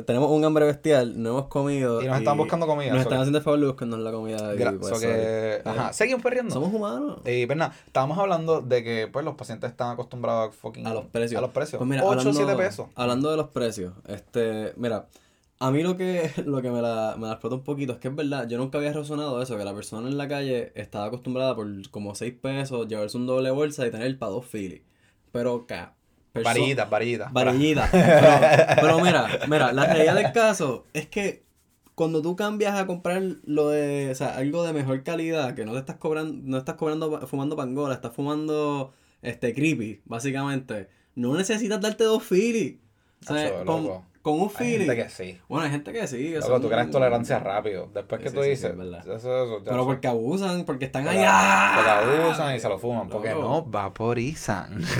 tenemos 0.06 0.30
un 0.30 0.42
hambre 0.46 0.64
bestial, 0.64 1.22
no 1.22 1.28
hemos 1.28 1.48
comido. 1.48 2.00
y 2.00 2.06
nos 2.06 2.16
están 2.16 2.38
buscando 2.38 2.66
comida. 2.66 2.88
Nos 2.92 3.00
están 3.02 3.18
que- 3.18 3.20
haciendo 3.20 3.36
el 3.36 3.44
favor 3.44 3.60
de 3.60 3.66
buscarnos 3.66 3.98
la 3.98 4.12
comida. 4.12 4.54
y, 4.54 4.56
pues, 4.78 4.94
so 4.94 4.98
que- 4.98 5.60
sorry. 5.62 5.78
ajá, 5.78 5.92
seguimos 5.92 6.22
perreando. 6.22 6.54
Somos 6.54 6.72
humanos. 6.72 7.18
Y 7.26 7.44
pues 7.44 7.58
nada, 7.58 7.74
estábamos 7.86 8.16
hablando 8.18 8.62
de 8.62 8.82
que 8.82 9.08
pues 9.12 9.26
los 9.26 9.34
pacientes 9.34 9.68
están 9.68 9.90
acostumbrados 9.90 10.48
a 10.48 10.52
fucking 10.52 10.86
A 10.86 10.94
los 10.94 11.04
precios. 11.04 11.36
A 11.38 11.42
los 11.42 11.50
precios. 11.50 11.76
Pues 11.78 11.90
mira, 11.90 12.00
8 12.02 12.08
o 12.08 12.12
hablando, 12.20 12.32
7 12.46 12.56
pesos. 12.56 12.86
Hablando 12.94 13.30
de 13.30 13.36
los 13.36 13.48
precios, 13.48 13.92
este, 14.08 14.72
mira, 14.78 15.04
a 15.58 15.70
mí 15.70 15.82
lo 15.82 15.96
que, 15.96 16.30
lo 16.46 16.62
que 16.62 16.70
me 16.70 16.82
la, 16.82 17.16
me 17.18 17.26
la 17.26 17.32
explota 17.32 17.56
un 17.56 17.64
poquito 17.64 17.94
es 17.94 17.98
que 17.98 18.08
es 18.08 18.14
verdad, 18.14 18.48
yo 18.48 18.58
nunca 18.58 18.78
había 18.78 18.92
razonado 18.92 19.40
eso, 19.42 19.56
que 19.56 19.64
la 19.64 19.74
persona 19.74 20.08
en 20.08 20.18
la 20.18 20.28
calle 20.28 20.72
estaba 20.74 21.06
acostumbrada 21.06 21.54
por 21.54 21.66
como 21.90 22.14
6 22.14 22.34
pesos 22.40 22.88
llevarse 22.88 23.16
un 23.16 23.26
doble 23.26 23.50
bolsa 23.50 23.86
y 23.86 23.90
tener 23.90 24.18
para 24.18 24.32
dos 24.32 24.46
filis. 24.46 24.82
Pero, 25.32 25.66
ca, 25.66 25.96
Varillitas, 26.42 26.90
varillitas. 26.90 27.32
Varillita. 27.32 27.88
Pero, 28.80 29.00
mira, 29.00 29.26
mira, 29.48 29.72
la 29.72 29.86
realidad 29.86 30.14
del 30.14 30.32
caso 30.32 30.84
es 30.92 31.06
que 31.06 31.44
cuando 31.94 32.20
tú 32.20 32.36
cambias 32.36 32.78
a 32.78 32.86
comprar 32.86 33.22
lo 33.44 33.70
de, 33.70 34.10
o 34.10 34.14
sea, 34.14 34.36
algo 34.36 34.64
de 34.64 34.72
mejor 34.72 35.02
calidad, 35.02 35.54
que 35.54 35.64
no 35.64 35.72
te 35.72 35.78
estás 35.78 35.96
cobrando, 35.96 36.38
no 36.44 36.58
estás 36.58 36.74
cobrando 36.74 37.26
fumando 37.26 37.56
pangola, 37.56 37.94
estás 37.94 38.12
fumando 38.12 38.92
este 39.22 39.54
creepy, 39.54 40.02
básicamente, 40.04 40.88
no 41.14 41.34
necesitas 41.36 41.80
darte 41.80 42.04
dos 42.04 42.22
filis. 42.22 42.76
O 43.22 43.32
sea, 43.32 43.64
con. 43.64 44.04
Con 44.26 44.40
un 44.40 44.48
Hay 44.48 44.56
feeling. 44.56 44.86
gente 44.86 44.96
que 45.04 45.08
sí. 45.08 45.40
Bueno, 45.48 45.64
hay 45.66 45.70
gente 45.70 45.92
que 45.92 46.06
sí. 46.06 46.32
que 46.32 46.38
Loco, 46.40 46.60
tú 46.60 46.68
creas 46.68 46.90
tolerancia 46.90 47.38
rápido. 47.38 47.88
Después 47.94 48.20
que 48.20 48.30
Sí, 48.30 48.34
tú 48.34 48.40
sí, 48.42 48.44
sí, 48.46 48.50
dices, 48.50 48.70
es 48.72 48.76
verdad. 48.76 49.00
eso, 49.00 49.16
eso, 49.44 49.62
Pero 49.64 49.84
porque 49.84 50.08
abusan, 50.08 50.64
porque 50.64 50.86
están 50.86 51.04
Porque 51.04 51.18
allá. 51.20 51.72
porque 51.76 51.90
abusan 52.22 52.56
y 52.56 52.60
se 52.60 52.68
lo 52.68 52.78
fuman. 52.78 53.08
Porque 53.08 53.30
Loco. 53.30 53.42
no 53.42 53.62
vaporizan. 53.62 54.82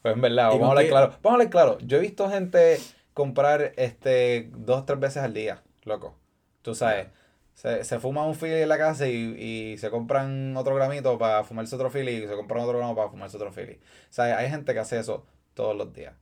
Pues 0.00 0.14
en 0.14 0.20
verdad, 0.20 0.50
¿Y 0.52 0.58
vamos 0.58 0.68
a 0.68 0.70
hablar 0.70 0.86
claro. 0.88 1.06
Vamos 1.08 1.24
a 1.24 1.32
hablar 1.32 1.50
claro. 1.50 1.78
Yo 1.80 1.96
he 1.96 2.00
visto 2.00 2.30
gente 2.30 2.78
comprar 3.14 3.72
este 3.76 4.48
dos, 4.54 4.86
tres 4.86 5.00
veces 5.00 5.22
al 5.24 5.34
día, 5.34 5.64
loco. 5.82 6.14
Tú 6.62 6.76
sabes, 6.76 7.08
se, 7.54 7.82
se 7.82 7.98
fuma 7.98 8.24
un 8.24 8.36
fili 8.36 8.62
en 8.62 8.68
la 8.68 8.78
casa 8.78 9.08
y, 9.08 9.72
y 9.72 9.76
se 9.78 9.90
compran 9.90 10.56
otro 10.56 10.76
gramito 10.76 11.18
para 11.18 11.42
fumarse 11.42 11.74
otro 11.74 11.90
fili 11.90 12.12
y 12.12 12.28
se 12.28 12.36
compran 12.36 12.62
otro 12.62 12.78
gramo 12.78 12.94
para 12.94 13.08
fumarse 13.10 13.36
otro 13.38 13.50
fili. 13.52 13.72
O 13.72 14.12
sea, 14.12 14.38
hay 14.38 14.48
gente 14.50 14.72
que 14.72 14.78
hace 14.78 15.00
eso 15.00 15.26
todos 15.54 15.76
los 15.76 15.92
días. 15.92 16.14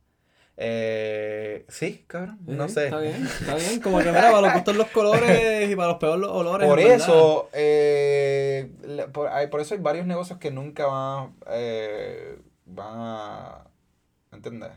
Eh, 0.59 1.65
sí, 1.69 2.03
cabrón, 2.07 2.39
no 2.47 2.67
sé. 2.67 2.85
Está 2.85 2.99
bien, 2.99 3.25
está 3.25 3.55
bien. 3.55 3.79
Como 3.83 3.99
que 3.99 4.05
mira, 4.05 4.31
para 4.31 4.41
los 4.41 4.53
gustos 4.53 4.75
los 4.75 4.87
colores 4.87 5.69
y 5.69 5.75
para 5.75 5.89
los 5.89 5.97
peores 5.99 6.19
los 6.19 6.31
olores. 6.31 6.67
Por 6.67 6.79
eso, 6.79 7.49
eh, 7.53 8.71
por, 9.13 9.27
hay, 9.27 9.47
por 9.47 9.61
eso 9.61 9.75
hay 9.75 9.79
varios 9.81 10.07
negocios 10.07 10.39
que 10.39 10.49
nunca 10.49 10.87
van, 10.87 11.35
eh, 11.51 12.39
van 12.65 12.87
a... 12.95 13.63
¿Entiendes? 14.31 14.71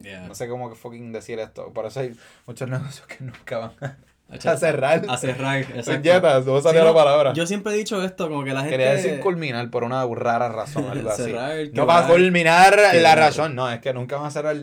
Yeah. 0.00 0.26
No 0.26 0.34
sé 0.34 0.48
cómo 0.48 0.68
que 0.68 0.74
fucking 0.74 1.12
decir 1.12 1.38
esto. 1.38 1.72
Por 1.72 1.86
eso 1.86 2.00
hay 2.00 2.16
muchos 2.46 2.68
negocios 2.68 3.06
que 3.06 3.22
nunca 3.22 3.58
van 3.58 3.72
a, 3.80 3.96
Echar- 4.34 4.56
cerrar. 4.56 5.04
A 5.08 5.16
cerrar, 5.18 5.58
exacto. 5.74 6.50
No 6.50 6.60
salió 6.62 6.80
Sí, 6.80 6.86
la 6.88 6.94
palabra. 6.94 7.32
Yo 7.32 7.46
siempre 7.46 7.74
he 7.74 7.76
dicho 7.76 8.02
esto, 8.02 8.28
como 8.28 8.42
que 8.42 8.52
la 8.52 8.60
gente... 8.62 8.76
Quería 8.76 8.92
decir 8.94 9.20
culminar 9.20 9.70
por 9.70 9.84
una 9.84 10.04
rara 10.04 10.48
razón, 10.48 10.86
algo 10.90 11.10
así. 11.10 11.32
No 11.74 11.86
para 11.86 12.08
culminar 12.08 12.76
la 12.94 13.14
razón, 13.14 13.54
no, 13.54 13.70
es 13.70 13.80
que 13.80 13.92
nunca 13.94 14.16
van 14.16 14.26
a 14.26 14.30
cerrar. 14.32 14.56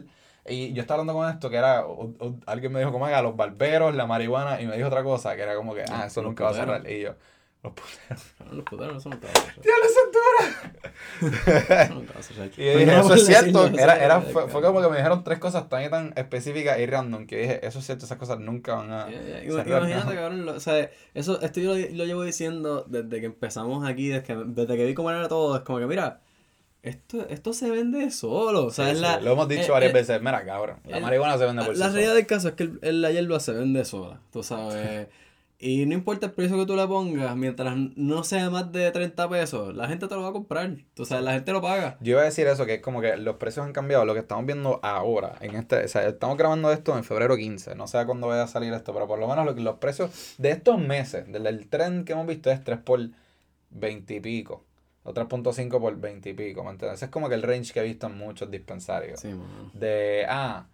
Y 0.47 0.73
yo 0.73 0.81
estaba 0.81 1.01
hablando 1.01 1.19
con 1.19 1.29
esto, 1.29 1.49
que 1.49 1.57
era, 1.57 1.85
o- 1.85 2.13
o- 2.19 2.35
alguien 2.45 2.71
me 2.71 2.79
dijo 2.79 2.91
como 2.91 3.05
haga 3.05 3.21
los 3.21 3.35
barberos, 3.35 3.95
la 3.95 4.05
marihuana, 4.05 4.61
y 4.61 4.65
me 4.67 4.75
dijo 4.75 4.87
otra 4.87 5.03
cosa, 5.03 5.35
que 5.35 5.41
era 5.41 5.55
como 5.55 5.73
que, 5.75 5.83
ah, 5.91 6.05
eso 6.07 6.21
nunca 6.21 6.43
va 6.45 6.49
a 6.51 6.53
cerrar. 6.53 6.89
Y 6.89 7.01
yo, 7.01 7.13
los 7.63 7.73
puteros. 7.73 8.23
No, 8.47 8.53
los 8.53 8.63
puteros, 8.65 8.97
eso 9.01 9.09
no 9.09 9.17
te 9.17 9.27
va 9.27 9.33
a 9.33 9.35
cerrar. 9.35 9.61
¡Diablo, 9.61 9.85
Santura! 9.93 11.83
Eso 11.83 11.93
no 11.95 12.01
te 12.01 12.13
va 12.13 12.19
a 12.19 12.23
cerrar. 12.23 12.47
Y 12.57 12.65
yo 12.65 12.77
dije, 12.79 12.85
no 12.85 12.99
eso 13.01 13.13
es 13.15 13.25
cierto. 13.25 13.67
Era, 13.77 14.03
era, 14.03 14.21
fue, 14.21 14.47
fue 14.47 14.61
como 14.61 14.81
que 14.81 14.87
me 14.89 14.97
dijeron 14.97 15.23
tres 15.23 15.39
cosas 15.39 15.67
tan 15.69 15.83
y 15.83 15.89
tan 15.89 16.13
específicas 16.15 16.79
y 16.79 16.85
random 16.85 17.27
que 17.27 17.37
dije, 17.37 17.65
eso 17.65 17.79
es 17.79 17.85
cierto, 17.85 18.05
esas 18.05 18.17
cosas 18.17 18.39
nunca 18.39 18.75
van 18.75 18.91
a 18.91 19.07
Yeah, 19.09 19.41
yeah. 19.43 19.51
Cerrar. 19.51 19.79
Imagínate, 19.83 20.05
¿no? 20.15 20.21
cabrón, 20.21 20.45
lo- 20.45 20.53
o 20.55 20.59
sea, 20.59 20.89
eso, 21.13 21.41
esto 21.41 21.59
yo 21.59 21.75
lo, 21.75 21.79
lo 21.95 22.05
llevo 22.05 22.23
diciendo 22.23 22.85
desde 22.87 23.19
que 23.19 23.25
empezamos 23.25 23.87
aquí, 23.87 24.09
desde 24.09 24.23
que, 24.23 24.35
desde 24.45 24.77
que 24.77 24.85
vi 24.85 24.93
cómo 24.93 25.09
era 25.11 25.27
todo, 25.27 25.55
es 25.57 25.63
como 25.63 25.79
que 25.79 25.87
mira, 25.87 26.21
esto, 26.87 27.27
esto 27.29 27.53
se 27.53 27.69
vende 27.69 28.09
solo, 28.11 28.65
o 28.65 28.71
sea, 28.71 28.93
Sí, 28.93 28.99
la... 28.99 29.19
Lo 29.21 29.33
hemos 29.33 29.47
dicho 29.47 29.67
eh, 29.67 29.71
varias 29.71 29.91
eh, 29.91 29.93
veces, 29.93 30.19
mira 30.21 30.43
cabrón, 30.45 30.79
la 30.85 30.97
el- 30.97 31.03
marihuana 31.03 31.37
se 31.37 31.45
vende 31.45 31.63
por 31.63 31.73
sí 31.75 31.79
La 31.79 31.85
sola. 31.87 31.93
realidad 31.95 32.15
del 32.15 32.25
caso 32.27 32.47
es 32.49 32.53
que 32.55 32.63
el, 32.63 32.79
el- 32.81 33.01
la 33.01 33.11
hierba 33.11 33.39
se 33.39 33.51
vende 33.53 33.83
sola, 33.85 34.19
tú 34.31 34.43
sabes. 34.43 35.07
Y 35.59 35.87
no 35.87 35.95
importa 35.95 36.27
el 36.27 36.33
precio 36.33 36.55
que 36.55 36.67
tú 36.67 36.75
le 36.75 36.85
pongas, 36.85 37.35
mientras 37.35 37.75
no 37.95 38.23
sea 38.23 38.51
más 38.51 38.71
de 38.71 38.91
30 38.91 39.27
pesos, 39.27 39.75
la 39.75 39.87
gente 39.87 40.07
te 40.07 40.13
lo 40.13 40.21
va 40.21 40.29
a 40.29 40.31
comprar. 40.31 40.71
Tú 40.93 41.03
sabes, 41.03 41.23
la 41.25 41.33
gente 41.33 41.51
lo 41.51 41.63
paga. 41.63 41.97
Yo 41.99 42.11
iba 42.11 42.21
a 42.21 42.25
decir 42.25 42.45
eso, 42.45 42.67
que 42.67 42.75
es 42.75 42.81
como 42.83 43.01
que 43.01 43.17
los 43.17 43.37
precios 43.37 43.65
han 43.65 43.73
cambiado. 43.73 44.05
Lo 44.05 44.13
que 44.13 44.19
estamos 44.19 44.45
viendo 44.45 44.79
ahora, 44.83 45.33
en 45.41 45.55
este, 45.55 45.83
o 45.83 45.87
sea, 45.87 46.07
estamos 46.07 46.37
grabando 46.37 46.71
esto 46.71 46.95
en 46.95 47.03
febrero 47.03 47.35
15. 47.35 47.73
No 47.73 47.87
sé 47.87 48.05
cuándo 48.05 48.27
vaya 48.27 48.43
a 48.43 48.47
salir 48.47 48.71
esto, 48.71 48.93
pero 48.93 49.07
por 49.07 49.17
lo 49.17 49.27
menos 49.27 49.47
lo 49.47 49.55
que- 49.55 49.61
los 49.61 49.77
precios 49.77 50.35
de 50.37 50.51
estos 50.51 50.77
meses, 50.79 51.25
del, 51.31 51.47
el 51.47 51.67
trend 51.67 52.05
que 52.05 52.13
hemos 52.13 52.27
visto 52.27 52.51
es 52.51 52.63
3 52.63 52.77
por 52.77 52.99
20 53.71 54.13
y 54.13 54.19
pico. 54.19 54.63
O 55.07 55.13
3.5 55.13 55.79
por 55.79 55.97
20 55.97 56.29
y 56.31 56.33
pico, 56.33 56.65
¿me 56.65 56.71
entiendes? 56.71 56.97
Ese 56.99 57.05
es 57.05 57.11
como 57.11 57.29
que 57.29 57.35
el 57.35 57.41
range 57.41 57.71
que 57.71 57.79
he 57.79 57.83
visto 57.83 58.07
en 58.07 58.17
muchos 58.17 58.51
dispensarios. 58.51 59.21
Sí, 59.21 59.29
mano. 59.29 59.71
De, 59.73 60.25
ah, 60.27 60.67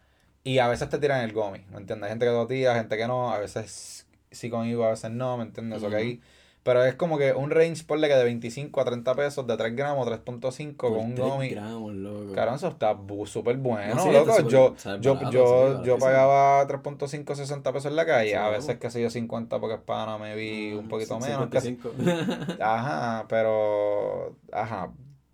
y 0.43 0.57
a 0.57 0.67
veces 0.67 0.89
te 0.89 0.97
tiran 0.97 1.21
el 1.21 1.33
gomi, 1.33 1.59
¿me 1.69 1.77
entiendes? 1.77 2.05
Hay 2.05 2.09
gente 2.09 2.25
que 2.25 2.31
tortilla, 2.31 2.73
gente 2.73 2.97
que 2.97 3.05
no, 3.05 3.31
a 3.31 3.37
veces 3.37 4.07
sí 4.31 4.49
conmigo, 4.49 4.85
a 4.85 4.89
veces 4.89 5.11
no, 5.11 5.37
¿me 5.37 5.43
entiendes? 5.43 5.83
Que 5.83 5.87
Ujú. 5.87 6.21
Pero 6.63 6.83
es 6.85 6.95
como 6.95 7.17
que 7.17 7.33
un 7.33 7.49
range, 7.51 7.83
ponle 7.83 8.07
que 8.07 8.15
de 8.15 8.23
25 8.23 8.79
a 8.79 8.85
30 8.85 9.13
pesos, 9.15 9.45
de 9.45 9.57
3 9.57 9.75
gramos, 9.75 10.07
3.5 10.07 10.75
Por 10.77 10.91
con 10.97 11.05
un 11.07 11.15
gomi. 11.15 11.49
gramos, 11.49 11.93
loco. 11.93 12.31
Claro, 12.31 12.55
eso 12.55 12.69
está 12.69 12.97
súper 13.25 13.57
bueno, 13.57 13.95
No, 13.95 14.01
sí, 14.03 14.11
loco. 14.11 14.31
súper- 14.33 14.47
yo, 14.51 14.75
yo, 15.01 15.15
barato, 15.15 15.31
yo, 15.33 15.83
yo 15.83 15.97
pagaba 15.97 16.65
3.5, 16.65 17.35
60 17.35 17.73
pesos 17.73 17.91
en 17.91 17.97
la 17.97 18.05
calle. 18.05 18.29
Sí, 18.29 18.35
a 18.35 18.47
veces, 18.47 18.77
que 18.77 18.89
sé 18.89 19.01
yo, 19.01 19.09
50 19.09 19.59
porque 19.59 19.75
es 19.75 19.81
pana, 19.81 20.17
me 20.17 20.35
vi 20.35 20.71
un 20.73 20.87
poquito 20.87 21.19
menos. 21.19 21.49
que- 21.49 21.59
55. 21.59 22.57
Ajá, 22.61 23.25
pero. 23.27 24.35
Ajá. 24.53 24.89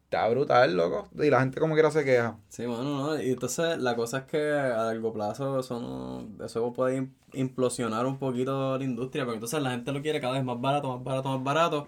Está 0.10 0.28
brutal, 0.28 0.76
loco. 0.76 1.08
Y 1.22 1.30
la 1.30 1.40
gente 1.42 1.60
como 1.60 1.76
quiera 1.76 1.92
se 1.92 2.04
queja. 2.04 2.36
Sí, 2.50 2.66
bueno, 2.66 2.84
no. 2.84 3.22
Y 3.22 3.30
entonces 3.30 3.78
la 3.78 3.96
cosa 3.96 4.20
es 4.20 4.24
que 4.24 4.52
a 4.52 4.86
largo 4.86 5.14
plazo 5.14 5.60
eso, 5.60 5.80
no, 5.80 6.44
eso 6.44 6.74
puede 6.74 6.98
im- 7.02 7.12
implosionar 7.34 8.08
un 8.08 8.18
poquito 8.18 8.78
la 8.80 8.84
industria, 8.84 9.24
porque 9.26 9.36
entonces 9.36 9.62
la 9.62 9.70
gente 9.72 9.92
lo 9.92 10.02
quiere 10.02 10.20
cada 10.20 10.34
vez 10.34 10.44
más 10.44 10.60
barato, 10.60 10.90
más 10.98 11.04
barato, 11.04 11.30
más 11.30 11.44
barato. 11.44 11.88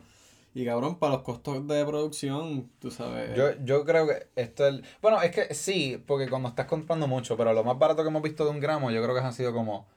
Y 0.54 0.66
cabrón, 0.66 1.00
para 1.00 1.14
los 1.14 1.24
costos 1.24 1.66
de 1.68 1.84
producción, 1.86 2.70
tú 2.80 2.92
sabes. 2.92 3.36
Yo, 3.36 3.52
yo 3.64 3.86
creo 3.86 4.06
que 4.06 4.28
esto 4.36 4.68
es... 4.68 4.82
Bueno, 5.02 5.20
es 5.22 5.32
que 5.32 5.54
sí, 5.56 6.04
porque 6.06 6.30
cuando 6.30 6.50
estás 6.50 6.68
comprando 6.68 7.08
mucho, 7.08 7.36
pero 7.38 7.54
lo 7.54 7.64
más 7.64 7.80
barato 7.80 8.04
que 8.04 8.10
hemos 8.10 8.22
visto 8.22 8.44
de 8.44 8.52
un 8.52 8.60
gramo, 8.60 8.92
yo 8.92 9.02
creo 9.02 9.16
que 9.16 9.22
han 9.22 9.34
sido 9.34 9.52
como 9.54 9.88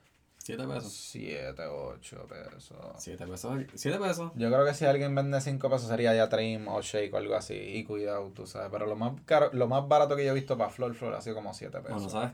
7 0.44 0.66
pesos. 0.66 0.92
7, 0.92 1.62
8 1.66 2.26
pesos. 2.28 2.76
7 2.98 3.26
pesos. 3.26 3.52
7 3.74 3.98
pesos. 3.98 4.30
Yo 4.34 4.48
creo 4.50 4.64
que 4.66 4.74
si 4.74 4.84
alguien 4.84 5.14
vende 5.14 5.40
5 5.40 5.70
pesos 5.70 5.88
sería 5.88 6.14
ya 6.14 6.28
trim 6.28 6.68
o 6.68 6.82
shake 6.82 7.14
o 7.14 7.16
algo 7.16 7.34
así. 7.34 7.54
Y 7.54 7.84
cuidado, 7.84 8.30
tú 8.34 8.46
sabes. 8.46 8.68
Pero 8.70 8.86
lo 8.86 8.94
más 8.94 9.14
caro, 9.24 9.48
lo 9.54 9.66
más 9.68 9.88
barato 9.88 10.14
que 10.16 10.24
yo 10.24 10.32
he 10.32 10.34
visto 10.34 10.58
para 10.58 10.68
Flor 10.70 10.94
Flor 10.94 11.14
ha 11.14 11.22
sido 11.22 11.34
como 11.36 11.54
7 11.54 11.78
pesos. 11.78 11.92
Bueno, 11.94 12.08
sabes 12.10 12.32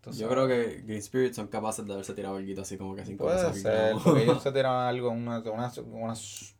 Tú 0.00 0.12
yo 0.12 0.28
sabes. 0.28 0.32
creo 0.32 0.46
que 0.48 0.82
Green 0.86 1.00
Spirit 1.00 1.34
son 1.34 1.48
capaces 1.48 1.84
de 1.84 1.92
haberse 1.92 2.14
tirado 2.14 2.36
algo 2.36 2.62
así 2.62 2.78
como 2.78 2.94
que 2.94 3.04
5 3.04 3.24
Puede 3.24 3.36
pesos. 3.36 3.58
ser, 3.60 3.96
porque 4.04 4.22
ellos 4.22 4.42
se 4.44 4.52
tiraban 4.52 4.86
algo, 4.86 5.10
una- 5.10 5.40
unas, 5.40 5.76
unas, 5.78 6.54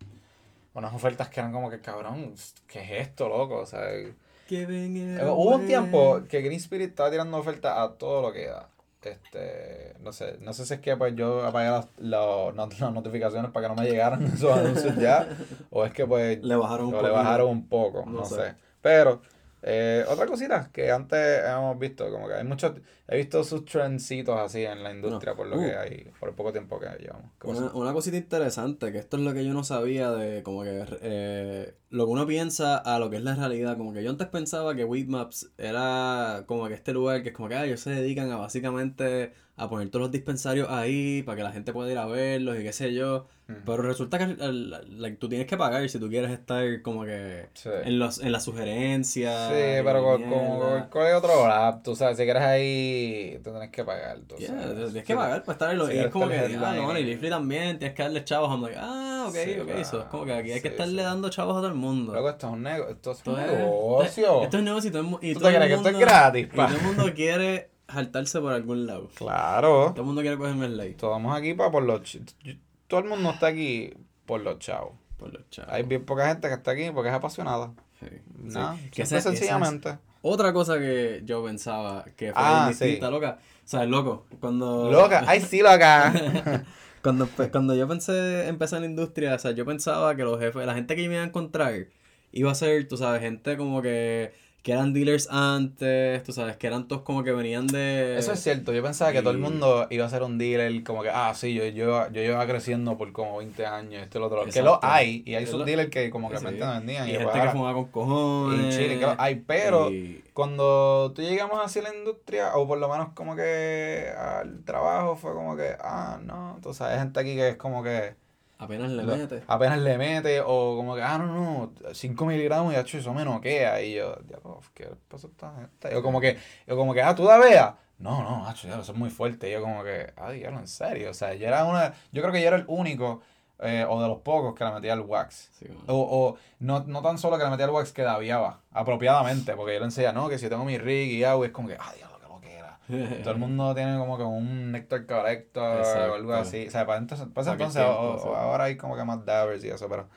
unas 0.74 0.92
ofertas 0.94 1.28
que 1.28 1.38
eran 1.40 1.52
como 1.52 1.70
que, 1.70 1.80
cabrón, 1.80 2.34
¿qué 2.66 2.82
es 2.82 3.08
esto, 3.08 3.28
loco? 3.28 3.58
O 3.60 3.66
sea, 3.66 3.94
eh, 3.94 4.12
hubo 4.50 5.54
un 5.56 5.66
tiempo 5.66 6.22
que 6.28 6.40
Green 6.42 6.58
Spirit 6.58 6.88
estaba 6.90 7.10
tirando 7.12 7.36
ofertas 7.36 7.78
a 7.78 7.92
todo 7.96 8.22
lo 8.22 8.32
que 8.32 8.46
da. 8.46 8.68
Este, 9.02 9.94
no 10.00 10.12
sé, 10.12 10.36
no 10.40 10.52
sé 10.52 10.66
si 10.66 10.74
es 10.74 10.80
que 10.80 10.94
pues 10.96 11.14
yo 11.16 11.44
apagué 11.46 11.70
las, 11.70 11.88
las 11.98 12.54
las 12.80 12.92
notificaciones 12.92 13.50
para 13.50 13.68
que 13.68 13.74
no 13.74 13.82
me 13.82 13.88
llegaran 13.88 14.22
esos 14.34 14.52
anuncios 14.56 14.96
ya, 14.96 15.26
o 15.70 15.84
es 15.84 15.92
que 15.92 16.06
pues 16.06 16.42
Le 16.42 16.54
bajaron 16.56 16.88
un 16.88 16.94
o 16.94 17.02
le 17.02 17.10
bajaron 17.10 17.48
un 17.48 17.68
poco, 17.68 18.04
No 18.04 18.12
no, 18.20 18.24
sé. 18.26 18.34
sé. 18.34 18.54
Pero, 18.82 19.22
eh, 19.62 20.04
otra 20.08 20.26
cosita 20.26 20.70
que 20.72 20.90
antes 20.90 21.42
hemos 21.46 21.78
visto, 21.78 22.10
como 22.10 22.28
que 22.28 22.34
hay 22.34 22.44
muchos, 22.44 22.72
he 23.12 23.16
visto 23.16 23.42
sus 23.44 23.64
trendcitos 23.64 24.38
así 24.38 24.64
en 24.64 24.82
la 24.84 24.92
industria 24.92 25.32
No. 25.32 25.36
por 25.36 25.46
lo 25.48 25.56
Uh. 25.58 25.60
que 25.60 25.76
hay, 25.76 26.10
por 26.20 26.28
el 26.28 26.34
poco 26.34 26.52
tiempo 26.52 26.78
que 26.78 26.86
llevamos. 27.00 27.30
¿Qué 27.40 27.48
Una, 27.48 27.72
una 27.74 27.92
cosita 27.92 28.16
interesante, 28.16 28.92
que 28.92 28.98
esto 28.98 29.16
es 29.16 29.22
lo 29.24 29.34
que 29.34 29.44
yo 29.44 29.52
no 29.52 29.64
sabía 29.64 30.10
de 30.12 30.42
como 30.44 30.62
que 30.62 30.84
eh, 31.02 31.74
lo 31.90 32.06
que 32.06 32.12
uno 32.12 32.26
piensa 32.26 32.76
a 32.78 32.98
lo 33.00 33.10
que 33.10 33.16
es 33.16 33.22
la 33.24 33.34
realidad. 33.34 33.76
Como 33.76 33.92
que 33.92 34.02
yo 34.04 34.10
antes 34.10 34.28
pensaba 34.28 34.74
que 34.76 34.84
Weedmaps 34.84 35.50
era 35.58 36.44
como 36.46 36.68
que 36.68 36.74
este 36.74 36.92
lugar 36.92 37.22
que 37.22 37.30
es 37.30 37.34
como 37.34 37.48
que 37.48 37.56
ah, 37.56 37.66
ellos 37.66 37.80
se 37.80 37.90
dedican 37.90 38.30
a 38.30 38.36
básicamente 38.36 39.32
a 39.56 39.68
poner 39.68 39.90
todos 39.90 40.04
los 40.04 40.10
dispensarios 40.10 40.68
ahí 40.70 41.22
para 41.22 41.36
que 41.36 41.42
la 41.42 41.52
gente 41.52 41.72
pueda 41.74 41.90
ir 41.92 41.98
a 41.98 42.06
verlos 42.06 42.58
y 42.58 42.62
qué 42.62 42.72
sé 42.72 42.94
yo. 42.94 43.26
Pero 43.66 43.82
resulta 43.82 44.16
que 44.16 44.24
el- 44.44 45.16
tú 45.18 45.28
tienes 45.28 45.48
que 45.48 45.56
pagar 45.56 45.86
si 45.88 45.98
tú 45.98 46.08
quieres 46.08 46.30
estar 46.30 46.80
como 46.82 47.04
que 47.04 47.48
Sí. 47.54 47.68
en, 47.84 47.98
los, 47.98 48.20
en 48.22 48.30
las 48.30 48.44
sugerencias. 48.44 49.48
Sí, 49.48 49.82
pero 49.84 50.02
con, 50.04 50.22
con, 50.30 50.88
con 50.88 51.06
el 51.06 51.14
otro 51.14 51.46
rap, 51.46 51.82
tú 51.82 51.96
sabes, 51.96 52.16
si 52.16 52.22
quieres 52.24 52.42
ahí, 52.44 52.99
tú 53.42 53.50
tienes 53.50 53.70
que 53.70 53.84
pagar. 53.84 54.18
Tú 54.20 54.36
Yeah, 54.36 54.54
tienes 54.74 54.92
Sí, 54.92 55.02
que 55.02 55.14
pagar 55.14 55.42
para 55.44 55.52
estar 55.52 55.70
ahí. 55.70 55.86
si 55.86 55.96
y 55.96 55.98
es 56.00 56.08
como 56.08 56.28
que, 56.28 56.38
ah, 56.38 56.74
no, 56.76 56.98
y 56.98 57.04
Leafly 57.04 57.30
también, 57.30 57.78
tienes 57.78 57.94
que 57.96 58.02
darle 58.02 58.24
chavos. 58.24 58.50
I'm 58.50 58.62
like, 58.62 58.76
ah, 58.80 59.26
ok, 59.28 59.34
Sí, 59.34 59.60
ok. 59.60 59.68
Eso 59.70 60.00
es 60.00 60.06
como 60.06 60.24
que 60.24 60.32
aquí 60.34 60.52
hay 60.52 60.60
que 60.60 60.68
sí, 60.68 60.74
estarle 60.74 61.02
sí. 61.02 61.04
dando 61.08 61.28
chavos 61.30 61.52
a 61.56 61.58
todo 61.60 61.68
el 61.68 61.74
mundo. 61.74 62.12
Luego 62.12 62.30
esto 62.30 62.46
es 62.48 62.52
un, 62.52 62.62
nego 62.62 62.88
esto 62.88 63.10
es 63.12 63.18
Esto 63.18 63.32
un 63.32 63.40
es- 63.40 63.50
negocio. 63.52 64.42
Esto 64.42 64.56
es 64.58 64.62
negocio 64.64 64.88
y 64.88 64.92
todo 64.92 65.02
el, 65.02 65.08
mu- 65.08 65.18
y 65.20 65.32
¿Tú 65.34 65.40
todo 65.40 65.48
te 65.50 65.54
el 65.56 65.62
crees 65.62 65.70
que 65.70 65.76
esto 65.76 65.88
es 65.88 65.98
gratis, 65.98 66.46
Y 66.46 66.56
todo 66.56 66.66
el 66.66 66.82
mundo 66.82 67.14
quiere 67.14 67.70
saltarse 67.88 68.40
por 68.40 68.52
algún 68.52 68.86
lado. 68.86 69.08
Claro. 69.14 69.90
Todo 69.92 70.00
el 70.02 70.06
mundo 70.06 70.20
quiere 70.22 70.36
cogerme 70.36 70.66
el 70.66 70.76
like 70.76 70.92
Estamos 70.92 71.36
aquí 71.36 71.54
para 71.54 71.70
por 71.70 71.82
los... 71.82 72.00
ch- 72.02 72.58
Todo 72.86 73.00
el 73.00 73.06
mundo 73.06 73.30
está 73.30 73.48
aquí 73.48 73.92
por 74.26 74.40
los 74.40 74.58
chavos. 74.58 74.92
por 75.16 75.32
los 75.32 75.48
chavos. 75.50 75.72
Hay 75.72 75.82
bien 75.82 76.04
poca 76.04 76.28
gente 76.28 76.48
que 76.48 76.54
está 76.54 76.70
aquí 76.72 76.90
porque 76.94 77.08
es 77.10 77.14
apasionada. 77.14 77.72
Sí, 78.00 78.06
sí. 78.48 78.58
Que 78.90 79.02
esa- 79.02 79.18
esa 79.18 79.30
es 79.30 79.38
sencillamente. 79.38 79.98
Otra 80.22 80.52
cosa 80.52 80.78
que 80.78 81.22
yo 81.24 81.44
pensaba 81.44 82.04
que 82.16 82.26
fue 82.32 82.34
Ah, 82.36 82.66
distinta, 82.68 83.06
sí. 83.06 83.12
loca. 83.12 83.38
O 83.64 83.68
sea, 83.70 83.84
loco, 83.86 84.26
cuando... 84.40 84.90
Loca, 84.90 85.24
ay 85.26 85.40
sí, 85.40 85.60
loca. 85.60 86.12
Cuando, 87.02 87.26
empe- 87.26 87.50
cuando 87.50 87.74
yo 87.74 87.88
pensé 87.88 88.46
empezar 88.48 88.76
en 88.76 88.82
la 88.82 88.90
industria, 88.90 89.34
o 89.34 89.38
sea, 89.38 89.52
yo 89.52 89.64
pensaba 89.64 90.14
que 90.16 90.22
los 90.22 90.38
jefes, 90.38 90.66
la 90.66 90.74
gente 90.74 90.94
que 90.96 91.08
me 91.08 91.14
iba 91.14 91.22
a 91.24 91.26
encontrar, 91.26 91.86
iba 92.30 92.50
a 92.52 92.54
ser, 92.54 92.86
tú 92.88 92.98
sabes, 92.98 93.22
gente 93.22 93.56
como 93.56 93.80
que, 93.80 94.34
que 94.62 94.72
eran 94.72 94.92
dealers 94.92 95.26
antes, 95.30 96.22
tú 96.22 96.32
sabes, 96.32 96.56
que 96.58 96.66
eran 96.66 96.86
todos 96.86 97.00
como 97.02 97.22
que 97.24 97.32
venían 97.32 97.66
de... 97.66 98.18
Eso 98.18 98.32
es 98.32 98.40
cierto, 98.42 98.72
yo 98.74 98.82
pensaba 98.82 99.10
que 99.12 99.20
todo 99.20 99.30
el 99.30 99.38
mundo 99.38 99.86
iba 99.88 100.04
a 100.04 100.08
ser 100.10 100.22
un 100.22 100.36
dealer, 100.36 100.84
como 100.84 101.02
que, 101.02 101.08
ah, 101.08 101.32
sí, 101.34 101.54
yo, 101.54 101.64
yo, 101.64 102.06
yo 102.10 102.20
llevaba 102.20 102.46
creciendo 102.46 102.98
por 102.98 103.10
como 103.12 103.38
20 103.38 103.64
años, 103.64 104.02
esto 104.02 104.18
y 104.18 104.20
lo 104.20 104.26
otro. 104.26 104.40
Que 104.42 104.50
Exacto. 104.50 104.70
lo 104.70 104.80
hay, 104.82 105.22
y 105.24 105.34
hay 105.34 105.46
sus 105.46 105.64
dealers 105.64 105.88
que 105.90 106.10
como 106.10 106.28
que 106.30 106.36
Sí. 106.36 106.42
realmente 106.44 106.66
no 106.66 106.72
vendían. 106.74 107.06
Y 107.06 107.10
Y, 107.10 107.12
gente 107.12 107.18
después 107.24 107.32
que 107.34 107.40
ahora- 107.40 107.52
fumaba 107.52 107.72
con 107.74 107.84
cojones. 107.86 108.74
y 108.74 108.78
Chile, 108.78 108.98
que 108.98 109.06
lo 109.06 109.14
hay, 109.18 109.34
pero 109.36 109.90
y- 109.90 110.22
cuando 110.34 111.12
tú 111.14 111.22
llegamos 111.22 111.58
hacia 111.64 111.82
la 111.82 111.94
industria, 111.94 112.54
o 112.56 112.66
por 112.68 112.78
lo 112.78 112.88
menos 112.88 113.08
como 113.14 113.34
que 113.36 114.10
al 114.16 114.62
trabajo, 114.64 115.16
fue 115.16 115.32
como 115.32 115.56
que, 115.56 115.74
ah, 115.80 116.18
no, 116.22 116.58
tú 116.62 116.74
sabes, 116.74 116.94
hay 116.94 117.00
gente 117.00 117.18
aquí 117.20 117.34
que 117.34 117.48
es 117.50 117.56
como 117.56 117.82
que 117.82 118.14
apenas 118.60 118.90
le 118.90 119.02
mete. 119.02 119.42
apenas 119.46 119.78
le 119.78 119.98
mete, 119.98 120.40
o 120.40 120.76
como 120.76 120.94
que, 120.94 121.02
ah, 121.02 121.18
no, 121.18 121.26
no, 121.26 121.72
5 121.92 122.26
miligramos 122.26 122.72
y 122.72 122.76
hecho, 122.76 122.98
eso 122.98 123.12
me 123.14 123.24
noquea. 123.24 123.82
Y 123.82 123.94
yo, 123.94 124.16
diablo, 124.26 124.60
¿qué 124.74 124.88
pasa 125.08 125.26
a 125.26 125.30
esta 125.30 125.54
gente? 125.54 125.96
O 125.96 126.02
como 126.02 126.20
que, 126.20 126.38
o 126.68 126.76
como 126.76 126.94
que, 126.94 127.02
ah, 127.02 127.14
tú 127.14 127.24
la 127.24 127.38
veas. 127.38 127.74
No, 127.98 128.22
no, 128.22 128.40
macho, 128.40 128.66
ya, 128.66 128.80
eso 128.80 128.92
es 128.92 128.98
muy 128.98 129.10
fuerte. 129.10 129.48
Y 129.48 129.52
yo 129.52 129.60
como 129.60 129.84
que, 129.84 130.12
ah, 130.16 130.30
diablo, 130.30 130.58
en 130.58 130.68
serio. 130.68 131.10
O 131.10 131.14
sea, 131.14 131.34
yo 131.34 131.46
era 131.46 131.64
una, 131.64 131.94
yo 132.12 132.22
creo 132.22 132.32
que 132.32 132.40
yo 132.40 132.48
era 132.48 132.56
el 132.56 132.64
único, 132.66 133.20
eh, 133.60 133.84
o 133.86 134.00
de 134.00 134.08
los 134.08 134.18
pocos 134.18 134.54
que 134.54 134.64
le 134.64 134.70
metía 134.72 134.94
el 134.94 135.00
wax. 135.00 135.50
Sí. 135.58 135.66
O, 135.86 135.94
o 135.94 136.38
no, 136.60 136.84
no 136.86 137.02
tan 137.02 137.18
solo 137.18 137.36
que 137.36 137.44
le 137.44 137.50
metía 137.50 137.66
el 137.66 137.70
wax, 137.72 137.92
que 137.92 138.02
daviaba, 138.02 138.60
apropiadamente, 138.72 139.54
porque 139.54 139.74
yo 139.74 139.80
le 139.80 139.84
enseñaba, 139.86 140.14
no, 140.14 140.28
que 140.28 140.38
si 140.38 140.44
yo 140.44 140.50
tengo 140.50 140.64
mi 140.64 140.78
rig 140.78 141.10
y 141.10 141.24
agua, 141.24 141.46
es 141.46 141.52
como 141.52 141.68
que, 141.68 141.76
ah, 141.78 141.92
diablo, 141.94 142.18
qué 142.20 142.28
lo 142.28 142.40
que 142.40 142.54
era. 142.56 142.78
Todo 143.22 143.32
el 143.32 143.38
mundo 143.38 143.74
tiene 143.74 143.98
como 143.98 144.16
que 144.16 144.24
un 144.24 144.72
nectar 144.72 145.06
corrector 145.06 145.78
Exacto. 145.78 146.12
o 146.12 146.14
algo 146.14 146.32
así. 146.34 146.66
O 146.66 146.70
sea, 146.70 146.86
para 146.86 146.98
entonces, 146.98 147.26
para 147.34 147.52
entonces 147.52 147.82
o- 147.82 147.86
tiempo, 147.86 148.02
o- 148.14 148.18
sí. 148.18 148.28
ahora 148.36 148.64
hay 148.64 148.76
como 148.76 148.96
que 148.96 149.04
más 149.04 149.24
dabbers 149.24 149.64
y 149.64 149.68
eso, 149.68 149.88
pero 149.88 150.08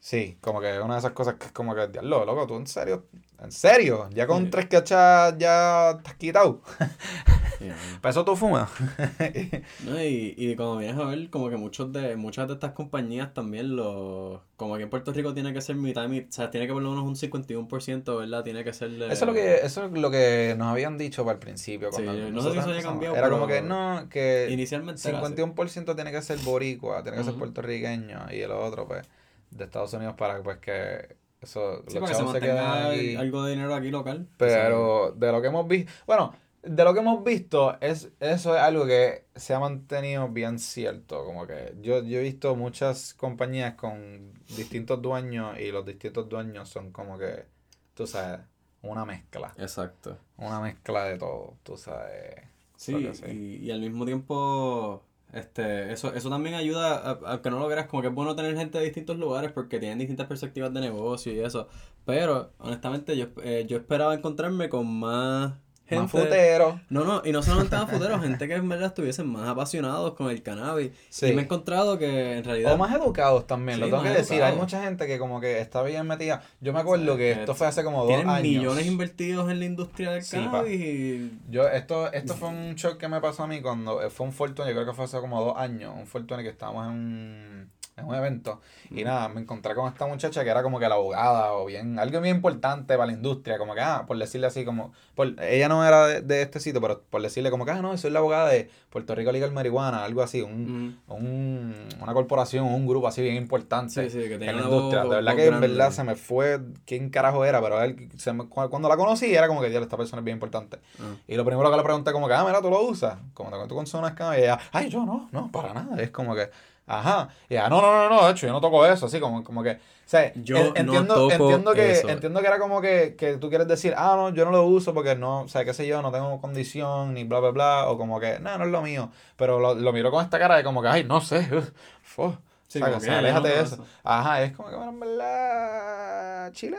sí, 0.00 0.38
como 0.40 0.60
que 0.60 0.78
una 0.80 0.94
de 0.94 0.98
esas 1.00 1.12
cosas 1.12 1.34
que 1.34 1.46
es 1.46 1.52
como 1.52 1.74
que, 1.74 1.86
diablo, 1.88 2.24
loco, 2.24 2.46
tú 2.46 2.56
en 2.56 2.66
serio, 2.66 3.06
en 3.42 3.52
serio, 3.52 4.08
ya 4.10 4.26
con 4.26 4.44
Sí. 4.44 4.50
tres 4.50 4.66
cachas 4.66 5.36
ya 5.38 5.90
estás 5.92 6.14
quitado. 6.14 6.62
Sí. 7.58 7.68
Para 8.00 8.10
eso 8.10 8.24
tú 8.24 8.36
fumas. 8.36 8.70
No, 9.84 10.02
y, 10.02 10.34
y 10.36 10.56
cuando 10.56 10.78
vienes 10.78 10.96
a 10.98 11.04
ver, 11.06 11.30
como 11.30 11.50
que 11.50 11.56
muchos 11.56 11.92
de, 11.92 12.16
muchas 12.16 12.48
de 12.48 12.54
estas 12.54 12.72
compañías 12.72 13.32
también, 13.34 13.76
los, 13.76 14.40
como 14.56 14.74
aquí 14.74 14.84
en 14.84 14.90
Puerto 14.90 15.12
Rico 15.12 15.34
tiene 15.34 15.52
que 15.52 15.60
ser 15.60 15.76
mitad, 15.76 16.08
mitad, 16.08 16.28
o 16.28 16.32
sea, 16.32 16.50
tiene 16.50 16.66
que 16.66 16.72
por 16.72 16.82
lo 16.82 16.90
menos 16.90 17.04
un 17.04 17.14
51%, 17.16 18.18
¿verdad? 18.18 18.42
Tiene 18.44 18.64
que 18.64 18.72
ser. 18.72 18.90
Eso 18.90 19.12
es 19.12 19.22
lo 19.22 19.32
que, 19.34 19.56
eso 19.56 19.84
es 19.84 19.92
lo 19.92 20.10
que 20.10 20.54
nos 20.56 20.68
habían 20.68 20.98
dicho 20.98 21.24
para 21.24 21.34
el 21.34 21.38
principio. 21.40 21.90
Sí, 21.92 22.02
Cuando 22.02 22.30
no 22.30 22.42
sé 22.42 22.52
si 22.52 22.58
eso 22.58 22.70
haya 22.70 22.82
cambiado, 22.82 23.16
Era 23.16 23.30
como 23.30 23.46
que 23.46 23.62
no, 23.62 24.08
que 24.10 24.48
Inicialmente 24.50 25.06
era 25.08 25.20
así. 25.20 25.34
51% 25.34 25.94
tiene 25.94 26.12
que 26.12 26.22
ser 26.22 26.38
boricua, 26.38 27.02
tiene 27.02 27.18
que 27.18 27.24
ser 27.24 27.34
puertorriqueño 27.34 28.26
y 28.32 28.40
el 28.40 28.50
otro, 28.50 28.86
pues, 28.86 29.06
de 29.50 29.64
Estados 29.64 29.92
Unidos 29.92 30.14
para 30.16 30.42
pues 30.42 30.58
que 30.58 31.16
eso, 31.40 31.82
Sí, 31.86 31.98
los 31.98 32.10
para 32.10 32.18
que 32.18 32.38
se 32.38 32.46
se 32.46 32.52
aquí. 32.52 33.16
algo 33.16 33.44
de 33.44 33.50
dinero 33.52 33.74
aquí 33.74 33.90
local. 33.90 34.26
Pero 34.36 35.12
de 35.16 35.30
lo 35.30 35.40
que 35.42 35.48
hemos 35.48 35.68
visto, 35.68 35.92
bueno, 36.06 36.34
de 36.66 36.84
lo 36.84 36.94
que 36.94 37.00
hemos 37.00 37.22
visto, 37.24 37.78
es, 37.80 38.10
eso 38.20 38.54
es 38.56 38.62
algo 38.62 38.86
que 38.86 39.26
se 39.34 39.54
ha 39.54 39.60
mantenido 39.60 40.28
bien 40.28 40.58
cierto. 40.58 41.24
Como 41.24 41.46
que 41.46 41.74
yo, 41.80 42.02
yo 42.02 42.18
he 42.18 42.22
visto 42.22 42.54
muchas 42.56 43.14
compañías 43.14 43.74
con 43.74 44.32
distintos 44.56 45.00
dueños 45.02 45.58
y 45.58 45.70
los 45.72 45.84
distintos 45.84 46.28
dueños 46.28 46.68
son 46.68 46.90
como 46.92 47.18
que, 47.18 47.46
tú 47.94 48.06
sabes, 48.06 48.40
una 48.82 49.04
mezcla. 49.04 49.52
Exacto. 49.58 50.18
Una 50.36 50.60
mezcla 50.60 51.04
de 51.04 51.18
todo, 51.18 51.56
tú 51.62 51.76
sabes. 51.76 52.42
Sí, 52.76 52.94
que 52.94 53.14
sí. 53.14 53.24
Y, 53.30 53.66
y 53.66 53.70
al 53.70 53.80
mismo 53.80 54.04
tiempo, 54.04 55.02
este, 55.32 55.92
eso, 55.92 56.12
eso 56.14 56.28
también 56.30 56.54
ayuda, 56.54 56.96
a- 56.98 57.18
aunque 57.26 57.50
no 57.50 57.58
lo 57.58 57.68
creas, 57.68 57.86
como 57.86 58.02
que 58.02 58.08
es 58.08 58.14
bueno 58.14 58.34
tener 58.36 58.56
gente 58.56 58.78
de 58.78 58.84
distintos 58.84 59.16
lugares 59.18 59.52
porque 59.52 59.78
tienen 59.78 59.98
distintas 59.98 60.26
perspectivas 60.26 60.72
de 60.74 60.80
negocio 60.80 61.32
y 61.32 61.40
eso. 61.40 61.68
Pero, 62.04 62.52
honestamente, 62.58 63.16
yo, 63.16 63.28
eh, 63.42 63.64
yo 63.68 63.78
esperaba 63.78 64.14
encontrarme 64.14 64.68
con 64.68 64.86
más 64.98 65.54
gente. 65.86 66.02
Más 66.02 66.10
futero. 66.10 66.80
No, 66.88 67.04
no, 67.04 67.22
y 67.24 67.32
no 67.32 67.42
solamente 67.42 67.76
más 67.76 67.90
futeros, 67.90 68.20
gente 68.22 68.48
que 68.48 68.54
en 68.54 68.68
verdad 68.68 68.88
estuviesen 68.88 69.26
más 69.26 69.48
apasionados 69.48 70.14
con 70.14 70.30
el 70.30 70.42
cannabis. 70.42 70.92
Sí. 71.08 71.26
Y 71.26 71.32
me 71.32 71.42
he 71.42 71.44
encontrado 71.44 71.98
que 71.98 72.38
en 72.38 72.44
realidad... 72.44 72.72
O 72.72 72.76
más 72.78 72.94
educados 72.94 73.46
también, 73.46 73.80
lo 73.80 73.86
tengo 73.86 74.02
que 74.02 74.08
decir. 74.10 74.42
Hay 74.42 74.56
mucha 74.56 74.82
gente 74.82 75.06
que 75.06 75.18
como 75.18 75.40
que 75.40 75.60
está 75.60 75.82
bien 75.82 76.06
metida. 76.06 76.42
Yo 76.60 76.72
me 76.72 76.80
acuerdo 76.80 77.12
Sí, 77.12 77.18
que 77.18 77.32
esto 77.32 77.54
fue 77.54 77.66
hace 77.66 77.84
como 77.84 77.98
dos 78.00 78.08
tienen 78.08 78.28
años. 78.28 78.42
millones 78.42 78.86
invertidos 78.86 79.50
en 79.50 79.58
la 79.58 79.64
industria 79.66 80.10
del 80.12 80.26
cannabis 80.26 80.80
y... 80.80 81.38
Yo, 81.50 81.68
esto, 81.68 82.12
esto 82.12 82.34
fue 82.34 82.48
un 82.48 82.74
shock 82.74 82.96
que 82.98 83.08
me 83.08 83.20
pasó 83.20 83.42
a 83.44 83.46
mí 83.46 83.60
cuando 83.60 84.02
eh, 84.02 84.10
fue 84.10 84.26
un 84.26 84.32
Fortune, 84.32 84.68
yo 84.68 84.74
creo 84.74 84.86
que 84.86 84.92
fue 84.92 85.04
hace 85.04 85.20
como 85.20 85.42
dos 85.44 85.56
años, 85.56 85.94
un 85.96 86.06
Fortune 86.06 86.42
que 86.42 86.48
estábamos 86.48 86.86
en 86.86 86.92
un, 86.92 87.70
en 87.96 88.06
un 88.06 88.14
evento. 88.14 88.60
Y 88.90 89.04
nada, 89.04 89.28
me 89.28 89.40
encontré 89.40 89.74
con 89.74 89.86
esta 89.88 90.06
muchacha 90.06 90.42
que 90.42 90.50
era 90.50 90.62
como 90.62 90.78
que 90.78 90.88
la 90.88 90.96
abogada 90.96 91.52
o 91.52 91.66
bien, 91.66 91.98
algo 91.98 92.20
bien 92.20 92.36
importante 92.36 92.94
para 92.94 93.06
la 93.06 93.12
industria, 93.12 93.58
como 93.58 93.74
que, 93.74 93.80
ah, 93.80 94.04
por 94.06 94.18
decirle 94.18 94.46
así, 94.46 94.64
como, 94.64 94.92
por, 95.14 95.40
ella 95.42 95.68
no 95.68 95.86
era 95.86 96.20
de, 96.20 96.42
este 96.42 96.58
sitio, 96.60 96.80
pero 96.80 97.02
por 97.08 97.22
decirle 97.22 97.50
como 97.50 97.64
que, 97.64 97.70
ah, 97.70 97.80
no, 97.80 97.96
soy 97.96 98.10
la 98.10 98.18
abogada 98.18 98.48
de 98.48 98.68
Puerto 98.90 99.14
Rico 99.14 99.30
Legal 99.30 99.52
Marihuana, 99.52 100.04
algo 100.04 100.22
así, 100.22 100.42
un, 100.42 100.98
un, 101.08 101.74
una 102.00 102.12
corporación, 102.12 102.66
un 102.66 102.86
grupo 102.86 103.06
así 103.06 103.22
bien 103.22 103.36
importante 103.36 104.06
en 104.06 104.40
la 104.40 104.62
industria. 104.62 105.02
de 105.04 105.08
verdad 105.08 105.36
que 105.36 105.46
en 105.46 105.60
verdad 105.60 105.90
se 105.92 106.04
me 106.04 106.16
fue 106.16 106.60
quién 106.84 107.10
carajo 107.10 107.44
era, 107.44 107.60
pero 107.60 107.80
él, 107.82 108.10
se 108.16 108.32
cuando 108.34 108.88
la 108.88 108.96
conocí 108.96 109.32
era 109.32 109.46
como 109.46 109.60
que, 109.60 109.70
Dios, 109.70 109.82
esta 109.82 109.96
persona 109.96 110.20
es 110.20 110.24
bien 110.24 110.36
importante. 110.36 110.78
Ah. 110.98 111.14
Y 111.28 111.36
lo 111.36 111.44
primero 111.44 111.70
que 111.70 111.76
le 111.76 111.82
pregunté 111.82 112.12
como 112.12 112.26
que, 112.26 112.34
ah, 112.34 112.44
mira, 112.44 112.60
tú 112.60 112.70
lo 112.70 112.82
usas, 112.82 113.18
como 113.34 113.50
te 113.50 113.56
cuento 113.56 113.74
con 113.74 113.86
zonas 113.86 114.14
y 114.36 114.40
ella, 114.40 114.58
ay, 114.72 114.88
yo 114.88 115.06
no, 115.06 115.28
no, 115.30 115.50
para 115.52 115.72
nada, 115.72 116.02
es 116.02 116.10
como 116.10 116.34
que 116.34 116.50
Ajá. 116.86 117.28
Y 117.48 117.54
ya, 117.54 117.68
no, 117.68 117.80
no, 117.80 118.08
no, 118.08 118.08
no, 118.10 118.26
de 118.26 118.32
hecho, 118.32 118.46
yo 118.46 118.52
no 118.52 118.60
toco 118.60 118.84
eso, 118.86 119.06
así 119.06 119.20
como, 119.20 119.42
como 119.42 119.62
que. 119.62 119.70
O 119.70 120.06
sea, 120.06 120.32
yo 120.34 120.58
entiendo, 120.74 121.30
entiendo 121.30 121.72
que, 121.72 122.00
entiendo 122.00 122.40
que 122.40 122.46
era 122.46 122.58
como 122.58 122.82
que, 122.82 123.14
que 123.16 123.38
tú 123.38 123.48
quieres 123.48 123.66
decir, 123.66 123.94
ah, 123.96 124.14
no, 124.16 124.34
yo 124.34 124.44
no 124.44 124.50
lo 124.50 124.64
uso 124.64 124.92
porque 124.92 125.16
no, 125.16 125.42
o 125.42 125.48
sea, 125.48 125.64
qué 125.64 125.72
sé 125.72 125.86
yo, 125.86 126.02
no 126.02 126.12
tengo 126.12 126.40
condición, 126.40 127.14
ni 127.14 127.24
bla, 127.24 127.40
bla, 127.40 127.50
bla, 127.50 127.88
o 127.88 127.96
como 127.96 128.20
que, 128.20 128.38
no, 128.38 128.58
no 128.58 128.64
es 128.64 128.70
lo 128.70 128.82
mío. 128.82 129.10
Pero 129.36 129.58
lo, 129.58 129.74
lo 129.74 129.92
miro 129.92 130.10
con 130.10 130.22
esta 130.22 130.38
cara 130.38 130.56
de 130.56 130.64
como 130.64 130.82
que, 130.82 130.88
ay, 130.88 131.04
no 131.04 131.20
sé, 131.22 131.48
uf, 132.18 132.34
Sí, 132.66 132.82
o 132.82 133.00
sea, 133.00 133.18
aléjate 133.18 133.48
de 133.48 133.60
eso. 133.60 133.84
Ajá, 134.02 134.42
es 134.42 134.52
como 134.56 134.68
que, 134.68 134.74
bueno, 134.74 134.90
en 134.90 135.00
verdad, 135.00 136.52
chile. 136.52 136.76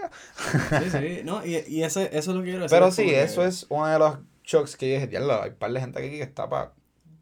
Sí, 0.82 0.90
sí, 0.90 1.22
no, 1.24 1.46
y, 1.46 1.64
y 1.68 1.84
ese, 1.84 2.10
eso 2.12 2.32
es 2.32 2.36
lo 2.36 2.42
que 2.42 2.50
quiero 2.50 2.64
decir. 2.64 2.78
Pero 2.78 2.92
sí, 2.92 3.10
eso 3.10 3.46
es 3.46 3.66
uno 3.70 3.88
de 3.88 4.00
los 4.00 4.18
shocks 4.44 4.76
que 4.76 4.86
dije, 4.88 5.10
ya 5.10 5.20
hay 5.20 5.50
un 5.52 5.56
par 5.56 5.72
de 5.72 5.80
gente 5.80 6.00
aquí 6.00 6.10
que 6.10 6.24
está 6.24 6.50
para 6.50 6.74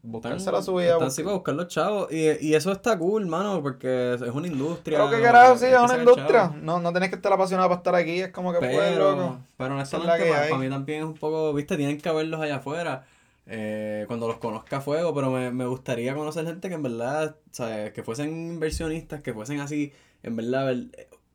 buscarse 0.04 0.52
la 0.52 0.62
subida. 0.62 0.92
Están 0.92 1.08
así 1.08 1.22
para 1.22 1.34
buscar 1.34 1.54
los 1.54 1.68
chavos. 1.68 2.12
Y, 2.12 2.46
y 2.46 2.54
eso 2.54 2.70
está 2.70 2.96
cool, 2.98 3.26
mano, 3.26 3.62
porque 3.62 4.14
es 4.14 4.20
una 4.20 4.46
industria. 4.46 4.98
Pero 4.98 5.10
que 5.10 5.22
carajo, 5.22 5.56
sí, 5.56 5.66
es 5.66 5.78
una 5.78 5.98
industria. 5.98 6.52
No, 6.62 6.78
no 6.78 6.92
tienes 6.92 7.08
que 7.08 7.16
estar 7.16 7.32
apasionado 7.32 7.68
para 7.68 7.78
estar 7.78 7.94
aquí, 7.94 8.20
es 8.20 8.30
como 8.30 8.52
que 8.52 8.60
pero, 8.60 9.16
loco. 9.16 9.38
Pero 9.56 9.74
honestamente, 9.74 10.30
para, 10.30 10.48
para 10.48 10.58
mí 10.58 10.68
también 10.68 11.00
es 11.00 11.04
un 11.06 11.14
poco, 11.14 11.52
viste, 11.52 11.76
tienen 11.76 11.98
que 11.98 12.10
verlos 12.12 12.40
allá 12.40 12.56
afuera. 12.56 13.06
Eh, 13.46 14.04
cuando 14.06 14.26
los 14.26 14.38
conozca 14.38 14.78
a 14.78 14.80
fuego, 14.80 15.14
pero 15.14 15.30
me, 15.30 15.50
me 15.50 15.66
gustaría 15.66 16.14
conocer 16.14 16.46
gente 16.46 16.68
que 16.68 16.76
en 16.76 16.82
verdad, 16.82 17.36
¿sabes? 17.50 17.92
Que 17.92 18.02
fuesen 18.02 18.30
inversionistas, 18.52 19.22
que 19.22 19.34
fuesen 19.34 19.60
así, 19.60 19.92
en 20.22 20.36
verdad, 20.36 20.74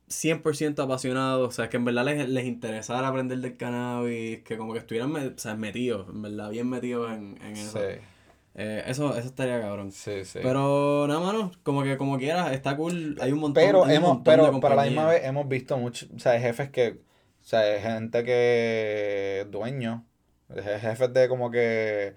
100% 0.08 0.82
apasionados, 0.82 1.48
o 1.48 1.52
sea, 1.52 1.68
que 1.68 1.76
en 1.76 1.84
verdad 1.84 2.04
les, 2.04 2.28
les 2.28 2.46
interesara 2.46 3.06
aprender 3.06 3.38
del 3.38 3.56
cannabis, 3.56 4.42
que 4.42 4.56
como 4.58 4.72
que 4.72 4.80
estuvieran 4.80 5.14
o 5.14 5.38
sea, 5.38 5.54
metidos, 5.54 6.08
en 6.08 6.22
verdad, 6.22 6.50
bien 6.50 6.68
metidos 6.68 7.12
en, 7.12 7.38
en 7.42 7.56
eso. 7.56 7.78
Sí. 7.78 8.00
Eh, 8.54 8.82
eso, 8.86 9.16
eso 9.16 9.28
estaría 9.28 9.60
cabrón. 9.60 9.92
Sí, 9.92 10.24
sí. 10.24 10.40
Pero 10.42 11.06
nada, 11.06 11.20
mano, 11.20 11.52
como 11.62 11.82
que 11.82 11.96
como 11.96 12.18
quieras, 12.18 12.52
está 12.52 12.76
cool. 12.76 13.16
Hay 13.20 13.32
un 13.32 13.38
montón, 13.38 13.62
pero 13.62 13.88
hemos, 13.88 14.18
Pero 14.24 14.60
para 14.60 14.74
la 14.74 14.84
misma 14.84 15.06
vez 15.06 15.24
hemos 15.24 15.48
visto 15.48 15.76
muchos, 15.78 16.10
o 16.14 16.18
sea, 16.18 16.38
jefes 16.40 16.70
que, 16.70 17.00
o 17.40 17.44
sea, 17.44 17.80
gente 17.80 18.24
que, 18.24 19.46
dueños, 19.50 20.02
jefes 20.54 21.12
de 21.12 21.28
como 21.28 21.50
que 21.50 22.14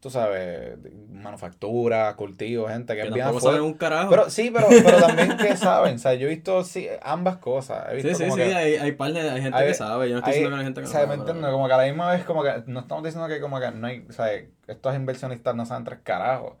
tú 0.00 0.10
sabes, 0.10 0.78
manufactura, 1.10 2.14
cultivo, 2.16 2.68
gente 2.68 2.94
que, 2.94 3.02
que 3.02 3.10
bien 3.10 3.40
saben 3.40 3.62
un 3.62 3.74
carajo. 3.74 4.10
Pero 4.10 4.30
sí, 4.30 4.50
pero, 4.52 4.68
pero 4.68 4.98
también 4.98 5.36
que 5.36 5.56
saben, 5.56 5.96
o 5.96 5.98
sea, 5.98 6.14
yo 6.14 6.26
he 6.26 6.30
visto 6.30 6.62
sí, 6.64 6.86
ambas 7.02 7.38
cosas. 7.38 7.86
He 7.90 7.96
visto 7.96 8.10
sí, 8.10 8.24
sí, 8.24 8.30
sí, 8.30 8.40
hay, 8.40 8.74
hay, 8.74 8.92
par 8.92 9.12
de, 9.12 9.28
hay 9.28 9.42
gente 9.42 9.66
que 9.66 9.74
sabe, 9.74 10.08
yo 10.08 10.14
no 10.14 10.18
estoy 10.18 10.34
diciendo 10.34 10.56
que 10.56 10.60
hay 10.60 10.64
gente 10.66 10.80
que 10.80 10.86
no 10.86 10.92
sabe. 10.92 11.06
¿Me 11.06 11.14
entiendes? 11.14 11.50
Como 11.50 11.66
que 11.66 11.72
a 11.72 11.76
la 11.78 11.84
misma 11.84 12.10
vez, 12.10 12.24
como 12.24 12.42
que 12.42 12.62
no 12.66 12.80
estamos 12.80 13.04
diciendo 13.04 13.28
que 13.28 13.40
como 13.40 13.58
que 13.58 13.70
no 13.70 13.86
hay, 13.86 14.06
o 14.08 14.12
sea, 14.12 14.28
estos 14.66 14.94
inversionistas 14.94 15.54
no 15.54 15.64
saben 15.64 15.84
tres 15.84 16.00
carajos, 16.02 16.54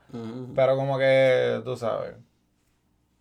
pero 0.54 0.76
como 0.76 0.98
que, 0.98 1.60
tú 1.64 1.76
sabes, 1.76 2.14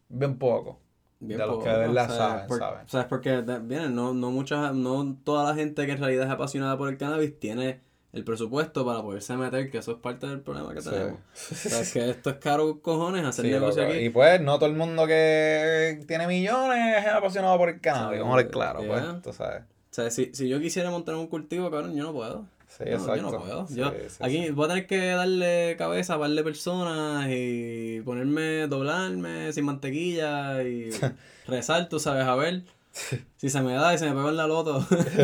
bien 0.07 0.37
poco. 0.37 0.79
de 1.19 1.37
los 1.37 1.63
que 1.63 1.69
de 1.69 1.77
verdad 1.77 2.09
saben, 2.09 2.49
saben. 2.49 2.85
O 2.85 2.87
sea, 2.87 3.01
es 3.01 3.07
porque, 3.07 3.41
vienen, 3.41 3.93
no, 3.93 4.13
no, 4.13 4.31
no 4.31 5.17
toda 5.23 5.49
la 5.49 5.55
gente 5.55 5.85
que 5.85 5.91
en 5.91 5.99
realidad 5.99 6.25
es 6.25 6.31
apasionada 6.31 6.77
por 6.77 6.89
el 6.89 6.97
cannabis 6.97 7.37
tiene 7.37 7.81
el 8.15 8.23
presupuesto 8.23 8.85
para 8.85 9.01
poderse 9.01 9.35
meter, 9.35 9.69
que 9.69 9.79
eso 9.79 9.91
es 9.91 9.97
parte 9.97 10.25
del 10.25 10.39
problema 10.39 10.73
que 10.73 10.81
tenemos. 10.81 11.19
O 11.51 11.55
sea, 11.55 11.81
es 11.81 11.93
que 11.93 12.09
esto 12.09 12.29
es 12.29 12.37
caro 12.37 12.79
cojones 12.81 13.25
hacer 13.25 13.45
negocio 13.45 13.85
aquí. 13.85 13.97
Y 13.97 14.09
pues 14.09 14.39
no 14.39 14.57
todo 14.57 14.69
el 14.69 14.75
mundo 14.75 15.05
que 15.05 16.01
tiene 16.07 16.25
millones 16.25 17.05
es 17.05 17.11
apasionado 17.11 17.57
por 17.57 17.69
el 17.69 17.81
cannabis, 17.81 18.21
vamos 18.21 18.33
a 18.35 18.37
ver 18.37 18.49
claro, 18.49 18.81
pues, 18.87 19.03
tú 19.21 19.33
sabes. 19.33 19.63
O 19.63 19.95
sea, 19.95 20.09
si, 20.09 20.31
si 20.33 20.47
yo 20.47 20.61
quisiera 20.61 20.89
montar 20.89 21.15
un 21.15 21.27
cultivo, 21.27 21.69
cabrón, 21.69 21.93
yo 21.95 22.03
no 22.03 22.13
puedo. 22.13 22.45
Sí, 22.69 22.83
exacto. 22.85 23.15
Yo 23.15 23.21
no 23.21 23.31
puedo. 23.39 23.67
yo 23.69 23.91
aquí 24.19 24.49
voy 24.49 24.65
a 24.65 24.67
tener 24.69 24.87
que 24.87 25.07
darle 25.07 25.75
cabeza 25.77 26.15
a 26.15 26.19
par 26.19 26.31
de 26.31 26.43
personas 26.43 27.27
y 27.29 28.01
ponerme, 28.05 28.67
doblarme 28.67 29.51
sin 29.51 29.65
mantequilla 29.65 30.63
y 30.63 30.89
rezar, 31.47 31.89
tú 31.89 31.99
sabes, 31.99 32.25
a 32.25 32.35
ver 32.35 32.63
si 33.37 33.49
se 33.49 33.61
me 33.61 33.73
da 33.73 33.93
y 33.93 33.97
se 33.97 34.05
me 34.05 34.15
pegó 34.15 34.29
en 34.29 34.37
la 34.37 34.47
loto. 34.47 34.85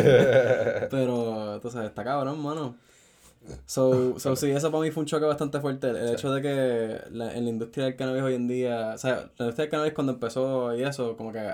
Pero, 0.92 1.62
sabes, 1.70 1.90
está 1.90 2.04
cabrón, 2.04 2.42
mano. 2.42 2.76
So, 3.66 4.20
so 4.20 4.36
sí, 4.36 4.52
eso 4.52 4.72
para 4.72 4.84
mí 4.84 4.92
fue 4.92 5.02
un 5.02 5.08
choque 5.08 5.26
bastante 5.26 5.60
fuerte. 5.60 5.90
El 5.90 6.14
hecho 6.14 6.32
de 6.32 6.42
que 6.42 7.02
la, 7.12 7.34
en 7.34 7.46
la 7.46 7.50
industria 7.50 7.86
del 7.86 7.96
cannabis 7.96 8.22
hoy 8.24 8.36
en 8.36 8.48
día, 8.48 8.92
o 8.94 8.98
sea, 8.98 9.16
la 9.16 9.46
industria 9.46 9.66
del 9.66 9.70
cannabis 9.70 9.94
cuando 9.94 10.14
empezó 10.14 10.76
y 10.76 10.84
eso, 10.84 11.18
como 11.18 11.32
que 11.32 11.52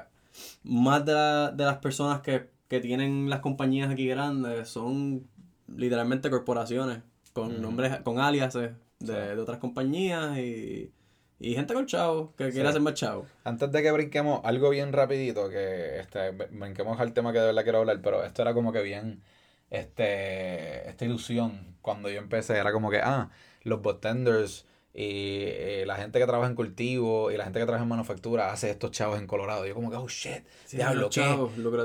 más 0.63 1.05
de, 1.05 1.13
la, 1.13 1.51
de 1.51 1.63
las 1.63 1.77
personas 1.77 2.21
que, 2.21 2.49
que 2.67 2.79
tienen 2.81 3.29
las 3.29 3.39
compañías 3.39 3.89
aquí 3.89 4.07
grandes 4.07 4.67
son 4.67 5.27
literalmente 5.75 6.29
corporaciones 6.29 6.99
con 7.31 7.61
nombres, 7.61 8.01
con 8.01 8.19
aliases 8.19 8.71
de, 8.99 9.35
de 9.35 9.41
otras 9.41 9.59
compañías 9.59 10.37
y 10.37 10.91
y 11.39 11.53
gente 11.53 11.73
con 11.73 11.85
chavo, 11.85 12.33
que 12.35 12.49
quiere 12.51 12.69
hacer 12.69 12.81
más 12.81 12.95
chavo. 12.95 13.27
Antes 13.43 13.71
de 13.71 13.83
que 13.83 13.91
brinquemos, 13.91 14.41
algo 14.43 14.69
bien 14.69 14.93
rapidito, 14.93 15.49
que 15.49 15.99
este, 15.99 16.31
brinquemos 16.31 16.99
al 16.99 17.13
tema 17.13 17.33
que 17.33 17.39
de 17.39 17.45
verdad 17.45 17.63
quiero 17.63 17.79
hablar, 17.79 18.01
pero 18.01 18.23
esto 18.23 18.41
era 18.41 18.53
como 18.53 18.71
que 18.71 18.81
bien, 18.81 19.21
este, 19.69 20.89
esta 20.89 21.05
ilusión 21.05 21.75
cuando 21.81 22.09
yo 22.09 22.19
empecé, 22.19 22.57
era 22.57 22.71
como 22.71 22.89
que, 22.89 22.99
ah, 22.99 23.29
los 23.63 23.81
botenders 23.81 24.66
y 24.99 25.43
eh, 25.45 25.83
la 25.85 25.95
gente 25.95 26.17
que 26.17 26.25
trabaja 26.25 26.49
en 26.49 26.55
cultivo 26.55 27.29
y 27.29 27.37
la 27.37 27.43
gente 27.43 27.59
que 27.59 27.65
trabaja 27.67 27.83
en 27.83 27.89
manufactura 27.89 28.51
hace 28.51 28.71
estos 28.71 28.89
chavos 28.89 29.19
en 29.19 29.27
Colorado. 29.27 29.63
Yo 29.67 29.75
como 29.75 29.91
que, 29.91 29.95
oh 29.95 30.07
shit, 30.07 30.43
diablo 30.71 31.11
qué, 31.11 31.37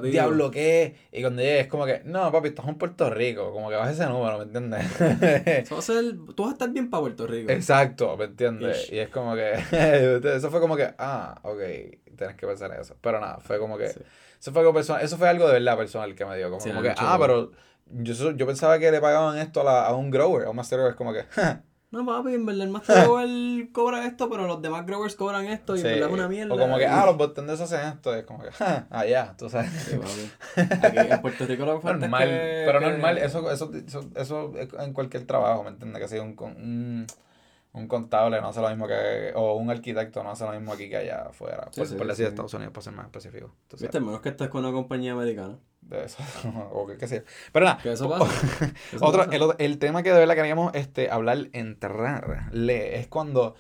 diablo 0.04 0.50
qué. 0.50 0.96
Y 1.12 1.20
cuando 1.20 1.42
llegué 1.42 1.60
es 1.60 1.66
como 1.66 1.84
que, 1.84 2.00
no 2.06 2.32
papi, 2.32 2.48
estás 2.48 2.66
en 2.66 2.76
Puerto 2.76 3.10
Rico, 3.10 3.52
como 3.52 3.68
que 3.68 3.76
vas 3.76 3.92
ese 3.92 4.06
número, 4.06 4.38
¿me 4.38 4.44
entiendes? 4.44 5.68
tú 5.68 5.74
vas 5.74 5.90
a 5.90 6.52
estar 6.52 6.70
bien 6.70 6.88
para 6.88 7.02
Puerto 7.02 7.26
Rico. 7.26 7.52
Exacto, 7.52 8.16
¿me 8.16 8.24
entiendes? 8.24 8.90
Y 8.90 8.98
es 8.98 9.10
como 9.10 9.34
que, 9.34 9.52
eso 10.34 10.50
fue 10.50 10.60
como 10.60 10.74
que, 10.74 10.94
ah, 10.96 11.38
ok, 11.42 11.60
tienes 12.16 12.36
que 12.36 12.46
pensar 12.46 12.72
en 12.72 12.80
eso. 12.80 12.96
Pero 13.02 13.20
nada, 13.20 13.40
fue 13.40 13.58
como 13.58 13.76
que, 13.76 13.88
eso, 13.88 14.52
fue 14.52 14.60
algo 14.60 14.72
personal, 14.72 15.04
eso 15.04 15.18
fue 15.18 15.28
algo 15.28 15.46
de 15.48 15.52
verdad 15.52 15.76
personal 15.76 16.14
que 16.14 16.24
me 16.24 16.38
dio, 16.38 16.50
como, 16.50 16.80
que, 16.80 16.94
ah, 16.96 17.18
pero 17.20 17.52
yo, 17.90 18.30
yo 18.30 18.46
pensaba 18.46 18.78
que 18.78 18.90
le 18.90 19.02
pagaban 19.02 19.36
esto 19.36 19.60
a, 19.60 19.64
la, 19.64 19.84
a 19.84 19.94
un 19.94 20.10
grower, 20.10 20.46
a 20.46 20.50
un 20.50 20.56
master 20.56 20.78
grower, 20.78 20.92
es 20.92 20.96
como 20.96 21.12
que, 21.12 21.26
no, 21.93 22.07
papi, 22.07 22.34
en 22.34 22.47
verdad 22.47 22.64
el 22.64 22.70
Master 22.70 22.97
Grower 23.05 23.70
cobra 23.70 24.07
esto, 24.07 24.30
pero 24.30 24.47
los 24.47 24.62
demás 24.62 24.86
growers 24.86 25.14
cobran 25.14 25.45
esto 25.47 25.76
y 25.76 25.80
en 25.80 25.84
verdad 25.84 26.09
es 26.09 26.14
una 26.14 26.28
mierda. 26.28 26.55
O 26.55 26.59
como 26.59 26.78
que, 26.78 26.86
ah, 26.86 27.05
los 27.05 27.18
bartenders 27.18 27.61
hacen 27.61 27.86
esto, 27.86 28.16
y 28.16 28.20
es 28.20 28.24
como 28.24 28.43
que, 28.43 28.49
ah, 28.90 29.07
ya, 29.07 29.36
tú 29.36 29.51
sabes. 29.51 29.70
Sí, 29.70 29.99
papi. 29.99 30.86
Aquí 30.86 31.12
en 31.12 31.20
Puerto 31.20 31.47
Rico 31.47 31.66
lo 31.66 31.74
que 31.76 31.82
falta 31.82 31.99
normal, 31.99 32.22
es 32.22 32.40
que, 32.40 32.62
Pero 32.66 32.80
normal, 32.80 33.18
eso, 33.18 33.51
eso, 33.51 33.70
eso, 33.74 34.11
eso 34.16 34.53
en 34.80 34.93
cualquier 34.95 35.26
trabajo, 35.26 35.64
¿me 35.64 35.68
entiendes? 35.68 36.01
Que 36.01 36.09
sea 36.09 36.22
un, 36.22 36.34
un, 36.38 37.07
un 37.74 37.88
contable 37.88 38.40
no 38.40 38.49
hace 38.49 38.62
lo 38.62 38.70
mismo 38.70 38.88
que, 38.88 39.32
o 39.34 39.57
un 39.57 39.70
arquitecto 39.70 40.22
no 40.22 40.30
hace 40.30 40.45
lo 40.45 40.53
mismo 40.53 40.72
aquí 40.72 40.88
que 40.88 40.97
allá 40.97 41.26
afuera. 41.28 41.70
por, 41.76 41.97
por 41.97 42.07
decir 42.07 42.26
Estados 42.26 42.55
Unidos, 42.55 42.72
para 42.72 42.84
ser 42.84 42.95
más 42.95 43.05
específico. 43.05 43.55
Viste, 43.78 44.01
menos 44.01 44.22
que 44.22 44.30
estés 44.30 44.49
con 44.49 44.64
una 44.64 44.72
compañía 44.72 45.12
americana 45.12 45.59
de 45.82 46.04
eso. 46.04 46.22
o 46.72 46.86
qué, 46.86 47.06
sé 47.06 47.24
Pero 47.52 47.66
nada. 47.66 47.80
eso 47.84 48.08
pasa? 48.08 48.72
otro, 49.00 49.30
El, 49.30 49.54
el, 49.58 49.78
tema 49.78 50.02
que 50.02 50.12
de 50.12 50.18
verdad 50.18 50.34
queríamos 50.34 50.74
este, 50.74 51.10
hablar, 51.10 51.48
enterrarle, 51.52 52.98
es 52.98 53.06
cuando 53.08 53.54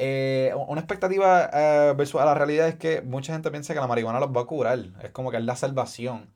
eh, 0.00 0.52
una 0.68 0.80
expectativa 0.80 1.50
eh, 1.52 1.94
versus 1.96 2.20
a 2.20 2.24
la 2.24 2.34
realidad 2.34 2.68
es 2.68 2.76
que 2.76 3.02
mucha 3.02 3.32
gente 3.32 3.50
piensa 3.50 3.74
que 3.74 3.80
la 3.80 3.88
marihuana 3.88 4.20
los 4.20 4.30
va 4.30 4.42
a 4.42 4.44
curar. 4.44 4.78
Es 5.02 5.10
como 5.10 5.30
que 5.30 5.38
es 5.38 5.44
la 5.44 5.56
salvación. 5.56 6.30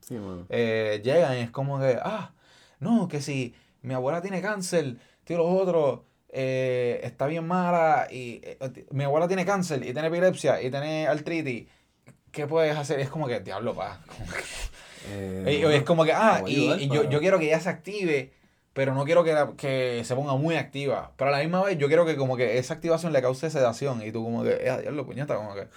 eh, 0.49 1.01
llegan 1.03 1.37
y 1.37 1.41
es 1.41 1.51
como 1.51 1.79
que, 1.79 1.97
ah, 2.01 2.33
no, 2.79 3.07
que 3.07 3.21
si 3.21 3.55
mi 3.81 3.93
abuela 3.93 4.21
tiene 4.21 4.41
cáncer, 4.41 4.97
tío, 5.23 5.37
los 5.37 5.61
otros. 5.61 6.01
Eh, 6.35 6.99
está 7.03 7.27
bien 7.27 7.45
mala 7.45 8.07
y 8.11 8.41
mi 8.89 9.03
abuela 9.03 9.27
tiene 9.27 9.45
cáncer 9.45 9.85
y 9.85 9.93
tiene 9.93 10.07
epilepsia 10.07 10.59
y 10.63 10.71
tiene 10.71 11.05
artritis, 11.07 11.67
¿qué 12.31 12.47
puedes 12.47 12.75
hacer? 12.75 12.99
Es 12.99 13.09
como 13.09 13.27
que, 13.27 13.39
diablo, 13.39 13.75
pa. 13.75 14.01
Eh, 15.09 15.75
es 15.75 15.83
como 15.83 16.05
que, 16.05 16.13
ah, 16.13 16.43
y, 16.47 16.87
yo, 16.87 17.09
yo, 17.09 17.19
quiero 17.19 17.39
que 17.39 17.45
ella 17.45 17.59
se 17.59 17.69
active, 17.69 18.31
pero 18.73 18.93
no 18.93 19.05
quiero 19.05 19.23
que, 19.23 19.35
que 19.57 20.01
se 20.03 20.15
ponga 20.15 20.35
muy 20.35 20.55
activa. 20.55 21.11
Pero 21.17 21.29
a 21.29 21.31
la 21.31 21.39
misma 21.39 21.63
vez, 21.63 21.77
yo 21.77 21.87
quiero 21.87 22.05
que 22.05 22.15
como 22.15 22.37
que 22.37 22.57
esa 22.57 22.73
activación 22.73 23.13
le 23.13 23.21
cause 23.21 23.49
sedación. 23.49 24.01
Y 24.01 24.11
tú 24.11 24.23
como 24.23 24.43
que, 24.43 24.51
eh, 24.61 24.91
lo 24.91 25.05
puñeta, 25.05 25.35
como 25.35 25.53
que... 25.53 25.67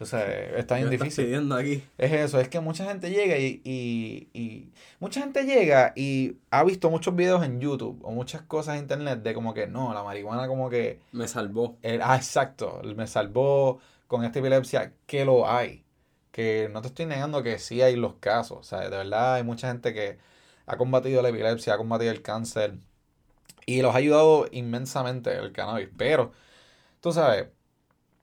O 0.00 0.06
sea, 0.06 0.26
está 0.56 0.76
bien 0.76 0.88
difícil. 0.88 1.52
aquí? 1.52 1.84
Es 1.98 2.10
eso, 2.10 2.40
es 2.40 2.48
que 2.48 2.58
mucha 2.60 2.86
gente 2.86 3.10
llega 3.10 3.36
y, 3.36 3.60
y, 3.64 4.28
y, 4.32 4.72
Mucha 4.98 5.20
gente 5.20 5.44
llega 5.44 5.92
y 5.94 6.38
ha 6.50 6.64
visto 6.64 6.88
muchos 6.88 7.14
videos 7.14 7.44
en 7.44 7.60
YouTube 7.60 8.00
o 8.02 8.10
muchas 8.10 8.40
cosas 8.40 8.76
en 8.76 8.82
internet 8.82 9.22
de 9.22 9.34
como 9.34 9.52
que 9.52 9.66
no, 9.66 9.92
la 9.92 10.02
marihuana 10.02 10.48
como 10.48 10.70
que. 10.70 11.00
Me 11.12 11.28
salvó. 11.28 11.76
ah, 12.02 12.16
exacto. 12.16 12.80
Me 12.96 13.06
salvó 13.06 13.78
con 14.06 14.24
esta 14.24 14.38
epilepsia 14.38 14.94
que 15.06 15.26
lo 15.26 15.46
hay. 15.46 15.84
Que 16.32 16.68
no 16.72 16.82
te 16.82 16.88
estoy 16.88 17.06
negando 17.06 17.42
que 17.42 17.58
sí 17.58 17.82
hay 17.82 17.96
los 17.96 18.14
casos. 18.14 18.58
O 18.58 18.62
sea, 18.62 18.80
de 18.80 18.90
verdad 18.90 19.34
hay 19.34 19.42
mucha 19.42 19.68
gente 19.68 19.92
que 19.94 20.18
ha 20.66 20.76
combatido 20.76 21.22
la 21.22 21.30
epilepsia, 21.30 21.74
ha 21.74 21.78
combatido 21.78 22.12
el 22.12 22.22
cáncer 22.22 22.74
y 23.66 23.82
los 23.82 23.94
ha 23.94 23.98
ayudado 23.98 24.46
inmensamente 24.52 25.36
el 25.36 25.52
cannabis. 25.52 25.88
Pero, 25.96 26.32
tú 27.00 27.12
sabes, 27.12 27.48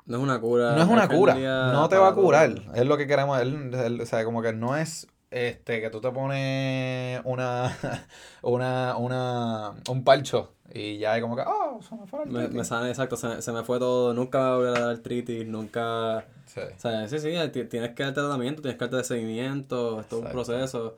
no 0.06 0.18
es 0.18 0.24
una 0.24 0.40
cura. 0.40 0.74
No 0.74 0.82
es 0.82 0.88
una 0.88 1.08
cura. 1.08 1.34
No 1.36 1.90
te 1.90 1.98
va 1.98 2.10
a 2.10 2.14
curar. 2.14 2.64
Es 2.74 2.86
lo 2.86 2.98
que 2.98 3.08
queremos. 3.08 3.40
o 3.42 4.06
sea, 4.06 4.24
como 4.24 4.42
que 4.42 4.54
no 4.54 4.78
es 4.78 5.08
este 5.30 5.82
que 5.82 5.90
tú 5.90 6.00
te 6.00 6.10
pones 6.12 7.20
una 7.26 7.76
una 8.42 8.96
una 8.96 9.74
un 9.90 10.04
palcho 10.06 10.54
y 10.74 10.98
ya 10.98 11.16
es 11.16 11.22
como 11.22 11.36
que 11.36 11.44
oh 11.46 11.80
se 11.82 11.96
me 11.96 12.06
fue 12.06 12.24
el 12.24 12.30
me, 12.30 12.48
me 12.50 12.64
sale 12.64 12.90
exacto 12.90 13.16
se, 13.16 13.42
se, 13.42 13.52
me 13.52 13.64
fue 13.64 13.80
todo. 13.80 14.14
Nunca 14.14 14.56
voy 14.56 14.68
a 14.68 14.72
dar 14.72 14.84
artritis 14.84 15.48
nunca. 15.48 16.26
Sí. 16.46 16.62
o 16.62 16.80
sea 16.80 17.08
sí 17.08 17.20
sí 17.20 17.30
tienes 17.52 17.92
que 17.94 18.04
darte 18.04 18.22
tratamiento 18.22 18.62
tienes 18.62 18.78
que 18.78 18.86
darte 18.86 18.98
de 18.98 19.04
seguimiento 19.04 20.00
es 20.00 20.08
todo 20.08 20.22
un 20.22 20.28
proceso. 20.28 20.96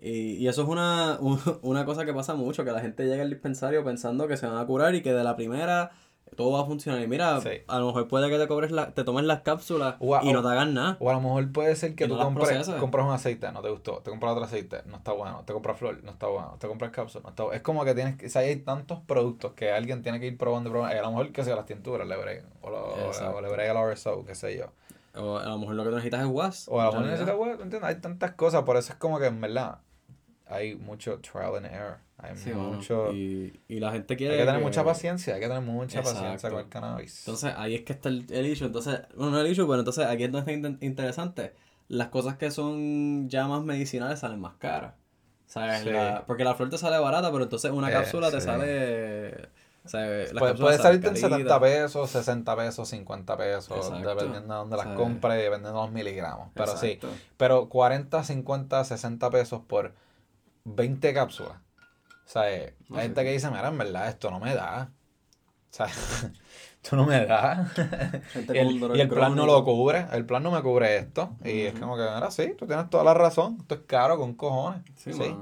y, 0.00 0.34
y 0.34 0.48
eso 0.48 0.62
es 0.62 0.68
una, 0.68 1.18
una 1.62 1.84
cosa 1.84 2.04
que 2.04 2.12
pasa 2.12 2.34
mucho 2.34 2.64
que 2.64 2.72
la 2.72 2.80
gente 2.80 3.04
llega 3.04 3.22
al 3.22 3.30
dispensario 3.30 3.84
pensando 3.84 4.28
que 4.28 4.36
se 4.36 4.46
van 4.46 4.56
a 4.56 4.66
curar 4.66 4.94
y 4.94 5.02
que 5.02 5.12
de 5.12 5.24
la 5.24 5.36
primera 5.36 5.90
todo 6.36 6.52
va 6.52 6.62
a 6.62 6.64
funcionar. 6.64 7.02
Y 7.02 7.06
mira, 7.06 7.36
a 7.66 7.78
lo 7.78 7.86
mejor 7.86 8.08
puede 8.08 8.28
que 8.30 8.38
te 8.38 8.48
cobres 8.48 8.70
la, 8.70 8.92
te 8.92 9.04
tomes 9.04 9.24
las 9.24 9.40
cápsulas 9.40 9.96
y 10.00 10.32
no 10.32 10.42
te 10.42 10.48
hagan 10.48 10.74
nada. 10.74 10.96
O 11.00 11.10
a 11.10 11.14
lo 11.14 11.20
mejor 11.20 11.50
puede 11.52 11.74
ser 11.76 11.94
que 11.94 12.06
tú 12.06 12.16
compres, 12.16 12.68
compras 12.80 13.06
un 13.06 13.12
aceite, 13.12 13.50
no 13.52 13.62
te 13.62 13.70
gustó. 13.70 13.98
Te 13.98 14.10
compras 14.10 14.32
otro 14.32 14.44
aceite, 14.44 14.82
no 14.86 14.96
está 14.96 15.12
bueno. 15.12 15.42
Te 15.44 15.52
compras 15.52 15.78
flor, 15.78 16.02
no 16.02 16.10
está 16.10 16.26
bueno. 16.26 16.56
Te 16.58 16.68
compras 16.68 16.90
cápsulas, 16.90 17.24
no 17.24 17.30
está 17.30 17.42
bueno. 17.44 17.56
Es 17.56 17.62
como 17.62 17.84
que 17.84 17.94
tienes 17.94 18.16
que, 18.16 18.26
o 18.26 18.30
sea, 18.30 18.42
hay 18.42 18.56
tantos 18.56 19.00
productos 19.00 19.52
que 19.52 19.72
alguien 19.72 20.02
tiene 20.02 20.20
que 20.20 20.26
ir 20.26 20.38
probando 20.38 20.70
y 20.70 20.72
probando. 20.72 20.98
A 20.98 21.02
lo 21.02 21.10
mejor 21.10 21.32
que 21.32 21.44
sea 21.44 21.56
las 21.56 21.66
tinturas, 21.66 22.06
le 22.06 22.16
brega. 22.16 22.44
O, 22.62 22.70
lo, 22.70 22.94
o, 22.94 23.40
le 23.40 23.48
brega 23.48 23.72
el 23.72 23.92
RSO, 23.94 24.24
qué 24.24 24.34
sé 24.34 24.56
yo. 24.56 24.66
O 25.20 25.38
a 25.38 25.46
lo 25.46 25.58
mejor 25.58 25.74
lo 25.74 25.84
que 25.84 25.90
necesitas 25.90 26.20
es 26.20 26.26
WAS. 26.26 26.68
O 26.68 26.80
a 26.80 26.86
lo 26.86 26.92
mejor 26.92 27.06
necesitas 27.06 27.36
WAS, 27.36 27.50
¿entiendes? 27.60 27.82
Hay 27.82 27.96
tantas 27.96 28.32
cosas, 28.32 28.62
por 28.62 28.76
eso 28.76 28.92
es 28.92 28.98
como 28.98 29.18
que 29.18 29.26
en 29.26 29.40
verdad 29.40 29.78
hay 30.48 30.74
mucho 30.74 31.18
trial 31.20 31.56
and 31.56 31.66
error. 31.66 31.98
Hay 32.20 32.34
mucho. 32.54 33.12
y, 33.12 33.60
y, 33.68 33.78
la 33.78 33.92
gente 33.92 34.16
quiere. 34.16 34.34
Hay 34.34 34.40
que 34.40 34.46
tener 34.46 34.60
mucha 34.60 34.82
paciencia, 34.82 35.34
hay 35.34 35.40
que 35.40 35.46
tener 35.46 35.62
mucha 35.62 36.02
paciencia 36.02 36.50
con 36.50 36.58
el 36.58 36.68
cannabis. 36.68 37.20
Entonces, 37.20 37.54
ahí 37.56 37.76
es 37.76 37.82
que 37.82 37.92
está 37.92 38.08
el, 38.08 38.26
el 38.30 38.46
issue. 38.46 38.66
Entonces, 38.66 39.02
bueno, 39.14 39.32
no 39.32 39.40
el 39.40 39.46
issue, 39.46 39.66
pero 39.66 39.78
entonces 39.78 40.04
aquí 40.04 40.24
es 40.24 40.32
donde 40.32 40.52
está 40.52 40.84
interesante. 40.84 41.54
Las 41.86 42.08
cosas 42.08 42.36
que 42.36 42.50
son 42.50 43.28
ya 43.28 43.46
más 43.46 43.62
medicinales 43.62 44.18
salen 44.18 44.40
más 44.40 44.54
caras. 44.56 44.94
¿Sabes? 45.46 45.82
porque 46.26 46.44
la 46.44 46.54
flor 46.54 46.68
te 46.68 46.76
sale 46.76 46.98
barata, 46.98 47.32
pero 47.32 47.44
entonces 47.44 47.70
una 47.70 47.88
eh, 47.88 47.92
cápsula 47.92 48.30
te 48.30 48.40
sale. 48.40 49.48
O 49.84 49.88
sea, 49.88 50.26
puede, 50.38 50.54
puede 50.54 50.76
salirte 50.76 51.08
en 51.08 51.16
70 51.16 51.60
pesos, 51.60 52.10
60 52.10 52.56
pesos, 52.56 52.88
50 52.88 53.36
pesos, 53.38 53.90
dependiendo 53.90 54.52
de 54.52 54.60
dónde 54.60 54.76
las 54.76 54.88
compres 54.88 55.38
y 55.38 55.42
dependiendo 55.44 55.80
de 55.80 55.86
los 55.86 55.92
miligramos. 55.92 56.50
Pero 56.52 56.76
sí, 56.76 56.98
pero 57.38 57.70
40, 57.70 58.22
50, 58.22 58.84
60 58.84 59.30
pesos 59.30 59.62
por 59.66 59.94
20 60.74 61.14
cápsulas. 61.14 61.56
O 61.56 62.30
sea, 62.30 62.42
hay 62.42 62.74
gente 62.90 63.24
que 63.24 63.32
dice, 63.32 63.48
mira, 63.50 63.68
en 63.68 63.78
verdad, 63.78 64.08
esto 64.08 64.30
no 64.30 64.38
me 64.38 64.54
da. 64.54 64.90
O 65.70 65.74
sea, 65.74 65.86
esto 66.82 66.96
no 66.96 67.06
me 67.06 67.24
da. 67.24 67.72
y 68.34 68.58
el, 68.58 68.96
y 68.96 69.00
el 69.00 69.08
plan 69.08 69.34
no 69.34 69.46
lo 69.46 69.64
cubre. 69.64 70.06
El 70.12 70.26
plan 70.26 70.42
no 70.42 70.50
me 70.50 70.62
cubre 70.62 70.98
esto. 70.98 71.36
Y 71.44 71.62
es 71.62 71.78
como 71.78 71.96
que, 71.96 72.02
mira, 72.02 72.30
sí, 72.30 72.54
tú 72.58 72.66
tienes 72.66 72.90
toda 72.90 73.04
la 73.04 73.14
razón. 73.14 73.58
Esto 73.60 73.76
es 73.76 73.80
caro 73.86 74.18
con 74.18 74.34
cojones. 74.34 74.82
Sí, 74.96 75.12
sí 75.12 75.34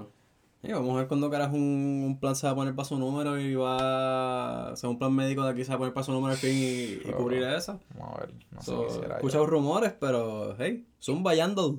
vamos 0.74 0.94
a 0.94 0.98
ver 0.98 1.08
cuando 1.08 1.28
quieras 1.28 1.52
un, 1.52 2.04
un, 2.06 2.18
plan 2.18 2.34
se 2.34 2.46
va 2.46 2.52
a 2.52 2.56
poner 2.56 2.74
para 2.74 2.88
su 2.88 2.98
número 2.98 3.38
y 3.38 3.54
va. 3.54 4.72
O 4.72 4.76
sea, 4.76 4.88
un 4.88 4.98
plan 4.98 5.12
médico 5.14 5.44
de 5.44 5.50
aquí 5.50 5.64
se 5.64 5.70
va 5.70 5.76
a 5.76 5.78
poner 5.78 5.94
para 5.94 6.04
su 6.04 6.12
número 6.12 6.32
al 6.32 6.38
fin 6.38 6.54
y, 6.54 7.12
cubrir 7.12 7.42
eso. 7.42 7.80
Vamos 7.98 8.16
a 8.16 8.20
ver, 8.20 8.34
no 8.50 8.60
sé 8.60 8.66
so, 8.66 9.04
Escuchado 9.14 9.46
rumores, 9.46 9.92
pero 9.98 10.56
hey, 10.58 10.86
Zumba 11.06 11.36
Yandel. 11.36 11.78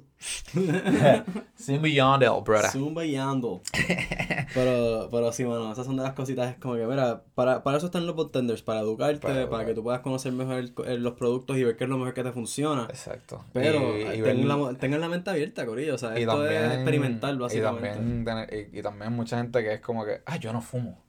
Zumba 1.59 1.89
Yandel, 1.89 2.41
brother. 2.45 2.71
Zumba 2.71 3.03
Yandel. 3.03 3.59
pero, 4.53 5.09
pero 5.11 5.33
sí, 5.33 5.43
bueno, 5.43 5.69
esas 5.69 5.85
son 5.85 5.97
de 5.97 6.03
las 6.03 6.13
cositas. 6.13 6.51
Es 6.51 6.57
como 6.59 6.75
que, 6.75 6.85
mira, 6.85 7.23
para, 7.35 7.61
para 7.61 7.75
eso 7.75 7.87
están 7.87 8.05
los 8.05 8.15
botenders, 8.15 8.61
para 8.61 8.79
educarte, 8.79 9.47
para, 9.47 9.65
que 9.65 9.73
tú 9.73 9.83
puedas 9.83 9.99
conocer 9.99 10.31
mejor 10.31 10.63
los 10.97 11.13
productos 11.15 11.57
y 11.57 11.65
ver 11.65 11.75
qué 11.75 11.83
es 11.83 11.89
lo 11.89 11.97
mejor 11.97 12.13
que 12.13 12.23
te 12.23 12.31
funciona. 12.31 12.83
Exacto. 12.89 13.43
Pero 13.51 13.81
tengan, 14.79 15.01
la, 15.01 15.09
mente 15.09 15.29
abierta, 15.29 15.65
Corillo. 15.65 15.95
O 15.95 15.97
sea, 15.97 16.15
esto 16.15 16.47
es 16.47 16.73
experimental, 16.75 17.37
básicamente. 17.37 17.99
Y 17.99 18.23
también, 18.23 18.69
y 18.71 18.81
también 18.81 19.11
mucha 19.11 19.39
gente 19.39 19.61
que 19.61 19.73
es 19.73 19.81
como 19.81 20.05
que, 20.05 20.21
ah, 20.25 20.37
yo 20.37 20.53
no 20.53 20.61
fumo. 20.61 21.03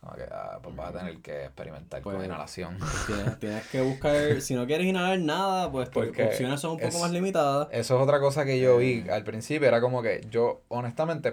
Como 0.00 0.14
que, 0.14 0.22
ah, 0.32 0.58
pues 0.62 0.74
vas 0.74 0.94
a 0.94 0.98
tener 0.98 1.18
que 1.18 1.44
experimentar 1.44 2.00
con 2.00 2.14
pues, 2.14 2.26
inhalación. 2.26 2.78
Pues 2.78 3.38
tienes, 3.38 3.66
que 3.66 3.82
buscar, 3.82 4.40
si 4.40 4.54
no 4.54 4.66
quieres 4.66 4.86
inhalar 4.86 5.18
nada, 5.18 5.70
pues 5.70 5.90
tus 5.90 6.08
opciones 6.08 6.60
son 6.60 6.72
un 6.72 6.80
poco 6.80 6.98
más 7.00 7.10
limitadas. 7.10 7.68
Eso 7.70 7.96
es 7.96 8.02
otra 8.02 8.18
cosa 8.18 8.46
que 8.46 8.58
yo 8.58 8.78
vi 8.78 9.04
eh. 9.06 9.12
al 9.12 9.24
principio, 9.24 9.68
era 9.68 9.82
como 9.82 10.02
que 10.02 10.26
yo, 10.30 10.62
honestamente, 10.68 11.32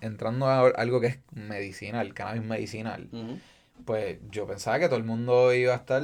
entrando 0.00 0.46
a 0.46 0.68
algo 0.70 1.00
que 1.00 1.06
es 1.06 1.18
medicinal, 1.30 2.12
cannabis 2.12 2.42
medicinal, 2.42 3.08
pues 3.84 4.18
yo 4.30 4.46
pensaba 4.46 4.80
que 4.80 4.86
todo 4.86 4.98
el 4.98 5.04
mundo 5.04 5.54
iba 5.54 5.72
a 5.72 5.76
estar 5.76 6.02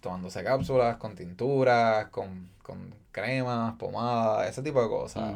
tomándose 0.00 0.42
cápsulas 0.42 0.96
con 0.96 1.14
tinturas, 1.14 2.06
con, 2.08 2.48
con 2.62 2.94
cremas, 3.10 3.74
pomadas, 3.74 4.48
ese 4.48 4.62
tipo 4.62 4.82
de 4.82 4.88
cosas. 4.88 5.34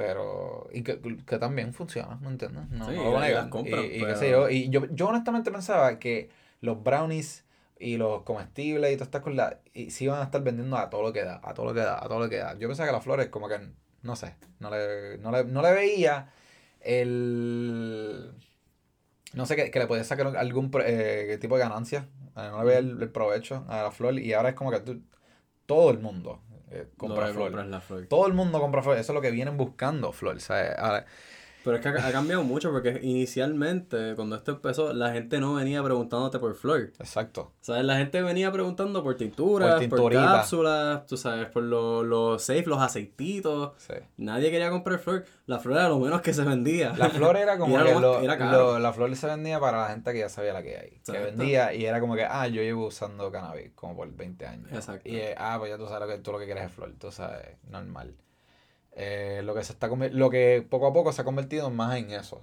Pero, 0.00 0.68
y 0.72 0.82
que, 0.82 0.98
que 0.98 1.38
también 1.38 1.74
funciona, 1.74 2.16
¿me 2.22 2.28
entiendes? 2.28 2.70
No, 2.70 2.88
sí, 2.88 2.96
no 2.96 3.10
lo 3.10 3.66
y, 3.66 3.68
y, 3.68 4.04
qué 4.06 4.16
sé 4.16 4.30
yo. 4.30 4.48
Y 4.48 4.70
yo, 4.70 4.86
yo 4.90 5.08
honestamente 5.08 5.50
pensaba 5.50 5.98
que 5.98 6.30
los 6.62 6.82
brownies 6.82 7.44
y 7.78 7.98
los 7.98 8.22
comestibles 8.22 8.92
y 8.92 8.96
todas 8.96 9.08
estas 9.08 9.20
cosas 9.20 9.56
y, 9.74 9.90
sí 9.90 10.04
iban 10.04 10.20
a 10.20 10.24
estar 10.24 10.42
vendiendo 10.42 10.78
a 10.78 10.88
todo 10.88 11.02
lo 11.02 11.12
que 11.12 11.22
da, 11.22 11.38
a 11.42 11.52
todo 11.52 11.66
lo 11.66 11.74
que 11.74 11.80
da, 11.80 12.02
a 12.02 12.08
todo 12.08 12.18
lo 12.18 12.30
que 12.30 12.38
da. 12.38 12.56
Yo 12.58 12.66
pensaba 12.66 12.86
que 12.86 12.92
las 12.94 13.04
flores 13.04 13.28
como 13.28 13.46
que, 13.46 13.60
no 14.02 14.16
sé, 14.16 14.36
no 14.58 14.70
le, 14.70 15.18
no 15.18 15.30
le, 15.30 15.44
no 15.44 15.60
le 15.60 15.72
veía 15.72 16.32
el... 16.80 18.32
No 19.34 19.44
sé, 19.44 19.54
que, 19.54 19.70
que 19.70 19.78
le 19.78 19.86
podía 19.86 20.02
sacar 20.02 20.34
algún 20.34 20.70
eh, 20.82 21.36
tipo 21.42 21.56
de 21.56 21.62
ganancia. 21.62 22.08
Eh, 22.36 22.48
no 22.50 22.60
le 22.60 22.64
veía 22.64 22.78
el, 22.78 23.02
el, 23.02 23.10
provecho 23.10 23.66
a 23.68 23.82
la 23.82 23.90
flor 23.90 24.18
y 24.18 24.32
ahora 24.32 24.48
es 24.48 24.54
como 24.54 24.70
que 24.70 24.80
tú, 24.80 25.02
todo 25.66 25.90
el 25.90 25.98
mundo 25.98 26.40
eh, 26.70 26.86
compra 26.96 27.28
flor. 27.32 27.52
Todo 28.08 28.26
el 28.26 28.32
mundo 28.32 28.60
compra 28.60 28.82
flor. 28.82 28.96
Eso 28.96 29.12
es 29.12 29.14
lo 29.14 29.20
que 29.20 29.30
vienen 29.30 29.56
buscando, 29.56 30.12
flor. 30.12 30.38
Pero 31.64 31.76
es 31.76 31.82
que 31.82 31.88
ha, 31.88 32.12
cambiado 32.12 32.42
mucho 32.44 32.70
porque 32.70 33.00
inicialmente, 33.02 34.14
cuando 34.16 34.36
esto 34.36 34.52
empezó, 34.52 34.92
la 34.92 35.12
gente 35.12 35.40
no 35.40 35.54
venía 35.54 35.82
preguntándote 35.82 36.38
por 36.38 36.54
flor. 36.54 36.92
Exacto. 36.98 37.52
¿Sabes? 37.60 37.84
La 37.84 37.96
gente 37.96 38.22
venía 38.22 38.50
preguntando 38.50 39.02
por 39.02 39.16
tinturas, 39.16 39.84
por, 39.86 40.12
cápsulas, 40.12 41.06
tú 41.06 41.16
sabes, 41.16 41.48
por 41.48 41.62
los 41.62 42.04
lo 42.04 42.38
safe, 42.38 42.64
los 42.66 42.80
aceititos. 42.80 43.72
Sí. 43.78 43.94
Nadie 44.16 44.50
quería 44.50 44.70
comprar 44.70 44.98
flor. 44.98 45.24
La 45.46 45.58
flor 45.58 45.78
era 45.78 45.88
lo 45.88 45.98
menos 45.98 46.20
que 46.20 46.32
se 46.32 46.44
vendía. 46.44 46.92
La 46.96 47.10
flor 47.10 47.36
era 47.36 47.58
como 47.58 47.76
que 47.84 47.94
lo, 47.94 48.78
la 48.78 48.92
flor 48.92 49.14
se 49.16 49.26
vendía 49.26 49.60
para 49.60 49.82
la 49.82 49.88
gente 49.88 50.12
que 50.12 50.20
ya 50.20 50.28
sabía 50.28 50.52
la 50.52 50.62
que 50.62 50.76
hay. 50.76 51.00
Que 51.04 51.18
vendía 51.18 51.74
y 51.74 51.84
era 51.84 52.00
como 52.00 52.14
que, 52.14 52.24
ah, 52.24 52.46
yo 52.48 52.62
llevo 52.62 52.86
usando 52.86 53.30
cannabis 53.30 53.72
como 53.74 53.96
por 53.96 54.10
20 54.12 54.46
años. 54.46 54.72
Exacto. 54.72 55.08
Y, 55.08 55.20
ah, 55.36 55.56
pues 55.58 55.70
ya 55.70 55.78
tú 55.78 55.86
sabes 55.86 56.08
lo 56.08 56.14
que, 56.14 56.22
tú 56.22 56.32
lo 56.32 56.38
que 56.38 56.46
quieres 56.46 56.64
es 56.64 56.72
flor. 56.72 56.92
Tú 56.98 57.10
sabes, 57.10 57.56
normal. 57.68 58.14
Eh, 59.02 59.40
lo 59.44 59.54
que 59.54 59.64
se 59.64 59.72
está 59.72 59.88
lo 59.88 60.28
que 60.28 60.66
poco 60.68 60.86
a 60.86 60.92
poco 60.92 61.10
se 61.10 61.22
ha 61.22 61.24
convertido 61.24 61.70
más 61.70 61.96
en 61.96 62.10
eso. 62.10 62.38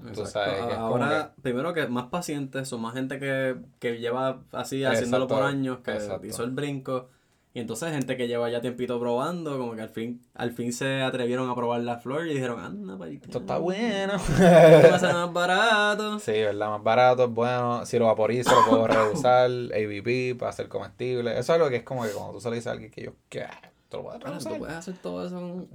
Ahora, 0.75 1.35
primero 1.43 1.71
que 1.75 1.87
más 1.87 2.07
pacientes, 2.07 2.67
son 2.67 2.81
más 2.81 2.95
gente 2.95 3.19
que, 3.19 3.57
que 3.77 3.99
lleva 3.99 4.41
así 4.51 4.83
haciéndolo 4.83 5.27
por 5.27 5.43
años, 5.43 5.79
que 5.83 5.99
hizo 6.23 6.43
el 6.43 6.49
brinco. 6.49 7.09
Y 7.53 7.59
entonces 7.59 7.91
gente 7.91 8.17
que 8.17 8.27
lleva 8.27 8.49
ya 8.49 8.59
tiempito 8.59 8.99
probando, 8.99 9.57
como 9.57 9.75
que 9.75 9.81
al 9.81 9.89
fin, 9.89 10.21
al 10.33 10.51
fin 10.51 10.73
se 10.73 11.01
atrevieron 11.01 11.49
a 11.49 11.55
probar 11.55 11.81
la 11.81 11.97
flor 11.97 12.27
y 12.27 12.33
dijeron, 12.33 12.59
anda, 12.59 12.97
para 12.97 13.11
Esto 13.11 13.39
está 13.39 13.57
bueno. 13.57 14.13
Esto 14.17 14.89
va 14.89 14.95
a 14.95 14.99
ser 14.99 15.13
más 15.13 15.33
barato. 15.33 16.19
Sí, 16.19 16.33
¿verdad? 16.33 16.69
Más 16.69 16.83
barato, 16.83 17.25
es 17.25 17.31
bueno. 17.31 17.85
Si 17.85 17.99
lo 17.99 18.05
vaporizo, 18.05 18.51
lo 18.51 18.65
puedo 18.67 18.87
reusar. 18.87 19.49
ABP 19.49 20.37
para 20.37 20.49
hacer 20.49 20.67
comestible. 20.67 21.31
Eso 21.31 21.39
es 21.39 21.49
algo 21.51 21.69
que 21.69 21.77
es 21.77 21.83
como 21.83 22.03
que 22.03 22.09
cuando 22.09 22.33
tú 22.33 22.41
se 22.41 22.49
le 22.49 22.55
dices 22.55 22.67
a 22.67 22.71
alguien 22.71 22.91
que 22.91 23.03
yo, 23.03 23.13
¿qué? 23.29 23.45
Te 23.89 23.97
lo 23.97 24.03
puedes 24.03 24.21
reusar. 24.21 24.53
Tú 24.53 24.59
puedes 24.59 24.75
hacer 24.75 24.97
todo 24.97 25.25
eso. 25.25 25.65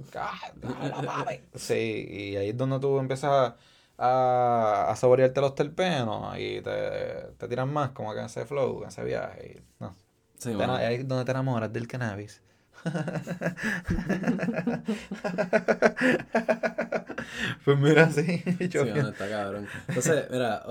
sí, 1.55 2.07
y 2.09 2.35
ahí 2.35 2.49
es 2.49 2.57
donde 2.57 2.79
tú 2.79 2.99
empiezas 2.99 3.53
a, 3.97 4.87
a 4.89 4.95
saborearte 4.95 5.41
los 5.41 5.55
terpenos 5.55 6.37
y 6.37 6.61
te, 6.61 7.31
te 7.37 7.47
tiran 7.47 7.73
más 7.73 7.89
como 7.91 8.13
que 8.13 8.19
en 8.19 8.25
ese 8.25 8.45
flow, 8.45 8.83
en 8.83 8.89
ese 8.89 9.03
viaje. 9.03 9.57
Y, 9.57 9.83
no. 9.83 9.95
Sí, 10.37 10.51
ahí 10.51 10.95
es 10.95 11.07
donde 11.07 11.25
te 11.25 11.31
enamoras 11.31 11.71
del 11.71 11.87
cannabis. 11.87 12.41
pues 17.65 17.79
mira, 17.79 18.11
sí. 18.11 18.43
Yo 18.69 18.83
sí, 18.83 18.89
está 18.89 19.29
cabrón. 19.29 19.67
Entonces, 19.87 20.29
mira, 20.29 20.61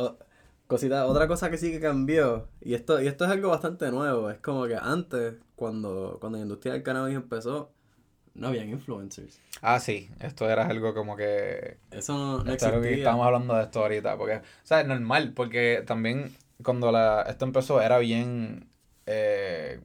cosita, 0.72 1.06
otra 1.06 1.28
cosa 1.28 1.50
que 1.50 1.58
sí 1.58 1.70
que 1.70 1.80
cambió, 1.80 2.48
y 2.60 2.74
esto, 2.74 3.00
y 3.00 3.06
esto 3.06 3.24
es 3.24 3.30
algo 3.30 3.50
bastante 3.50 3.90
nuevo, 3.90 4.30
es 4.30 4.38
como 4.38 4.66
que 4.66 4.76
antes, 4.76 5.34
cuando, 5.54 6.16
cuando 6.20 6.38
la 6.38 6.42
industria 6.42 6.72
del 6.72 6.82
cannabis 6.82 7.16
empezó, 7.16 7.70
no 8.34 8.48
habían 8.48 8.68
influencers. 8.70 9.38
Ah, 9.60 9.78
sí, 9.78 10.10
esto 10.20 10.48
era 10.48 10.66
algo 10.66 10.94
como 10.94 11.16
que... 11.16 11.76
Eso 11.90 12.14
no, 12.14 12.42
no 12.42 12.52
existía. 12.52 12.80
Que 12.80 12.94
estamos 12.94 13.26
hablando 13.26 13.54
de 13.54 13.62
esto 13.64 13.80
ahorita, 13.80 14.16
porque, 14.16 14.36
o 14.36 14.42
sea, 14.64 14.80
es 14.80 14.86
normal, 14.86 15.32
porque 15.34 15.84
también 15.86 16.34
cuando 16.62 16.90
la, 16.90 17.22
esto 17.28 17.44
empezó 17.44 17.80
era 17.82 17.98
bien 17.98 18.66
eh, 19.06 19.80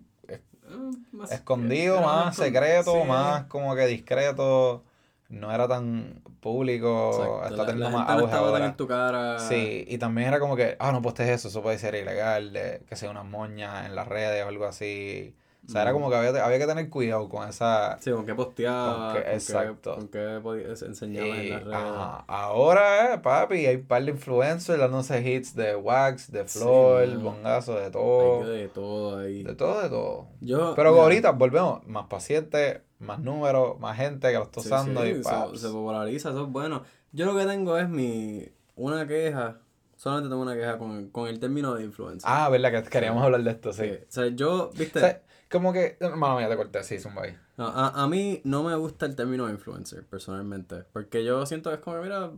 más- 1.11 1.31
escondido, 1.31 2.01
más 2.01 2.35
secreto, 2.35 3.01
sí. 3.01 3.07
más 3.07 3.45
como 3.45 3.75
que 3.75 3.85
discreto. 3.87 4.83
No 5.29 5.51
era 5.51 5.67
tan 5.67 6.21
público, 6.39 7.11
Exacto, 7.11 7.45
está 7.49 7.65
teniendo 7.65 7.97
más 7.97 8.07
no 8.07 8.13
auge 8.13 8.31
tan 8.31 8.43
ahora. 8.43 8.65
en 8.65 8.77
tu 8.77 8.87
cara. 8.87 9.39
Sí, 9.39 9.83
y 9.87 9.97
también 9.97 10.29
era 10.29 10.39
como 10.39 10.55
que, 10.55 10.77
ah, 10.79 10.91
no 10.91 11.01
postes 11.01 11.27
eso, 11.29 11.49
eso 11.49 11.61
puede 11.61 11.77
ser 11.77 11.95
ilegal, 11.95 12.53
de, 12.53 12.81
que 12.87 12.95
sea 12.95 13.09
una 13.09 13.23
moña 13.23 13.85
en 13.85 13.95
las 13.95 14.07
redes 14.07 14.45
o 14.45 14.47
algo 14.47 14.65
así. 14.65 15.35
O 15.67 15.69
sea, 15.69 15.81
era 15.81 15.91
como 15.91 16.09
que 16.09 16.15
había, 16.15 16.45
había 16.45 16.59
que 16.59 16.65
tener 16.65 16.89
cuidado 16.89 17.27
con 17.27 17.47
esa... 17.49 17.97
Sí, 17.99 18.09
con 18.11 18.25
qué 18.25 18.33
posteaba, 18.33 18.95
Con 18.95 19.07
qué- 19.07 19.13
con 19.21 19.23
qué- 19.29 19.33
exacto. 19.35 19.95
con 19.95 20.07
qué 20.07 20.39
podía- 20.41 20.67
enseñaba 20.69 21.27
en 21.27 21.49
las 21.49 21.63
redes. 21.65 21.75
ajá, 21.75 22.23
ahora, 22.27 23.13
eh, 23.13 23.17
papi, 23.19 23.65
hay 23.65 23.75
un 23.75 23.85
par 23.85 24.03
de 24.05 24.11
influencers 24.11 24.79
dándose 24.79 25.21
hits 25.21 25.55
de 25.55 25.75
Wax, 25.75 26.31
de 26.31 26.47
Sí, 26.47 26.59
Flor, 26.59 27.07
mano. 27.07 27.19
bongazo, 27.19 27.75
de 27.75 27.85
Hay 27.85 27.91
todo. 27.91 28.47
de 28.49 28.67
todo 28.69 29.19
ahí. 29.19 29.43
De 29.43 29.55
todo, 29.55 29.81
de 29.81 29.89
todo. 29.89 30.27
Yo, 30.39 30.73
Pero 30.75 30.91
mira, 30.91 31.03
ahorita 31.03 31.31
volvemos, 31.31 31.85
más 31.85 32.05
pacientes, 32.07 32.79
más 32.99 33.19
números, 33.19 33.77
más 33.79 33.97
gente 33.97 34.27
que 34.31 34.37
lo 34.37 34.43
está 34.43 34.61
sí, 34.61 34.67
usando 34.67 35.01
sí, 35.03 35.09
y 35.09 35.15
se, 35.15 35.29
paps. 35.29 35.59
se 35.59 35.67
populariza, 35.67 36.29
eso 36.29 36.43
es 36.45 36.49
bueno. 36.51 36.83
Yo 37.11 37.25
lo 37.25 37.35
que 37.37 37.45
tengo 37.45 37.77
es 37.77 37.89
mi 37.89 38.47
una 38.75 39.05
queja, 39.05 39.57
solamente 39.95 40.29
tengo 40.29 40.41
una 40.43 40.55
queja 40.55 40.77
con, 40.77 40.91
el- 40.97 41.11
con 41.11 41.27
el 41.27 41.39
término 41.39 41.75
de 41.75 41.83
influencer. 41.83 42.21
Ah, 42.31 42.47
verdad 42.49 42.71
que 42.83 42.89
queríamos 42.89 43.21
hablar 43.23 43.43
de 43.43 43.51
esto, 43.51 43.73
sí. 43.73 43.83
Sí, 43.83 43.91
O 44.07 44.11
sea, 44.11 44.27
yo, 44.27 44.69
viste, 44.75 44.99
O 44.99 45.01
sea, 45.01 45.21
como 45.49 45.73
que, 45.73 45.97
hermano, 45.99 46.37
mía, 46.37 46.49
te 46.49 46.55
corté, 46.55 46.83
sí, 46.83 46.99
zumba 46.99 47.23
ahí. 47.23 47.37
no, 47.57 47.67
a, 47.67 48.03
a 48.03 48.07
mí 48.07 48.41
no 48.43 48.63
me 48.63 48.75
gusta 48.75 49.05
el 49.05 49.15
término 49.15 49.49
influencer, 49.49 50.05
personalmente, 50.05 50.83
porque 50.93 51.23
yo 51.23 51.45
siento 51.45 51.69
que 51.69 51.75
es 51.75 51.81
como, 51.81 52.01
mira, 52.01 52.31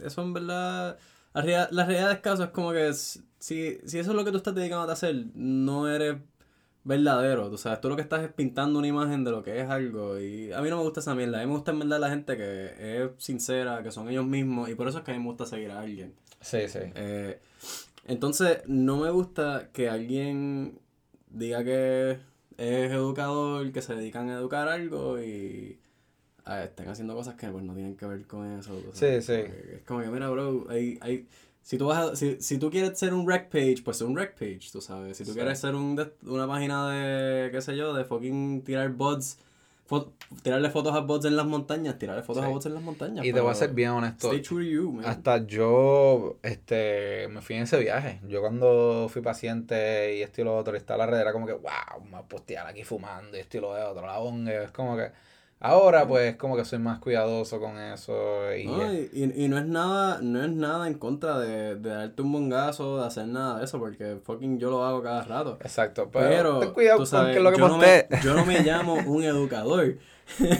eso 0.00 0.22
en 0.22 0.32
verdad, 0.32 0.98
la 1.34 1.40
realidad, 1.42 1.68
la 1.70 1.84
realidad 1.84 2.08
del 2.08 2.20
caso 2.20 2.44
es 2.44 2.50
como 2.50 2.72
que 2.72 2.92
si, 2.94 3.20
si 3.38 3.98
eso 3.98 4.10
es 4.10 4.16
lo 4.16 4.24
que 4.24 4.30
tú 4.30 4.38
estás 4.38 4.54
dedicando 4.54 4.88
a 4.88 4.92
hacer, 4.92 5.26
no 5.34 5.88
eres 5.88 6.16
verdadero, 6.84 7.48
tú 7.48 7.58
sabes, 7.58 7.80
tú 7.80 7.88
lo 7.88 7.96
que 7.96 8.02
estás 8.02 8.22
es 8.22 8.32
pintando 8.32 8.78
una 8.78 8.88
imagen 8.88 9.22
de 9.24 9.30
lo 9.30 9.42
que 9.42 9.60
es 9.60 9.70
algo 9.70 10.18
y 10.18 10.52
a 10.52 10.60
mí 10.60 10.68
no 10.70 10.78
me 10.78 10.82
gusta 10.82 11.00
esa 11.00 11.14
mierda, 11.14 11.38
a 11.38 11.40
mí 11.42 11.46
me 11.46 11.54
gusta 11.54 11.70
en 11.70 11.78
verdad 11.78 12.00
la 12.00 12.10
gente 12.10 12.36
que 12.36 13.02
es 13.04 13.10
sincera, 13.18 13.82
que 13.82 13.92
son 13.92 14.08
ellos 14.08 14.26
mismos 14.26 14.68
y 14.68 14.74
por 14.74 14.88
eso 14.88 14.98
es 14.98 15.04
que 15.04 15.12
a 15.12 15.14
mí 15.14 15.20
me 15.20 15.26
gusta 15.26 15.46
seguir 15.46 15.70
a 15.70 15.80
alguien. 15.80 16.14
Sí, 16.40 16.68
sí. 16.68 16.80
Eh, 16.96 17.40
entonces, 18.06 18.62
no 18.66 18.96
me 18.96 19.10
gusta 19.10 19.68
que 19.72 19.88
alguien 19.88 20.80
diga 21.32 21.64
que 21.64 22.18
es 22.56 22.90
educador, 22.92 23.70
que 23.72 23.82
se 23.82 23.94
dedican 23.94 24.28
a 24.30 24.34
educar 24.38 24.68
algo 24.68 25.20
y 25.20 25.78
ah, 26.44 26.64
estén 26.64 26.88
haciendo 26.88 27.14
cosas 27.14 27.34
que 27.36 27.48
pues 27.48 27.64
no 27.64 27.74
tienen 27.74 27.96
que 27.96 28.06
ver 28.06 28.26
con 28.26 28.58
eso. 28.58 28.80
Sí, 28.92 29.20
sí. 29.22 29.32
Es 29.32 29.82
como 29.86 30.00
que, 30.00 30.08
mira, 30.08 30.28
bro, 30.30 30.66
hay, 30.68 30.98
hay, 31.00 31.26
si 31.62 31.78
tú 31.78 31.86
vas 31.86 31.98
a- 32.12 32.16
si, 32.16 32.40
si 32.40 32.58
tú 32.58 32.70
quieres 32.70 32.98
ser 32.98 33.14
un 33.14 33.26
rec 33.28 33.48
page, 33.48 33.76
pues 33.84 33.96
ser 33.98 34.06
un 34.08 34.16
rec 34.16 34.34
page, 34.34 34.68
tú 34.72 34.80
sabes. 34.80 35.16
Si 35.16 35.24
tú 35.24 35.30
Sí. 35.32 35.36
quieres 35.38 35.58
ser 35.60 35.74
un 35.74 35.98
una 36.26 36.46
página 36.46 36.90
de, 36.90 37.50
qué 37.50 37.60
sé 37.62 37.76
yo, 37.76 37.94
de 37.94 38.04
fucking 38.04 38.62
tirar 38.62 38.90
bots, 38.92 39.38
fo- 39.88 40.12
tirarle 40.42 40.70
fotos 40.70 40.94
a 40.94 41.00
bots 41.00 41.26
en 41.26 41.36
las 41.36 41.46
montañas, 41.46 41.98
tirarle 41.98 42.22
fotos 42.22 42.42
Sí. 42.44 42.48
a 42.48 42.52
bots 42.52 42.66
en 42.66 42.74
las 42.74 42.82
montañas. 42.82 43.24
Y 43.24 43.32
te 43.32 43.40
voy 43.40 43.50
a 43.50 43.52
pero 43.52 43.54
ser 43.66 43.74
bien 43.74 43.90
honesto. 43.90 44.28
Stay 44.28 44.40
true 44.42 44.64
to 44.64 44.70
you, 44.70 44.92
man. 44.92 45.04
Hasta 45.06 45.46
yo, 45.46 46.38
este, 46.42 47.28
me 47.28 47.40
fui 47.42 47.56
en 47.56 47.62
ese 47.62 47.78
viaje. 47.78 48.20
Yo 48.28 48.40
cuando 48.40 49.08
fui 49.10 49.22
paciente 49.22 50.16
y 50.16 50.22
esto 50.22 50.40
y 50.40 50.44
lo 50.44 50.56
otro, 50.56 50.74
y 50.74 50.78
estaba 50.78 51.04
la 51.06 51.10
red, 51.12 51.20
era 51.20 51.32
como 51.32 51.46
que, 51.46 51.52
wow, 51.52 52.02
me 52.04 52.10
voy 52.10 52.20
a 52.20 52.22
postear 52.22 52.66
aquí 52.66 52.84
fumando 52.84 53.36
y 53.36 53.40
esto 53.40 53.58
y 53.58 53.60
lo 53.60 53.70
otro, 53.70 54.06
la 54.06 54.18
bonga. 54.18 54.62
Es 54.62 54.70
como 54.70 54.96
que, 54.96 55.10
ahora 55.62 56.06
pues, 56.06 56.36
como 56.36 56.56
que 56.56 56.64
soy 56.64 56.78
más 56.78 56.98
cuidadoso 56.98 57.60
con 57.60 57.78
eso 57.78 58.54
y... 58.54 58.66
No, 58.66 58.92
y, 58.92 59.10
y, 59.12 59.44
y 59.44 59.48
no 59.48 59.58
es 59.58 59.66
nada, 59.66 60.18
no 60.20 60.44
es 60.44 60.50
nada 60.50 60.88
en 60.88 60.94
contra 60.94 61.38
de, 61.38 61.76
de 61.76 61.90
darte 61.90 62.22
un 62.22 62.32
bongazo, 62.32 62.98
de 62.98 63.06
hacer 63.06 63.28
nada 63.28 63.58
de 63.58 63.64
eso, 63.64 63.78
porque 63.78 64.18
fucking 64.22 64.58
yo 64.58 64.70
lo 64.70 64.84
hago 64.84 65.02
cada 65.02 65.22
rato. 65.22 65.58
Exacto, 65.60 66.10
pero, 66.12 66.28
Pero, 66.28 66.58
ten 66.58 66.72
cuidado 66.72 66.98
tú 66.98 67.06
sabes, 67.06 67.40
lo 67.40 67.52
que 67.52 67.58
yo, 67.58 67.68
no 67.68 67.78
me, 67.78 68.06
yo 68.22 68.34
no 68.34 68.44
me 68.44 68.60
llamo 68.64 68.94
un 68.94 69.22
educador. 69.22 69.98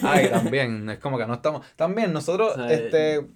Ay, 0.03 0.29
también, 0.29 0.89
es 0.89 0.99
como 0.99 1.19
que 1.19 1.27
no 1.27 1.35
estamos... 1.35 1.67
También 1.77 2.13
nosotros, 2.13 2.53
O 2.57 2.57
sea, 2.57 2.73
este, 2.73 3.27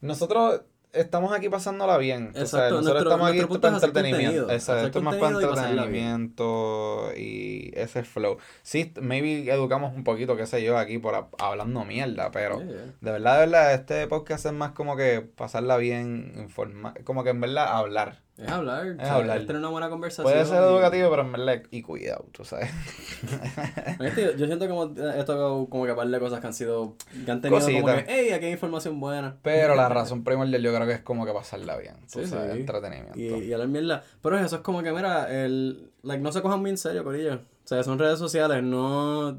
nosotros 0.00 0.62
estamos 0.94 1.32
aquí 1.32 1.48
pasándola 1.48 1.98
bien. 1.98 2.28
Exacto, 2.28 2.46
sabes, 2.48 2.70
nosotros 2.72 2.92
nuestro- 2.94 3.10
estamos 3.10 3.28
aquí 3.28 3.38
nuestro 3.38 3.60
para 3.60 3.74
entretenimiento. 3.76 4.50
Exacto, 4.52 4.86
esto 4.86 4.98
es 4.98 5.04
más 5.04 5.16
para 5.16 5.34
entretenimiento 5.34 7.10
y 7.16 7.70
ese 7.74 8.02
flow. 8.04 8.38
Sí, 8.62 8.92
maybe 9.00 9.50
educamos 9.52 9.94
un 9.94 10.04
poquito, 10.04 10.36
qué 10.36 10.46
sé 10.46 10.62
yo, 10.62 10.78
aquí 10.78 10.98
por 10.98 11.14
a- 11.14 11.28
hablando 11.38 11.84
mierda, 11.84 12.30
pero 12.30 12.58
Yeah, 12.60 12.66
yeah. 12.68 12.76
de 13.00 13.10
verdad, 13.12 13.34
de 13.34 13.40
verdad, 13.46 13.74
este 13.74 14.06
podcast 14.06 14.46
es 14.46 14.52
más 14.52 14.72
como 14.72 14.96
que 14.96 15.20
pasarla 15.20 15.76
bien, 15.76 16.32
informar, 16.36 17.02
como 17.04 17.24
que 17.24 17.30
en 17.30 17.40
verdad 17.40 17.68
hablar. 17.76 18.23
Es 18.36 18.48
hablar, 18.48 18.96
Es 18.98 19.08
hablar. 19.08 19.38
es 19.38 19.46
tener 19.46 19.60
una 19.60 19.68
buena 19.68 19.88
conversación. 19.88 20.24
Puede 20.32 20.44
ser 20.44 20.56
y- 20.60 20.66
educativo, 20.66 21.08
pero 21.10 21.22
en 21.22 21.32
verdad, 21.32 21.62
y 21.70 21.82
cuidado, 21.82 22.26
tú 22.32 22.44
sabes. 22.44 22.68
Este, 24.00 24.34
yo- 24.36 24.46
siento 24.46 24.68
como 24.68 24.84
he 24.86 25.24
tocado 25.24 25.66
como 25.68 25.86
que 25.86 25.94
par 25.94 26.08
de 26.08 26.18
cosas 26.18 26.40
que 26.40 26.46
han 26.48 26.52
sido, 26.52 26.94
que 27.24 27.30
han 27.30 27.40
tenido 27.40 27.60
como 27.60 27.86
que, 27.86 28.04
hey, 28.08 28.30
aquí 28.32 28.46
hay 28.46 28.52
información 28.52 28.98
buena. 29.00 29.36
Pero 29.42 29.74
la 29.76 29.88
razón 29.88 30.24
primordial 30.24 30.62
yo 30.62 30.74
creo 30.74 30.86
que 30.86 30.94
es 30.94 31.00
como 31.00 31.24
que 31.26 31.32
pasarla 31.32 31.76
bien, 31.76 31.94
tú 32.12 32.20
Sí, 32.20 32.26
sabes, 32.26 32.52
sí. 32.54 32.60
entretenimiento. 32.60 33.18
Y, 33.18 33.26
y 33.44 33.52
hablar 33.52 33.68
mierda. 33.68 34.02
Pero 34.20 34.38
eso 34.38 34.56
es 34.56 34.62
como 34.62 34.82
que, 34.82 34.92
mira, 34.92 35.30
el, 35.32 35.90
like, 36.02 36.22
no 36.22 36.32
se 36.32 36.42
cojan 36.42 36.60
muy 36.60 36.70
en 36.70 36.78
serio, 36.78 37.04
Corillo. 37.04 37.34
O 37.36 37.66
sea, 37.66 37.82
son 37.82 37.98
redes 37.98 38.18
sociales, 38.18 38.62
no, 38.62 39.38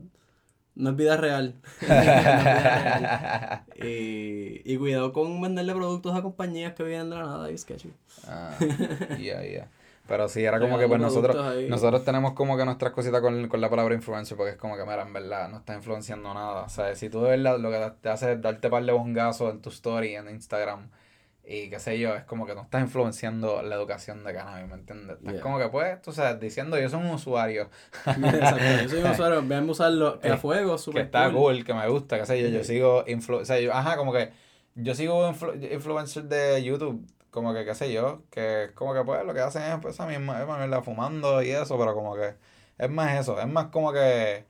no 0.76 0.92
es 0.92 0.96
vida 0.96 1.18
real. 1.18 1.56
No 1.82 1.94
es 1.96 2.02
vida 2.02 2.40
real. 2.40 3.66
Y, 3.76 4.62
y 4.64 4.78
cuidado 4.78 5.14
con 5.14 5.42
venderle 5.42 5.74
productos 5.74 6.16
a 6.16 6.22
compañías 6.22 6.74
que 6.74 6.84
vienen 6.84 7.10
de 7.10 7.18
la 7.18 7.24
nada 7.24 7.52
y 7.52 7.58
sketchy. 7.58 7.94
Ah, 8.28 8.58
ya, 9.20 9.44
ya. 9.44 9.70
Pero 10.08 10.30
sí, 10.30 10.44
era 10.44 10.60
como 10.60 10.78
que 10.78 10.88
pues 10.88 11.00
nosotros, 11.02 11.36
ahí. 11.36 11.68
nosotros 11.68 12.04
tenemos 12.06 12.34
como 12.34 12.58
que 12.58 12.66
nuestras 12.66 12.94
cositas 12.94 13.22
con, 13.22 13.48
con 13.48 13.62
la 13.62 13.70
palabra 13.70 13.96
influencer, 13.96 14.38
porque 14.38 14.52
es 14.54 14.58
como 14.58 14.78
que, 14.78 14.84
mira, 14.84 15.02
en 15.04 15.14
verdad, 15.14 15.50
no 15.50 15.58
está 15.58 15.74
influenciando 15.76 16.34
nada. 16.34 16.64
O 16.64 16.70
sea, 16.70 16.96
si 16.96 17.10
tú 17.10 17.22
de 17.24 17.32
verdad 17.32 17.60
lo 17.60 17.72
que 17.72 17.92
te 18.02 18.10
hace 18.10 18.34
es 18.34 18.42
darte 18.42 18.70
par 18.70 18.84
de 18.86 18.92
bongazos 18.92 19.52
en 19.54 19.62
tu 19.62 19.70
story, 19.70 20.16
en 20.16 20.30
Instagram, 20.30 20.90
y 21.48 21.70
qué 21.70 21.80
sé 21.80 22.00
yo, 22.00 22.16
es 22.16 22.24
como 22.24 22.46
que 22.46 22.56
no 22.56 22.62
estás 22.64 22.82
influenciando 22.82 23.62
la 23.62 23.76
educación 23.76 24.24
de 24.24 24.34
cannabis, 24.34 24.68
¿me 24.68 24.74
entiendes? 24.76 25.18
Estás 25.18 25.34
Yeah. 25.34 25.42
como 25.44 25.60
que, 25.60 25.70
pues, 25.70 26.02
tú 26.02 26.12
sabes, 26.12 26.40
diciendo, 26.40 26.80
yo 26.80 26.90
soy 26.90 27.00
un 27.02 27.12
usuario 27.12 27.70
Exacto. 28.06 28.58
Yo 28.84 28.90
soy 28.90 29.00
un 29.04 29.12
usuario, 29.12 29.44
véanme 29.46 29.72
usarlo 29.72 30.20
que 30.22 30.30
a 30.30 30.38
fuego, 30.38 30.74
que 30.74 30.80
super 30.82 31.04
está 31.04 31.26
cool. 31.32 31.34
cool, 31.58 31.66
que 31.66 31.74
me 31.74 31.88
gusta, 31.88 32.18
qué 32.20 32.26
sé 32.26 32.42
yo, 32.42 32.50
yo 32.50 32.64
sigo, 32.64 33.04
influ 33.08 33.38
o 33.38 33.46
sea, 33.46 33.60
yo- 33.60 33.74
ajá, 33.74 33.96
como 33.98 34.12
que 34.14 34.32
yo 34.76 34.96
sigo 34.96 35.30
influ- 35.30 35.72
influencers 35.74 36.28
de 36.28 36.64
YouTube, 36.64 37.06
como 37.32 37.54
que, 37.54 37.64
qué 37.66 37.76
sé 37.76 37.92
yo, 37.94 38.24
que 38.32 38.66
es 38.66 38.72
como 38.72 38.94
que, 38.94 39.04
pues, 39.04 39.24
lo 39.26 39.34
que 39.34 39.42
hacen 39.42 39.62
es, 39.64 39.78
pues, 39.82 39.94
esa 39.96 40.06
misma, 40.08 40.42
es 40.42 40.48
mierda, 40.48 40.82
fumando 40.82 41.44
y 41.44 41.52
eso, 41.52 41.78
pero 41.78 41.94
como 41.94 42.16
que, 42.16 42.34
es 42.78 42.90
más 42.90 43.20
eso, 43.20 43.40
es 43.40 43.48
más 43.48 43.68
como 43.68 43.94
que, 43.94 44.46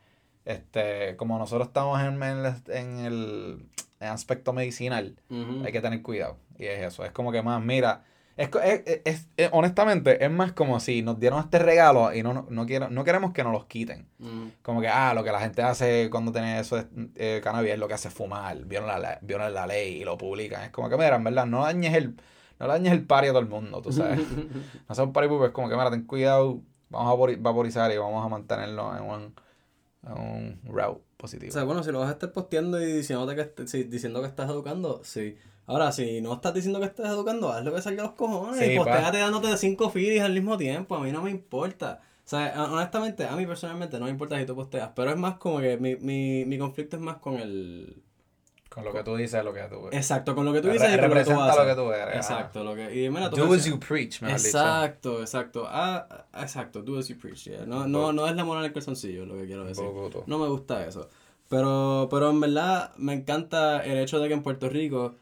este, 0.46 1.16
como 1.18 1.38
nosotros 1.40 1.68
estamos 1.68 2.00
en, 2.02 2.22
en 2.22 2.46
el, 2.46 2.54
en 2.68 3.00
el 3.00 3.66
en 4.00 4.08
aspecto 4.10 4.54
medicinal, 4.54 5.16
hay 5.66 5.72
que 5.72 5.82
tener 5.82 6.02
cuidado, 6.02 6.38
y 6.58 6.66
es 6.66 6.84
eso, 6.84 7.06
es 7.06 7.12
como 7.12 7.32
que 7.32 7.42
más, 7.42 7.64
mira, 7.64 8.04
es, 8.38 8.50
es, 8.64 8.82
es- 8.86 9.02
es- 9.06 9.28
es- 9.38 9.50
honestamente, 9.54 10.24
es 10.24 10.30
más 10.30 10.52
como 10.52 10.80
si 10.82 11.02
nos 11.02 11.18
dieron 11.20 11.40
este 11.40 11.58
regalo 11.60 12.14
y 12.14 12.22
no, 12.22 12.34
no, 12.34 12.46
no, 12.50 12.66
quiero, 12.66 12.90
no 12.90 13.04
queremos 13.06 13.32
que 13.32 13.44
nos 13.44 13.54
los 13.54 13.66
quiten. 13.66 14.08
Como 14.62 14.82
que, 14.82 14.90
ah, 14.90 15.14
lo 15.14 15.24
que 15.24 15.32
la 15.32 15.40
gente 15.40 15.62
hace 15.62 16.10
cuando 16.12 16.34
tiene 16.34 16.60
eso 16.60 16.78
es 16.78 16.86
eh, 17.16 17.40
cannabis 17.44 17.72
es 17.72 17.80
lo 17.80 17.88
que 17.88 17.94
hace 17.94 18.10
fumar, 18.10 18.58
violan 18.66 19.02
la, 19.02 19.20
violan 19.22 19.54
la 19.54 19.66
ley 19.66 20.02
y 20.02 20.04
lo 20.04 20.18
publican. 20.18 20.64
Es 20.64 20.72
como 20.72 20.90
que, 20.90 20.98
mira, 20.98 21.16
en 21.16 21.24
verdad, 21.24 21.46
no 21.46 21.62
dañes 21.64 21.94
el, 21.94 22.16
no 22.60 22.68
dañes 22.68 22.92
el 22.92 23.06
party 23.06 23.28
a 23.28 23.32
todo 23.32 23.40
el 23.40 23.48
mundo, 23.48 23.82
tú 23.82 23.94
sabes. 23.94 24.20
no 24.90 24.96
seas 24.96 25.08
un 25.08 25.14
party 25.14 25.30
pooper, 25.30 25.48
es 25.48 25.54
como 25.54 25.70
que, 25.70 25.76
mira, 25.76 25.90
ten 25.90 26.04
cuidado, 26.04 26.62
vamos 26.90 27.14
a 27.14 27.16
vapori- 27.18 27.42
vaporizar 27.42 27.90
y 27.94 27.98
vamos 27.98 28.26
a 28.26 28.28
mantenerlo 28.28 28.98
en 28.98 29.04
un, 29.04 29.36
en 30.08 30.12
un 30.22 30.60
route 30.66 31.02
positivo. 31.18 31.50
O 31.50 31.54
sea, 31.54 31.64
bueno, 31.64 31.84
si 31.84 31.92
lo 31.92 32.00
vas 32.00 32.10
a 32.10 32.14
estar 32.14 32.32
posteando 32.32 32.82
y 32.82 32.86
diciéndote 32.94 33.36
que 33.36 33.68
si- 33.68 33.84
diciendo 33.86 34.22
que 34.22 34.28
estás 34.28 34.50
educando, 34.50 35.02
sí. 35.04 35.38
Ahora, 35.68 35.92
si 35.92 36.22
no 36.22 36.34
estás 36.34 36.54
diciendo 36.54 36.80
que 36.80 36.86
estás 36.86 37.08
educando, 37.10 37.52
haz 37.52 37.64
lo 37.66 37.74
que 37.74 37.82
salga 37.82 38.04
a 38.04 38.06
los 38.08 38.16
cojones. 38.16 38.60
Sí, 38.60 38.74
y 38.74 38.78
postéate 38.78 39.18
dándote 39.18 39.58
cinco 39.58 39.90
feeds 39.90 40.22
al 40.22 40.34
mismo 40.34 40.58
tiempo. 40.58 40.96
A 40.96 41.00
mí 41.04 41.12
no 41.12 41.24
me 41.24 41.32
importa. 41.32 42.02
O 42.26 42.28
sea, 42.28 42.64
honestamente, 42.72 43.26
a 43.26 43.36
mí 43.36 43.46
personalmente 43.48 43.98
no 44.00 44.06
me 44.06 44.12
importa 44.12 44.38
si 44.40 44.46
tú 44.46 44.56
posteas. 44.56 44.92
Pero 44.96 45.12
es 45.12 45.18
más 45.18 45.38
como 45.38 45.60
que 45.60 45.78
mi, 45.78 45.96
mi, 45.96 46.46
mi 46.46 46.58
conflicto 46.60 46.98
es 46.98 47.02
más 47.02 47.18
con 47.18 47.36
el... 47.36 48.04
Con 48.70 48.84
lo 48.84 48.92
que 48.92 49.04
tú 49.04 49.16
dices, 49.16 49.42
lo 49.44 49.54
que 49.54 49.62
tú 49.70 49.88
Exacto, 49.92 50.36
con 50.36 50.44
lo 50.46 50.52
que 50.52 50.60
tú 50.62 50.68
Re- 50.68 50.74
dices 50.74 50.90
y 50.96 51.00
con 51.00 51.10
lo 51.10 51.16
que 51.16 51.24
tú 51.24 51.40
haces. 51.40 51.58
lo 51.64 51.66
que 51.66 51.76
tú 51.76 51.92
eres. 51.94 52.16
Exacto, 52.16 52.64
lo 52.64 52.76
que... 52.76 53.04
Y 53.06 53.10
mira, 53.10 53.30
tú 53.30 53.38
Do 53.38 53.48
me- 53.48 53.56
as 53.56 53.66
you 53.66 53.80
preach, 53.80 54.20
dicho. 54.20 54.28
Exacto, 54.28 55.22
exacto. 55.22 55.66
Ah, 55.68 56.06
ah, 56.34 56.42
exacto, 56.42 56.82
do 56.82 56.98
as 57.00 57.08
you 57.08 57.18
preach. 57.18 57.46
yeah. 57.46 57.66
No, 57.66 57.88
no, 57.88 58.12
no 58.12 58.28
es 58.28 58.36
la 58.36 58.44
mona 58.44 58.60
en 58.62 58.66
el 58.66 58.74
calzoncillo, 58.74 59.26
lo 59.26 59.36
que 59.36 59.46
quiero 59.46 59.64
decir. 59.64 59.86
No 60.26 60.38
me 60.40 60.48
gusta 60.48 60.86
eso. 60.86 61.08
Pero, 61.48 62.08
pero 62.10 62.32
en 62.32 62.40
verdad 62.42 62.92
me 62.98 63.14
encanta 63.14 63.82
el 63.86 64.00
hecho 64.00 64.20
de 64.20 64.28
que 64.28 64.34
en 64.34 64.42
Puerto 64.44 64.68
Rico 64.68 65.14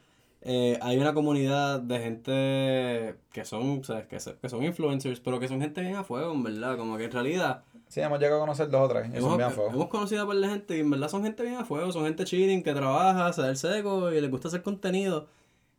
eh, 0.41 0.79
hay 0.81 0.97
una 0.97 1.13
comunidad 1.13 1.79
de 1.81 1.99
gente 1.99 3.15
que 3.31 3.45
son, 3.45 3.83
¿sabes? 3.83 4.07
Que, 4.07 4.19
se- 4.19 4.35
que 4.35 4.49
son 4.49 4.63
influencers, 4.63 5.19
pero 5.19 5.39
que 5.39 5.47
son 5.47 5.61
gente 5.61 5.81
bien 5.81 5.95
a 5.95 6.03
fuego, 6.03 6.31
en 6.33 6.43
verdad. 6.43 6.77
Como 6.77 6.97
que 6.97 7.03
en 7.05 7.11
realidad 7.11 7.63
Sí, 7.93 8.01
hemos 8.01 8.19
llegado 8.19 8.37
a 8.37 8.39
conocer 8.41 8.69
dos 8.71 8.81
o 8.81 8.87
tres. 8.87 9.05
Y 9.09 9.11
son 9.11 9.17
hemos, 9.19 9.37
bien 9.37 9.49
a 9.49 9.51
fuego. 9.51 9.69
hemos 9.71 9.87
conocido 9.87 10.23
a 10.23 10.27
par 10.27 10.37
de 10.37 10.47
gente 10.49 10.75
y 10.77 10.79
en 10.79 10.89
verdad 10.89 11.09
son 11.09 11.21
gente 11.23 11.43
bien 11.43 11.57
a 11.57 11.63
fuego, 11.65 11.91
son 11.91 12.05
gente 12.05 12.23
chilling 12.23 12.63
que 12.63 12.73
trabaja, 12.73 13.31
se 13.33 13.41
da 13.43 13.49
el 13.49 13.55
seco 13.57 14.11
y 14.11 14.19
les 14.19 14.31
gusta 14.31 14.47
hacer 14.47 14.63
contenido. 14.63 15.27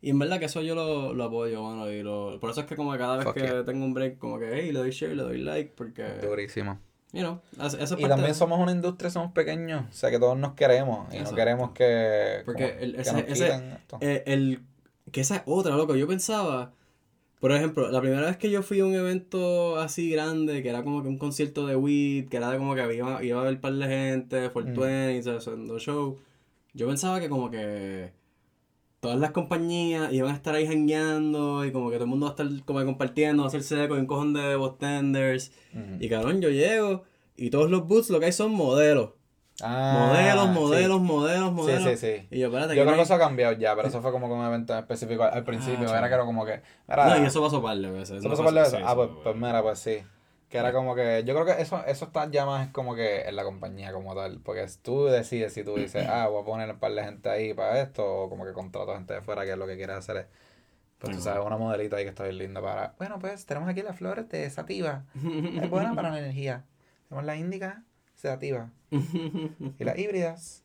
Y 0.00 0.10
en 0.10 0.20
verdad 0.20 0.38
que 0.38 0.44
eso 0.44 0.60
yo 0.62 0.76
lo, 0.76 1.12
lo 1.12 1.24
apoyo, 1.24 1.60
mano. 1.64 1.90
Y 1.90 2.04
lo, 2.04 2.38
por 2.38 2.50
eso 2.50 2.60
es 2.60 2.66
que 2.66 2.76
como 2.76 2.92
que 2.92 2.98
cada 2.98 3.16
vez 3.16 3.24
Fuck 3.24 3.34
que 3.34 3.40
yeah. 3.40 3.64
tengo 3.64 3.84
un 3.84 3.94
break, 3.94 4.18
como 4.18 4.38
que, 4.38 4.48
hey, 4.54 4.70
le 4.70 4.78
doy 4.78 4.90
share, 4.92 5.16
le 5.16 5.24
doy 5.24 5.38
like, 5.38 5.72
porque... 5.76 6.04
Durísimo. 6.22 6.78
You 7.12 7.20
know, 7.22 7.40
eso 7.64 7.78
eso 7.78 7.94
es 7.96 8.00
Y 8.00 8.08
también 8.08 8.28
de- 8.30 8.34
somos 8.34 8.60
una 8.60 8.70
industria, 8.70 9.10
somos 9.10 9.32
pequeños, 9.32 9.84
o 9.88 9.92
sea 9.92 10.10
que 10.10 10.18
todos 10.20 10.36
nos 10.36 10.52
queremos 10.54 11.06
y 11.12 11.16
Exacto. 11.16 11.30
no 11.30 11.36
queremos 11.36 11.70
que, 11.72 12.42
Porque 12.44 12.70
como 12.70 12.80
el- 12.82 12.94
que 12.94 13.00
ese- 13.02 13.12
nos 13.12 13.22
ese- 13.22 13.48
esto. 13.74 13.98
Eh, 14.00 14.22
el, 14.26 14.62
que 15.10 15.20
esa 15.20 15.36
es 15.36 15.42
otra, 15.46 15.74
loco. 15.76 15.96
Yo 15.96 16.06
pensaba, 16.06 16.72
por 17.44 17.52
ejemplo, 17.52 17.90
la 17.90 18.00
primera 18.00 18.22
vez 18.24 18.38
que 18.38 18.50
yo 18.50 18.62
fui 18.62 18.80
a 18.80 18.86
un 18.86 18.94
evento 18.94 19.76
así 19.76 20.08
grande, 20.08 20.62
que 20.62 20.70
era 20.70 20.82
como 20.82 21.02
que 21.02 21.10
un 21.10 21.18
concierto 21.18 21.66
de 21.66 21.76
weed, 21.76 22.30
que 22.30 22.38
era 22.38 22.50
de 22.50 22.56
como 22.56 22.74
que 22.74 22.80
iba, 22.96 23.22
iba 23.22 23.36
a 23.38 23.42
haber 23.42 23.56
un 23.56 23.60
par 23.60 23.74
de 23.74 23.86
gente, 23.86 24.48
Mm. 24.48 24.52
420, 24.54 25.30
haciendo 25.36 25.78
show, 25.78 26.16
yo 26.72 26.86
pensaba 26.86 27.20
que 27.20 27.28
como 27.28 27.50
que 27.50 28.12
todas 29.00 29.18
las 29.20 29.32
compañías 29.32 30.10
iban 30.10 30.30
a 30.30 30.34
estar 30.34 30.54
ahí 30.54 30.66
jangueando 30.66 31.66
y 31.66 31.70
como 31.70 31.90
que 31.90 31.96
todo 31.96 32.04
el 32.04 32.10
mundo 32.10 32.24
va 32.24 32.30
a 32.30 32.34
estar 32.34 32.64
como 32.64 32.82
compartiendo, 32.82 33.42
va 33.42 33.48
a 33.48 33.48
hacerse 33.48 33.88
con 33.88 33.98
un 33.98 34.06
cojón 34.06 34.32
de 34.32 34.56
bostenders. 34.56 35.52
Ujú. 35.74 36.02
Y 36.02 36.08
cabrón, 36.08 36.40
yo 36.40 36.48
llego 36.48 37.02
y 37.36 37.50
todos 37.50 37.70
los 37.70 37.86
booths 37.86 38.08
lo 38.08 38.20
que 38.20 38.24
hay 38.26 38.32
son 38.32 38.52
modelos. 38.52 39.10
Ah, 39.62 40.08
modelos, 40.08 40.44
sí. 40.46 40.50
modelos, 40.52 41.00
modelos, 41.00 41.48
Sí, 41.48 41.54
modelos. 41.54 41.82
sí, 41.84 41.96
sí. 41.96 42.26
Y 42.30 42.40
yo, 42.40 42.48
espérate, 42.48 42.74
Yo 42.74 42.82
que 42.82 42.86
creo 42.86 42.96
que 42.96 43.02
eso 43.02 43.14
ha 43.14 43.18
cambiado 43.18 43.52
ya, 43.52 43.76
pero 43.76 43.86
eso 43.88 44.02
fue 44.02 44.10
como 44.10 44.26
que 44.26 44.34
un 44.34 44.44
evento 44.44 44.76
específico 44.76 45.22
al 45.22 45.32
al 45.34 45.44
principio. 45.44 45.88
Ah, 45.92 45.98
era 45.98 46.08
que 46.08 46.14
era 46.14 46.24
como 46.24 46.44
que. 46.44 46.60
Era, 46.88 47.06
No, 47.08 47.22
y 47.22 47.26
eso 47.26 47.40
pasó 47.42 47.62
par 47.62 47.76
de 47.76 47.90
veces. 47.90 48.18
¿Eso 48.18 48.28
pasó 48.28 48.42
por 48.42 48.58
eso? 48.58 48.76
sí, 48.76 48.82
Ah, 48.84 48.94
pues, 48.96 49.10
pues 49.22 49.36
mira, 49.36 49.62
pues 49.62 49.78
sí. 49.78 50.02
Que 50.48 50.58
era 50.58 50.72
como 50.72 50.94
que. 50.96 51.22
Yo 51.24 51.34
creo 51.34 51.46
que 51.46 51.62
eso, 51.62 51.84
eso 51.86 52.04
está 52.06 52.28
ya 52.30 52.44
más 52.46 52.68
como 52.70 52.96
que 52.96 53.22
en 53.22 53.36
la 53.36 53.44
compañía 53.44 53.92
como 53.92 54.14
tal. 54.16 54.40
Porque 54.40 54.66
tú 54.82 55.04
decides 55.06 55.52
si 55.52 55.62
tú 55.62 55.76
dices, 55.76 56.04
ah, 56.10 56.26
voy 56.26 56.42
a 56.42 56.44
poner 56.44 56.70
un 56.70 56.78
par 56.80 56.92
de 56.92 57.04
gente 57.04 57.28
ahí 57.30 57.54
para 57.54 57.80
esto, 57.80 58.04
o 58.04 58.28
como 58.28 58.44
que 58.44 58.52
contrato 58.52 58.92
gente 58.94 59.14
de 59.14 59.22
fuera 59.22 59.44
que 59.44 59.54
lo 59.56 59.66
que 59.68 59.76
quieres 59.76 59.96
hacer 59.96 60.16
es. 60.16 60.26
Pues 60.98 61.16
tú 61.16 61.22
sabes, 61.22 61.44
una 61.44 61.58
modelita 61.58 61.96
ahí 61.96 62.02
que 62.04 62.08
está 62.10 62.24
bien 62.24 62.38
linda 62.38 62.60
para. 62.60 62.94
Bueno, 62.98 63.18
pues 63.20 63.46
tenemos 63.46 63.68
aquí 63.68 63.82
las 63.82 63.96
flores 63.96 64.28
de 64.30 64.48
sativa. 64.50 65.04
Es 65.62 65.70
buena 65.70 65.94
para 65.94 66.10
la 66.10 66.18
energía. 66.20 66.64
Tenemos 67.08 67.24
la 67.26 67.36
índica 67.36 67.82
sedativa. 68.24 68.70
Y 69.78 69.84
las 69.84 69.98
híbridas. 69.98 70.64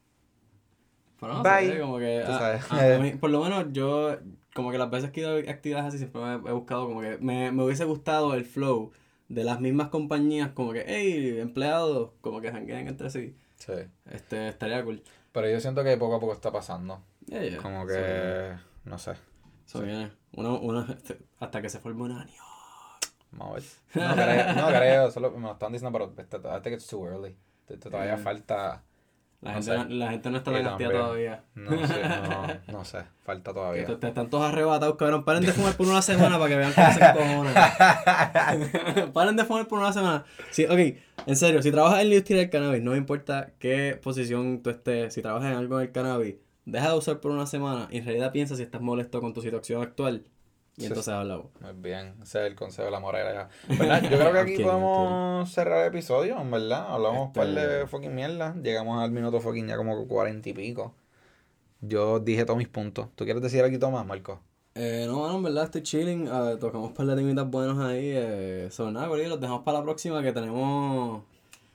Pero 1.19 1.33
no 1.33 1.43
Bye. 1.43 1.67
sé, 1.73 1.79
como 1.81 1.97
que. 1.99 2.23
A- 2.23 2.37
sabes. 2.39 2.71
a- 2.71 2.95
a 2.95 2.99
mí, 2.99 3.11
por 3.19 3.29
lo 3.29 3.43
menos 3.43 3.65
yo, 3.73 4.17
como 4.55 4.71
que 4.71 4.77
las 4.77 4.89
veces 4.89 5.11
que 5.11 5.19
he 5.21 5.23
ido 5.23 5.49
a 5.49 5.51
actividades 5.51 5.87
así, 5.87 5.97
siempre 5.97 6.21
me 6.21 6.49
he 6.49 6.53
buscado, 6.53 6.87
como 6.87 7.01
que 7.01 7.17
me, 7.19 7.51
me 7.51 7.63
hubiese 7.63 7.83
gustado 7.83 8.33
el 8.33 8.45
flow 8.45 8.91
de 9.27 9.43
las 9.43 9.59
mismas 9.59 9.89
compañías, 9.89 10.51
como 10.53 10.71
que, 10.71 10.85
hey, 10.87 11.37
empleados, 11.39 12.11
como 12.21 12.39
que 12.41 12.51
jangueen 12.51 12.87
entre 12.87 13.09
sí. 13.09 13.35
Sí. 13.57 13.73
Este, 14.09 14.47
estaría 14.47 14.83
cool. 14.85 15.03
Pero 15.33 15.49
yo 15.49 15.59
siento 15.59 15.83
que 15.83 15.97
poco 15.97 16.15
a 16.15 16.19
poco 16.21 16.31
está 16.33 16.51
pasando. 16.51 17.01
Yeah, 17.25 17.43
yeah. 17.43 17.57
Como 17.61 17.85
que. 17.85 18.53
No 18.85 18.97
sé. 18.97 19.11
Eso 19.67 19.81
viene. 19.81 20.11
Uno, 20.33 20.59
uno, 20.61 20.85
hasta 21.39 21.61
que 21.61 21.69
se 21.69 21.79
forme 21.79 22.03
un 22.03 22.11
año. 22.13 22.41
No 23.31 23.53
creo, 24.15 24.53
no 24.55 24.67
creo, 24.69 25.11
solo 25.11 25.31
me 25.31 25.41
lo 25.47 25.51
están 25.53 25.71
diciendo, 25.71 25.91
pero 25.91 26.11
I 26.57 26.61
think 26.61 26.75
it's 26.75 26.87
too 26.87 27.05
early. 27.05 27.35
Te- 27.69 27.77
te- 27.77 27.89
Todavía 27.89 28.17
Mm. 28.17 28.19
falta. 28.19 28.83
La, 29.41 29.53
No 29.53 29.61
gente, 29.63 29.93
la 29.95 30.09
gente 30.11 30.29
no 30.31 30.37
está 30.39 30.51
tan 30.51 30.63
también. 30.65 30.91
todavía. 30.91 31.43
No 31.55 31.87
sé, 31.87 32.01
no, 32.03 32.47
no 32.79 32.83
sé, 32.83 32.97
falta 33.23 33.51
Que 33.51 33.55
todavía. 33.55 33.85
te, 33.85 33.95
te 33.95 34.07
están 34.09 34.29
todos 34.29 34.43
arrebatados, 34.43 34.97
cabrón. 34.97 35.23
Paren 35.23 35.45
de 35.45 35.53
fumar 35.53 35.77
por 35.77 35.87
una 35.87 36.01
semana 36.01 36.37
para 36.37 36.49
que 36.49 36.57
vean 36.57 36.73
cómo 36.73 36.91
se 36.91 36.99
cojones. 36.99 37.53
Paren 39.13 39.35
de 39.37 39.45
fumar 39.45 39.65
por 39.67 39.79
una 39.79 39.93
semana. 39.93 40.25
Sí, 40.51 40.65
ok, 40.65 40.79
en 41.25 41.35
serio, 41.37 41.61
si 41.61 41.71
trabajas 41.71 42.01
en 42.01 42.09
la 42.09 42.15
industria 42.15 42.39
del 42.39 42.49
cannabis, 42.49 42.83
no 42.83 42.91
me 42.91 42.97
importa 42.97 43.51
qué 43.59 43.97
posición 44.03 44.61
tú 44.61 44.71
estés, 44.71 45.13
si 45.13 45.21
trabajas 45.21 45.51
en 45.51 45.57
algo 45.57 45.77
del 45.77 45.91
cannabis, 45.93 46.35
deja 46.65 46.89
de 46.91 46.97
usar 46.97 47.19
por 47.21 47.31
una 47.31 47.45
semana 47.45 47.87
y 47.91 47.99
en 47.99 48.05
realidad 48.05 48.31
piensa 48.33 48.55
si 48.57 48.63
estás 48.63 48.81
molesto 48.81 49.21
con 49.21 49.33
tu 49.33 49.41
situación 49.41 49.81
actual 49.81 50.25
y 50.79 50.85
entonces 50.85 51.13
hablamos. 51.13 51.47
Muy 51.61 51.73
bien, 51.73 52.15
ese 52.23 52.39
es 52.41 52.47
el 52.51 52.55
consejo 52.55 52.85
de 52.85 52.91
la 52.91 52.99
morera 52.99 53.33
ya. 53.67 53.75
¿Verdad? 53.77 54.01
Yo 54.03 54.09
creo 54.17 54.31
que 54.33 54.39
aquí 54.39 54.63
podemos 54.63 55.49
cerrar 55.51 55.81
el 55.81 55.87
episodio, 55.89 56.39
en 56.39 56.49
verdad. 56.49 56.87
Hablamos 56.89 57.27
un 57.27 57.33
par 57.33 57.47
Este- 57.47 57.67
de 57.67 57.87
fucking 57.87 58.15
mierda. 58.15 58.55
Llegamos 58.61 59.03
al 59.03 59.11
minuto 59.11 59.39
fucking 59.39 59.67
ya 59.67 59.77
como 59.77 60.07
cuarenta 60.07 60.49
y 60.49 60.53
pico. 60.53 60.93
Yo 61.81 62.19
dije 62.19 62.45
todos 62.45 62.57
mis 62.57 62.67
puntos. 62.67 63.07
¿Tú 63.15 63.23
quieres 63.25 63.41
decir 63.41 63.63
algo 63.63 63.91
más, 63.91 64.05
Marco? 64.05 64.41
Eh, 64.75 65.05
no, 65.07 65.21
mano, 65.21 65.37
en 65.37 65.43
verdad 65.43 65.63
estoy 65.65 65.81
chilling. 65.83 66.27
ah, 66.29 66.55
tocamos 66.59 66.89
un 66.89 66.93
par 66.93 67.05
de 67.05 67.15
temitas 67.15 67.49
buenos 67.49 67.79
ahí. 67.79 68.11
Eh, 68.13 68.67
sobre 68.71 68.91
nada, 68.93 69.07
corillo, 69.07 69.29
los 69.29 69.39
dejamos 69.41 69.63
para 69.63 69.79
la 69.79 69.83
próxima 69.83 70.21
que 70.21 70.31
tenemos. 70.31 71.23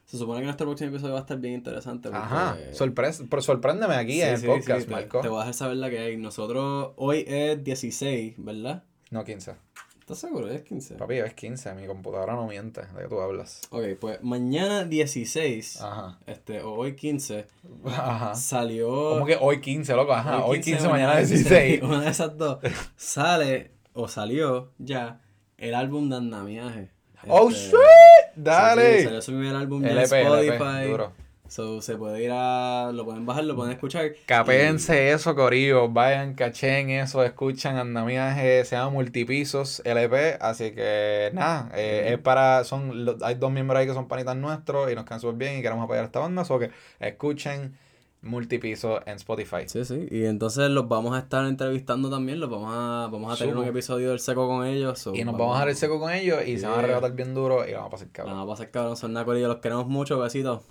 Se 0.05 0.18
supone 0.18 0.40
que 0.40 0.44
nuestro 0.44 0.66
próximo 0.66 0.90
episodio 0.90 1.14
va 1.14 1.20
a 1.20 1.22
estar 1.22 1.38
bien 1.38 1.55
interesante. 1.55 2.11
porque- 2.11 2.22
Ajá, 2.24 2.57
sorpres 2.72 3.22
pero 3.28 3.40
sorpréndeme 3.40 3.94
aquí 3.94 4.12
Sí, 4.14 4.20
en 4.22 4.28
el 4.34 4.38
sí, 4.40 4.46
podcast, 4.46 4.80
sí, 4.82 4.86
te- 4.86 4.92
Marco. 4.92 5.20
Te, 5.22 5.28
voy 5.28 5.38
a 5.38 5.40
dejar 5.40 5.55
saber 5.55 5.76
la 5.78 5.88
que 5.90 5.98
hay. 5.98 6.16
Nosotros, 6.18 6.92
hoy 6.96 7.24
es 7.26 7.64
16, 7.64 8.34
¿verdad? 8.36 8.84
No, 9.14 9.22
15. 9.24 9.54
¿Estás 10.00 10.18
seguro? 10.18 10.50
Es 10.50 10.62
15. 10.62 10.96
Papi, 10.96 11.14
es 11.18 11.34
15. 11.34 11.72
Mi 11.74 11.86
computadora 11.86 12.34
no 12.34 12.48
miente. 12.48 12.80
¿De 12.80 13.02
qué 13.02 13.08
tú 13.08 13.20
hablas? 13.20 13.60
Ok, 13.70 13.84
pues 14.00 14.20
mañana 14.24 14.82
16, 14.82 15.80
Ajá. 15.80 16.18
este, 16.26 16.62
o 16.62 16.72
hoy 16.72 16.96
15, 16.96 17.46
Ajá. 17.86 18.34
salió... 18.34 18.88
¿Cómo 19.10 19.24
que 19.24 19.38
hoy 19.40 19.60
15, 19.60 19.94
loco? 19.94 20.12
Ajá, 20.12 20.44
hoy 20.44 20.60
15, 20.60 20.88
mañana 20.88 21.16
16. 21.18 21.80
Una 21.84 22.00
de 22.00 22.10
esas 22.10 22.36
dos. 22.36 22.58
Sale, 22.96 23.70
o 23.92 24.08
salió 24.08 24.72
ya, 24.78 25.20
el 25.58 25.76
álbum 25.76 26.10
de 26.10 26.16
Andamiaje. 26.16 26.90
¡Oh, 27.28 27.48
Este, 27.50 27.60
shit! 27.68 27.70
sí, 27.70 28.32
sí, 28.34 28.40
¡Dale! 28.40 29.04
salió 29.04 29.22
su 29.22 29.30
primer 29.30 29.54
álbum 29.54 29.84
en 29.84 29.92
LP, 29.96 30.20
LP, 30.22 30.48
Spotify. 30.56 30.90
duro. 30.90 31.12
So, 31.47 31.82
se 31.82 31.97
puede 31.97 32.24
ir 32.24 32.30
a... 32.32 32.90
Lo 32.92 33.05
pueden 33.05 33.26
bajar, 33.26 33.45
lo 33.45 33.55
pueden 33.55 33.72
escuchar. 33.72 34.12
Capéense 34.26 35.12
eso, 35.12 35.34
corillo. 35.34 35.88
Vayan, 35.88 36.34
cachen 36.34 36.90
eso, 36.90 37.22
escuchan 37.22 37.76
andamiaje, 37.76 38.64
se 38.64 38.76
llama 38.76 38.90
Multipisos 38.90 39.82
LP. 39.84 40.38
Así 40.40 40.72
que 40.72 41.30
nada, 41.32 41.70
eh, 41.74 42.14
es 42.14 42.18
para. 42.18 42.64
son 42.64 43.16
Hay 43.22 43.36
dos 43.36 43.53
miembros 43.53 43.78
ahí 43.78 43.86
que 43.86 43.95
son 43.95 44.09
panitas 44.09 44.36
nuestros 44.36 44.90
y 44.90 44.95
nos 44.95 45.05
quedan 45.05 45.20
súper 45.20 45.36
bien 45.36 45.59
y 45.59 45.62
queremos 45.62 45.84
apoyar 45.84 46.05
a 46.05 46.07
esta 46.07 46.18
banda. 46.20 46.45
So 46.45 46.59
que 46.59 46.70
escuchen 46.99 47.76
Multipisos 48.22 49.03
en 49.05 49.16
Spotify. 49.16 49.64
Sí, 49.66 49.84
sí. 49.84 50.09
Y 50.11 50.24
entonces 50.24 50.70
los 50.70 50.88
vamos 50.88 51.14
a 51.14 51.18
estar 51.18 51.45
entrevistando 51.47 52.09
también. 52.09 52.40
Los 52.40 52.49
vamos 52.49 52.72
a, 52.72 53.09
vamos 53.12 53.32
a 53.32 53.36
tener 53.36 53.53
Subo. 53.53 53.62
un 53.62 53.68
episodio 53.68 54.11
del 54.11 54.18
seco 54.18 54.49
con 54.49 54.66
ellos. 54.66 54.99
so, 54.99 55.14
Y 55.14 55.24
nos 55.24 55.36
vamos 55.36 55.57
a 55.57 55.59
dar 55.61 55.68
el 55.68 55.76
seco 55.76 56.01
con 56.01 56.11
ellos 56.11 56.40
y 56.47 56.59
se 56.59 56.66
van 56.66 56.76
a 56.76 56.78
arrebatar 56.84 57.12
bien 57.12 57.34
duro 57.34 57.68
y 57.68 57.74
vamos 57.74 57.88
a 57.88 57.90
pasar 57.90 58.09
cabrón. 58.12 58.34
Nada, 58.34 58.47
va 58.47 58.55
a 58.55 58.57
ser 58.57 58.70
cabrón. 58.70 58.97
Son 58.97 59.12
nada, 59.12 59.26
corillo. 59.26 59.49
Los 59.49 59.59
queremos 59.59 59.86
mucho. 59.86 60.18
Besitos. 60.18 60.62